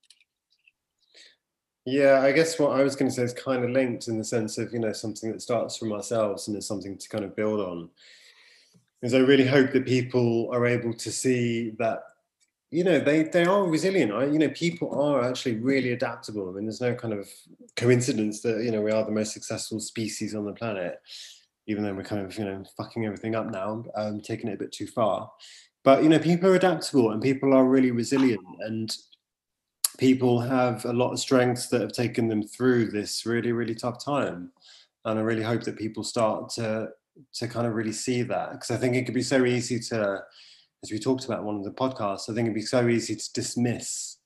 Yeah, 1.84 2.20
I 2.20 2.32
guess 2.32 2.58
what 2.58 2.78
I 2.78 2.82
was 2.82 2.96
going 2.96 3.10
to 3.10 3.14
say 3.14 3.22
is 3.22 3.32
kind 3.32 3.64
of 3.64 3.70
linked 3.70 4.08
in 4.08 4.18
the 4.18 4.24
sense 4.24 4.58
of 4.58 4.72
you 4.72 4.80
know 4.80 4.92
something 4.92 5.30
that 5.30 5.40
starts 5.40 5.76
from 5.76 5.92
ourselves 5.92 6.48
and 6.48 6.56
is 6.56 6.66
something 6.66 6.98
to 6.98 7.08
kind 7.08 7.24
of 7.24 7.36
build 7.36 7.60
on. 7.60 7.90
Is 9.02 9.14
I 9.14 9.18
really 9.18 9.46
hope 9.46 9.72
that 9.72 9.86
people 9.86 10.50
are 10.52 10.66
able 10.66 10.92
to 10.92 11.12
see 11.12 11.70
that 11.78 12.00
you 12.70 12.84
know 12.84 12.98
they 12.98 13.22
they 13.24 13.44
are 13.44 13.64
resilient. 13.64 14.12
I, 14.12 14.26
you 14.26 14.38
know 14.38 14.50
people 14.50 15.00
are 15.00 15.22
actually 15.22 15.56
really 15.56 15.92
adaptable. 15.92 16.48
I 16.48 16.52
mean 16.52 16.64
there's 16.64 16.80
no 16.80 16.94
kind 16.94 17.14
of 17.14 17.28
coincidence 17.76 18.40
that 18.42 18.62
you 18.62 18.70
know 18.70 18.82
we 18.82 18.90
are 18.92 19.04
the 19.04 19.10
most 19.10 19.32
successful 19.32 19.80
species 19.80 20.34
on 20.34 20.44
the 20.44 20.52
planet 20.52 21.00
even 21.68 21.82
though 21.82 21.92
we're 21.92 22.02
kind 22.02 22.24
of 22.24 22.36
you 22.36 22.44
know 22.44 22.64
fucking 22.76 23.04
everything 23.04 23.34
up 23.34 23.46
now 23.50 23.84
um, 23.94 24.20
taking 24.20 24.48
it 24.48 24.54
a 24.54 24.58
bit 24.58 24.72
too 24.72 24.86
far. 24.86 25.30
But 25.84 26.02
you 26.02 26.08
know 26.08 26.18
people 26.18 26.50
are 26.50 26.56
adaptable 26.56 27.12
and 27.12 27.22
people 27.22 27.54
are 27.54 27.64
really 27.64 27.90
resilient. 27.90 28.44
And 28.60 28.94
people 29.98 30.40
have 30.40 30.84
a 30.84 30.92
lot 30.92 31.12
of 31.12 31.18
strengths 31.18 31.68
that 31.68 31.80
have 31.80 31.92
taken 31.92 32.28
them 32.28 32.42
through 32.42 32.90
this 32.90 33.24
really 33.26 33.52
really 33.52 33.74
tough 33.74 34.02
time. 34.04 34.52
And 35.04 35.18
i 35.18 35.22
really 35.22 35.42
hope 35.42 35.62
that 35.62 35.78
people 35.78 36.04
start 36.04 36.50
to 36.50 36.88
to 37.34 37.48
kind 37.48 37.66
of 37.66 37.74
really 37.74 37.92
see 37.92 38.22
that 38.22 38.52
because 38.52 38.70
i 38.70 38.76
think 38.76 38.94
it 38.94 39.04
could 39.04 39.14
be 39.14 39.22
so 39.22 39.44
easy 39.44 39.80
to 39.80 40.22
as 40.82 40.90
we 40.90 40.98
talked 40.98 41.24
about 41.24 41.40
in 41.40 41.44
one 41.44 41.56
of 41.56 41.64
the 41.64 41.70
podcasts, 41.70 42.30
I 42.30 42.34
think 42.34 42.46
it'd 42.46 42.54
be 42.54 42.62
so 42.62 42.88
easy 42.88 43.16
to 43.16 43.32
dismiss 43.32 44.18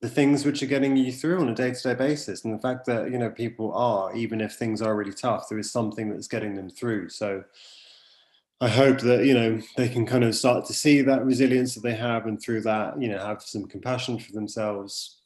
the 0.00 0.08
things 0.08 0.44
which 0.44 0.62
are 0.62 0.66
getting 0.66 0.96
you 0.96 1.12
through 1.12 1.40
on 1.40 1.48
a 1.48 1.54
day-to-day 1.54 1.94
basis 1.94 2.44
and 2.44 2.54
the 2.54 2.62
fact 2.62 2.86
that 2.86 3.10
you 3.10 3.18
know 3.18 3.30
people 3.30 3.72
are 3.72 4.14
even 4.14 4.40
if 4.40 4.52
things 4.52 4.80
are 4.80 4.94
really 4.94 5.12
tough 5.12 5.48
there 5.48 5.58
is 5.58 5.70
something 5.70 6.08
that's 6.08 6.28
getting 6.28 6.54
them 6.54 6.70
through. 6.70 7.08
So 7.08 7.44
i 8.60 8.68
hope 8.68 9.00
that 9.00 9.24
you 9.24 9.34
know 9.34 9.60
they 9.76 9.88
can 9.88 10.04
kind 10.04 10.24
of 10.24 10.34
start 10.34 10.64
to 10.66 10.72
see 10.72 11.00
that 11.02 11.24
resilience 11.24 11.74
that 11.74 11.82
they 11.82 11.94
have 11.94 12.26
and 12.26 12.40
through 12.40 12.60
that 12.60 13.00
you 13.00 13.08
know 13.08 13.18
have 13.18 13.42
some 13.42 13.66
compassion 13.66 14.18
for 14.18 14.32
themselves. 14.32 15.18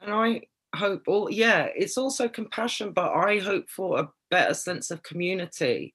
And 0.00 0.12
i 0.12 0.42
hope 0.74 1.04
all 1.06 1.30
yeah 1.30 1.68
it's 1.74 1.96
also 1.96 2.28
compassion 2.28 2.92
but 2.92 3.10
i 3.12 3.38
hope 3.38 3.70
for 3.70 4.00
a 4.00 4.08
better 4.30 4.52
sense 4.52 4.90
of 4.90 5.02
community 5.02 5.94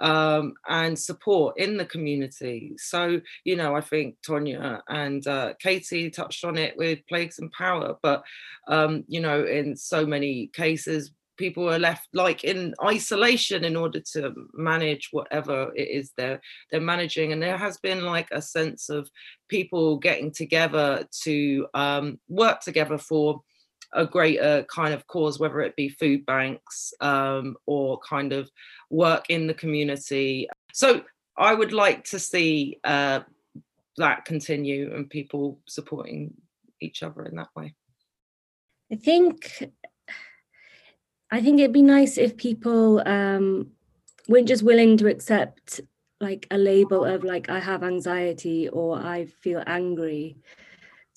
um, 0.00 0.54
and 0.68 0.98
support 0.98 1.58
in 1.58 1.76
the 1.76 1.84
community. 1.84 2.74
So, 2.78 3.20
you 3.44 3.56
know, 3.56 3.74
I 3.74 3.80
think 3.80 4.16
Tonya 4.26 4.80
and 4.88 5.26
uh, 5.26 5.54
Katie 5.60 6.10
touched 6.10 6.44
on 6.44 6.56
it 6.56 6.76
with 6.76 7.06
Plagues 7.08 7.38
and 7.38 7.50
Power, 7.52 7.96
but, 8.02 8.22
um, 8.68 9.04
you 9.08 9.20
know, 9.20 9.44
in 9.44 9.76
so 9.76 10.06
many 10.06 10.48
cases, 10.48 11.12
people 11.38 11.70
are 11.72 11.78
left 11.78 12.08
like 12.12 12.44
in 12.44 12.74
isolation 12.84 13.64
in 13.64 13.76
order 13.76 14.00
to 14.00 14.34
manage 14.52 15.08
whatever 15.12 15.72
it 15.74 15.88
is 15.88 16.12
they're 16.16 16.40
they're 16.70 16.80
managing 16.80 17.32
and 17.32 17.40
there 17.40 17.56
has 17.56 17.78
been 17.78 18.04
like 18.04 18.28
a 18.32 18.42
sense 18.42 18.88
of 18.90 19.08
people 19.48 19.96
getting 19.98 20.30
together 20.32 21.06
to 21.22 21.66
um, 21.74 22.18
work 22.28 22.60
together 22.60 22.98
for 22.98 23.40
a 23.92 24.06
greater 24.06 24.64
kind 24.64 24.94
of 24.94 25.06
cause, 25.06 25.38
whether 25.38 25.60
it 25.60 25.76
be 25.76 25.88
food 25.88 26.26
banks 26.26 26.92
um, 27.00 27.56
or 27.66 27.98
kind 28.00 28.32
of 28.32 28.50
work 28.90 29.26
in 29.30 29.46
the 29.46 29.54
community. 29.54 30.48
So 30.72 31.02
I 31.36 31.54
would 31.54 31.72
like 31.72 32.04
to 32.04 32.18
see 32.18 32.78
uh, 32.84 33.20
that 33.96 34.24
continue 34.24 34.94
and 34.94 35.08
people 35.08 35.60
supporting 35.66 36.34
each 36.80 37.02
other 37.02 37.24
in 37.24 37.36
that 37.36 37.48
way. 37.56 37.74
I 38.92 38.96
think 38.96 39.70
I 41.30 41.42
think 41.42 41.60
it'd 41.60 41.72
be 41.72 41.82
nice 41.82 42.16
if 42.16 42.36
people 42.36 43.02
um, 43.06 43.72
weren't 44.28 44.48
just 44.48 44.62
willing 44.62 44.96
to 44.98 45.08
accept 45.08 45.80
like 46.20 46.46
a 46.50 46.58
label 46.58 47.04
of 47.04 47.22
like 47.22 47.48
I 47.48 47.60
have 47.60 47.82
anxiety 47.82 48.68
or 48.68 48.98
I 48.98 49.26
feel 49.26 49.62
angry 49.66 50.38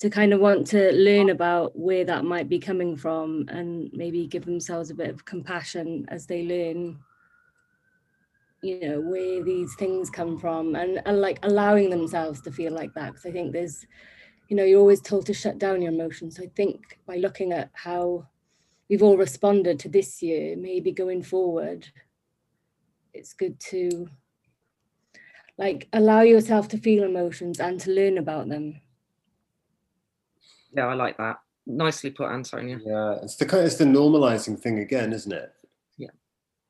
to 0.02 0.10
kind 0.10 0.32
of 0.32 0.40
want 0.40 0.66
to 0.66 0.90
learn 0.94 1.30
about 1.30 1.78
where 1.78 2.04
that 2.04 2.24
might 2.24 2.48
be 2.48 2.58
coming 2.58 2.96
from 2.96 3.44
and 3.46 3.88
maybe 3.92 4.26
give 4.26 4.44
themselves 4.44 4.90
a 4.90 4.94
bit 4.96 5.08
of 5.08 5.24
compassion 5.24 6.04
as 6.08 6.26
they 6.26 6.42
learn 6.42 6.98
you 8.64 8.80
know 8.80 9.00
where 9.00 9.44
these 9.44 9.76
things 9.76 10.10
come 10.10 10.36
from 10.36 10.74
and, 10.74 11.00
and 11.06 11.20
like 11.20 11.38
allowing 11.44 11.88
themselves 11.88 12.40
to 12.40 12.50
feel 12.50 12.72
like 12.72 12.92
that. 12.94 13.12
Because 13.12 13.26
i 13.26 13.30
think 13.30 13.52
there's 13.52 13.86
you 14.48 14.56
know 14.56 14.64
you're 14.64 14.80
always 14.80 15.00
told 15.00 15.24
to 15.26 15.32
shut 15.32 15.58
down 15.58 15.80
your 15.80 15.92
emotions. 15.92 16.34
So 16.36 16.42
i 16.42 16.50
think 16.56 16.98
by 17.06 17.18
looking 17.18 17.52
at 17.52 17.70
how 17.72 18.26
we've 18.90 19.04
all 19.04 19.16
responded 19.16 19.78
to 19.78 19.88
this 19.88 20.20
year 20.20 20.56
maybe 20.56 20.90
going 20.90 21.22
forward 21.22 21.86
it's 23.14 23.34
good 23.34 23.60
to 23.70 24.08
like 25.58 25.86
allow 25.92 26.22
yourself 26.22 26.66
to 26.70 26.76
feel 26.76 27.04
emotions 27.04 27.60
and 27.60 27.78
to 27.82 27.92
learn 27.92 28.18
about 28.18 28.48
them 28.48 28.80
yeah, 30.74 30.86
I 30.86 30.94
like 30.94 31.16
that. 31.18 31.38
Nicely 31.66 32.10
put, 32.10 32.30
Antonia. 32.30 32.78
Yeah, 32.84 33.18
it's 33.22 33.36
the 33.36 33.46
kind 33.46 33.64
it's 33.64 33.76
the 33.76 33.84
normalizing 33.84 34.58
thing 34.58 34.78
again, 34.78 35.12
isn't 35.12 35.32
it? 35.32 35.52
Yeah. 35.96 36.08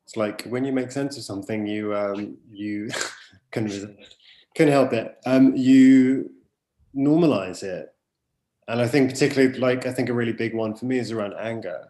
It's 0.04 0.16
like 0.16 0.42
when 0.44 0.64
you 0.64 0.72
make 0.72 0.92
sense 0.92 1.16
of 1.16 1.24
something, 1.24 1.66
you 1.66 1.94
um 1.94 2.36
you 2.50 2.90
can 3.52 3.96
can 4.54 4.68
help 4.68 4.92
it. 4.92 5.16
Um, 5.24 5.56
you 5.56 6.30
normalize 6.94 7.62
it, 7.62 7.94
and 8.68 8.80
I 8.80 8.88
think 8.88 9.10
particularly 9.10 9.58
like 9.58 9.86
I 9.86 9.92
think 9.92 10.08
a 10.08 10.14
really 10.14 10.34
big 10.34 10.54
one 10.54 10.74
for 10.74 10.84
me 10.84 10.98
is 10.98 11.10
around 11.10 11.34
anger. 11.40 11.88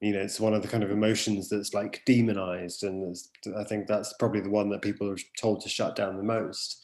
You 0.00 0.12
know, 0.12 0.20
it's 0.20 0.40
one 0.40 0.54
of 0.54 0.62
the 0.62 0.68
kind 0.68 0.82
of 0.82 0.90
emotions 0.90 1.48
that's 1.48 1.74
like 1.74 2.02
demonized, 2.06 2.84
and 2.84 3.16
I 3.58 3.64
think 3.64 3.86
that's 3.86 4.14
probably 4.18 4.40
the 4.40 4.50
one 4.50 4.70
that 4.70 4.82
people 4.82 5.10
are 5.10 5.18
told 5.36 5.60
to 5.62 5.68
shut 5.68 5.96
down 5.96 6.16
the 6.16 6.22
most 6.22 6.82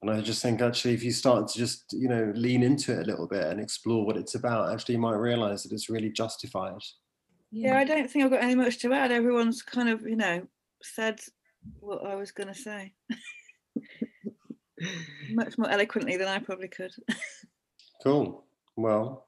And 0.00 0.10
I 0.10 0.20
just 0.20 0.42
think 0.42 0.60
actually, 0.60 0.94
if 0.94 1.02
you 1.02 1.10
start 1.10 1.48
to 1.48 1.58
just 1.58 1.92
you 1.92 2.08
know 2.08 2.32
lean 2.34 2.62
into 2.62 2.92
it 2.92 3.02
a 3.02 3.10
little 3.10 3.26
bit 3.26 3.44
and 3.44 3.60
explore 3.60 4.06
what 4.06 4.16
it's 4.16 4.34
about, 4.34 4.72
actually 4.72 4.94
you 4.94 5.00
might 5.00 5.16
realize 5.16 5.62
that 5.62 5.72
it's 5.72 5.90
really 5.90 6.10
justified. 6.10 6.80
Yeah, 7.50 7.78
I 7.78 7.82
hmm. 7.82 7.88
don't 7.88 8.10
think 8.10 8.24
I've 8.24 8.30
got 8.30 8.42
any 8.42 8.54
much 8.54 8.78
to 8.80 8.92
add. 8.92 9.12
Everyone's 9.12 9.62
kind 9.62 9.88
of, 9.88 10.02
you 10.02 10.16
know, 10.16 10.46
said 10.82 11.20
what 11.80 12.06
I 12.06 12.14
was 12.14 12.30
going 12.30 12.48
to 12.48 12.54
say. 12.54 12.92
much 15.32 15.58
more 15.58 15.70
eloquently 15.70 16.16
than 16.16 16.28
I 16.28 16.38
probably 16.38 16.68
could. 16.68 16.92
Cool. 18.00 18.44
Well, 18.76 19.26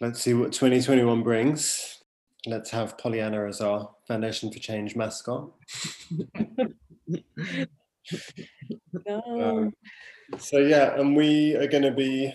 let's 0.00 0.20
see 0.20 0.34
what 0.34 0.50
2021 0.50 1.22
brings. 1.22 2.02
Let's 2.44 2.70
have 2.70 2.98
Pollyanna 2.98 3.46
as 3.46 3.60
our 3.60 3.88
Foundation 4.08 4.50
for 4.50 4.58
Change 4.58 4.96
mascot. 4.96 5.52
No. 9.06 9.70
So 10.38 10.58
yeah, 10.58 10.98
and 10.98 11.16
we 11.16 11.54
are 11.56 11.68
going 11.68 11.84
to 11.84 11.92
be 11.92 12.32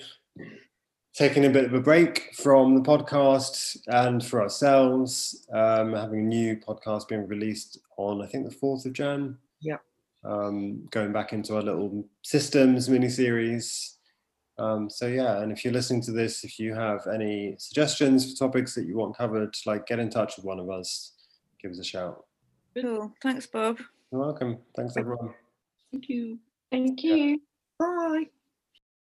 taking 1.13 1.45
a 1.45 1.49
bit 1.49 1.65
of 1.65 1.73
a 1.73 1.81
break 1.81 2.33
from 2.35 2.75
the 2.75 2.81
podcast 2.81 3.77
and 3.87 4.25
for 4.25 4.41
ourselves, 4.41 5.45
um, 5.53 5.93
having 5.93 6.21
a 6.21 6.23
new 6.23 6.55
podcast 6.55 7.07
being 7.09 7.27
released 7.27 7.79
on 7.97 8.21
I 8.21 8.27
think 8.27 8.45
the 8.45 8.55
fourth 8.55 8.85
of 8.85 8.93
Jan. 8.93 9.37
Yeah. 9.61 9.77
Um, 10.23 10.87
going 10.91 11.11
back 11.11 11.33
into 11.33 11.55
our 11.55 11.61
little 11.61 12.05
systems 12.21 12.89
mini 12.89 13.09
series. 13.09 13.97
Um, 14.57 14.89
so 14.89 15.07
yeah, 15.07 15.41
and 15.41 15.51
if 15.51 15.65
you're 15.65 15.73
listening 15.73 16.01
to 16.03 16.11
this, 16.11 16.43
if 16.43 16.59
you 16.59 16.75
have 16.75 17.07
any 17.11 17.55
suggestions 17.57 18.31
for 18.31 18.47
topics 18.47 18.75
that 18.75 18.85
you 18.85 18.97
want 18.97 19.17
covered, 19.17 19.55
like 19.65 19.87
get 19.87 19.99
in 19.99 20.09
touch 20.09 20.37
with 20.37 20.45
one 20.45 20.59
of 20.59 20.69
us. 20.69 21.13
Give 21.61 21.71
us 21.71 21.79
a 21.79 21.83
shout. 21.83 22.25
Cool. 22.79 23.11
Thanks, 23.21 23.47
Bob. 23.47 23.79
You're 24.11 24.21
welcome. 24.21 24.59
Thanks 24.75 24.95
everyone. 24.97 25.33
Thank 25.91 26.09
you. 26.09 26.39
Thank 26.71 27.03
Yeah. 27.03 27.15
you. 27.15 27.41
Bye. 27.79 28.25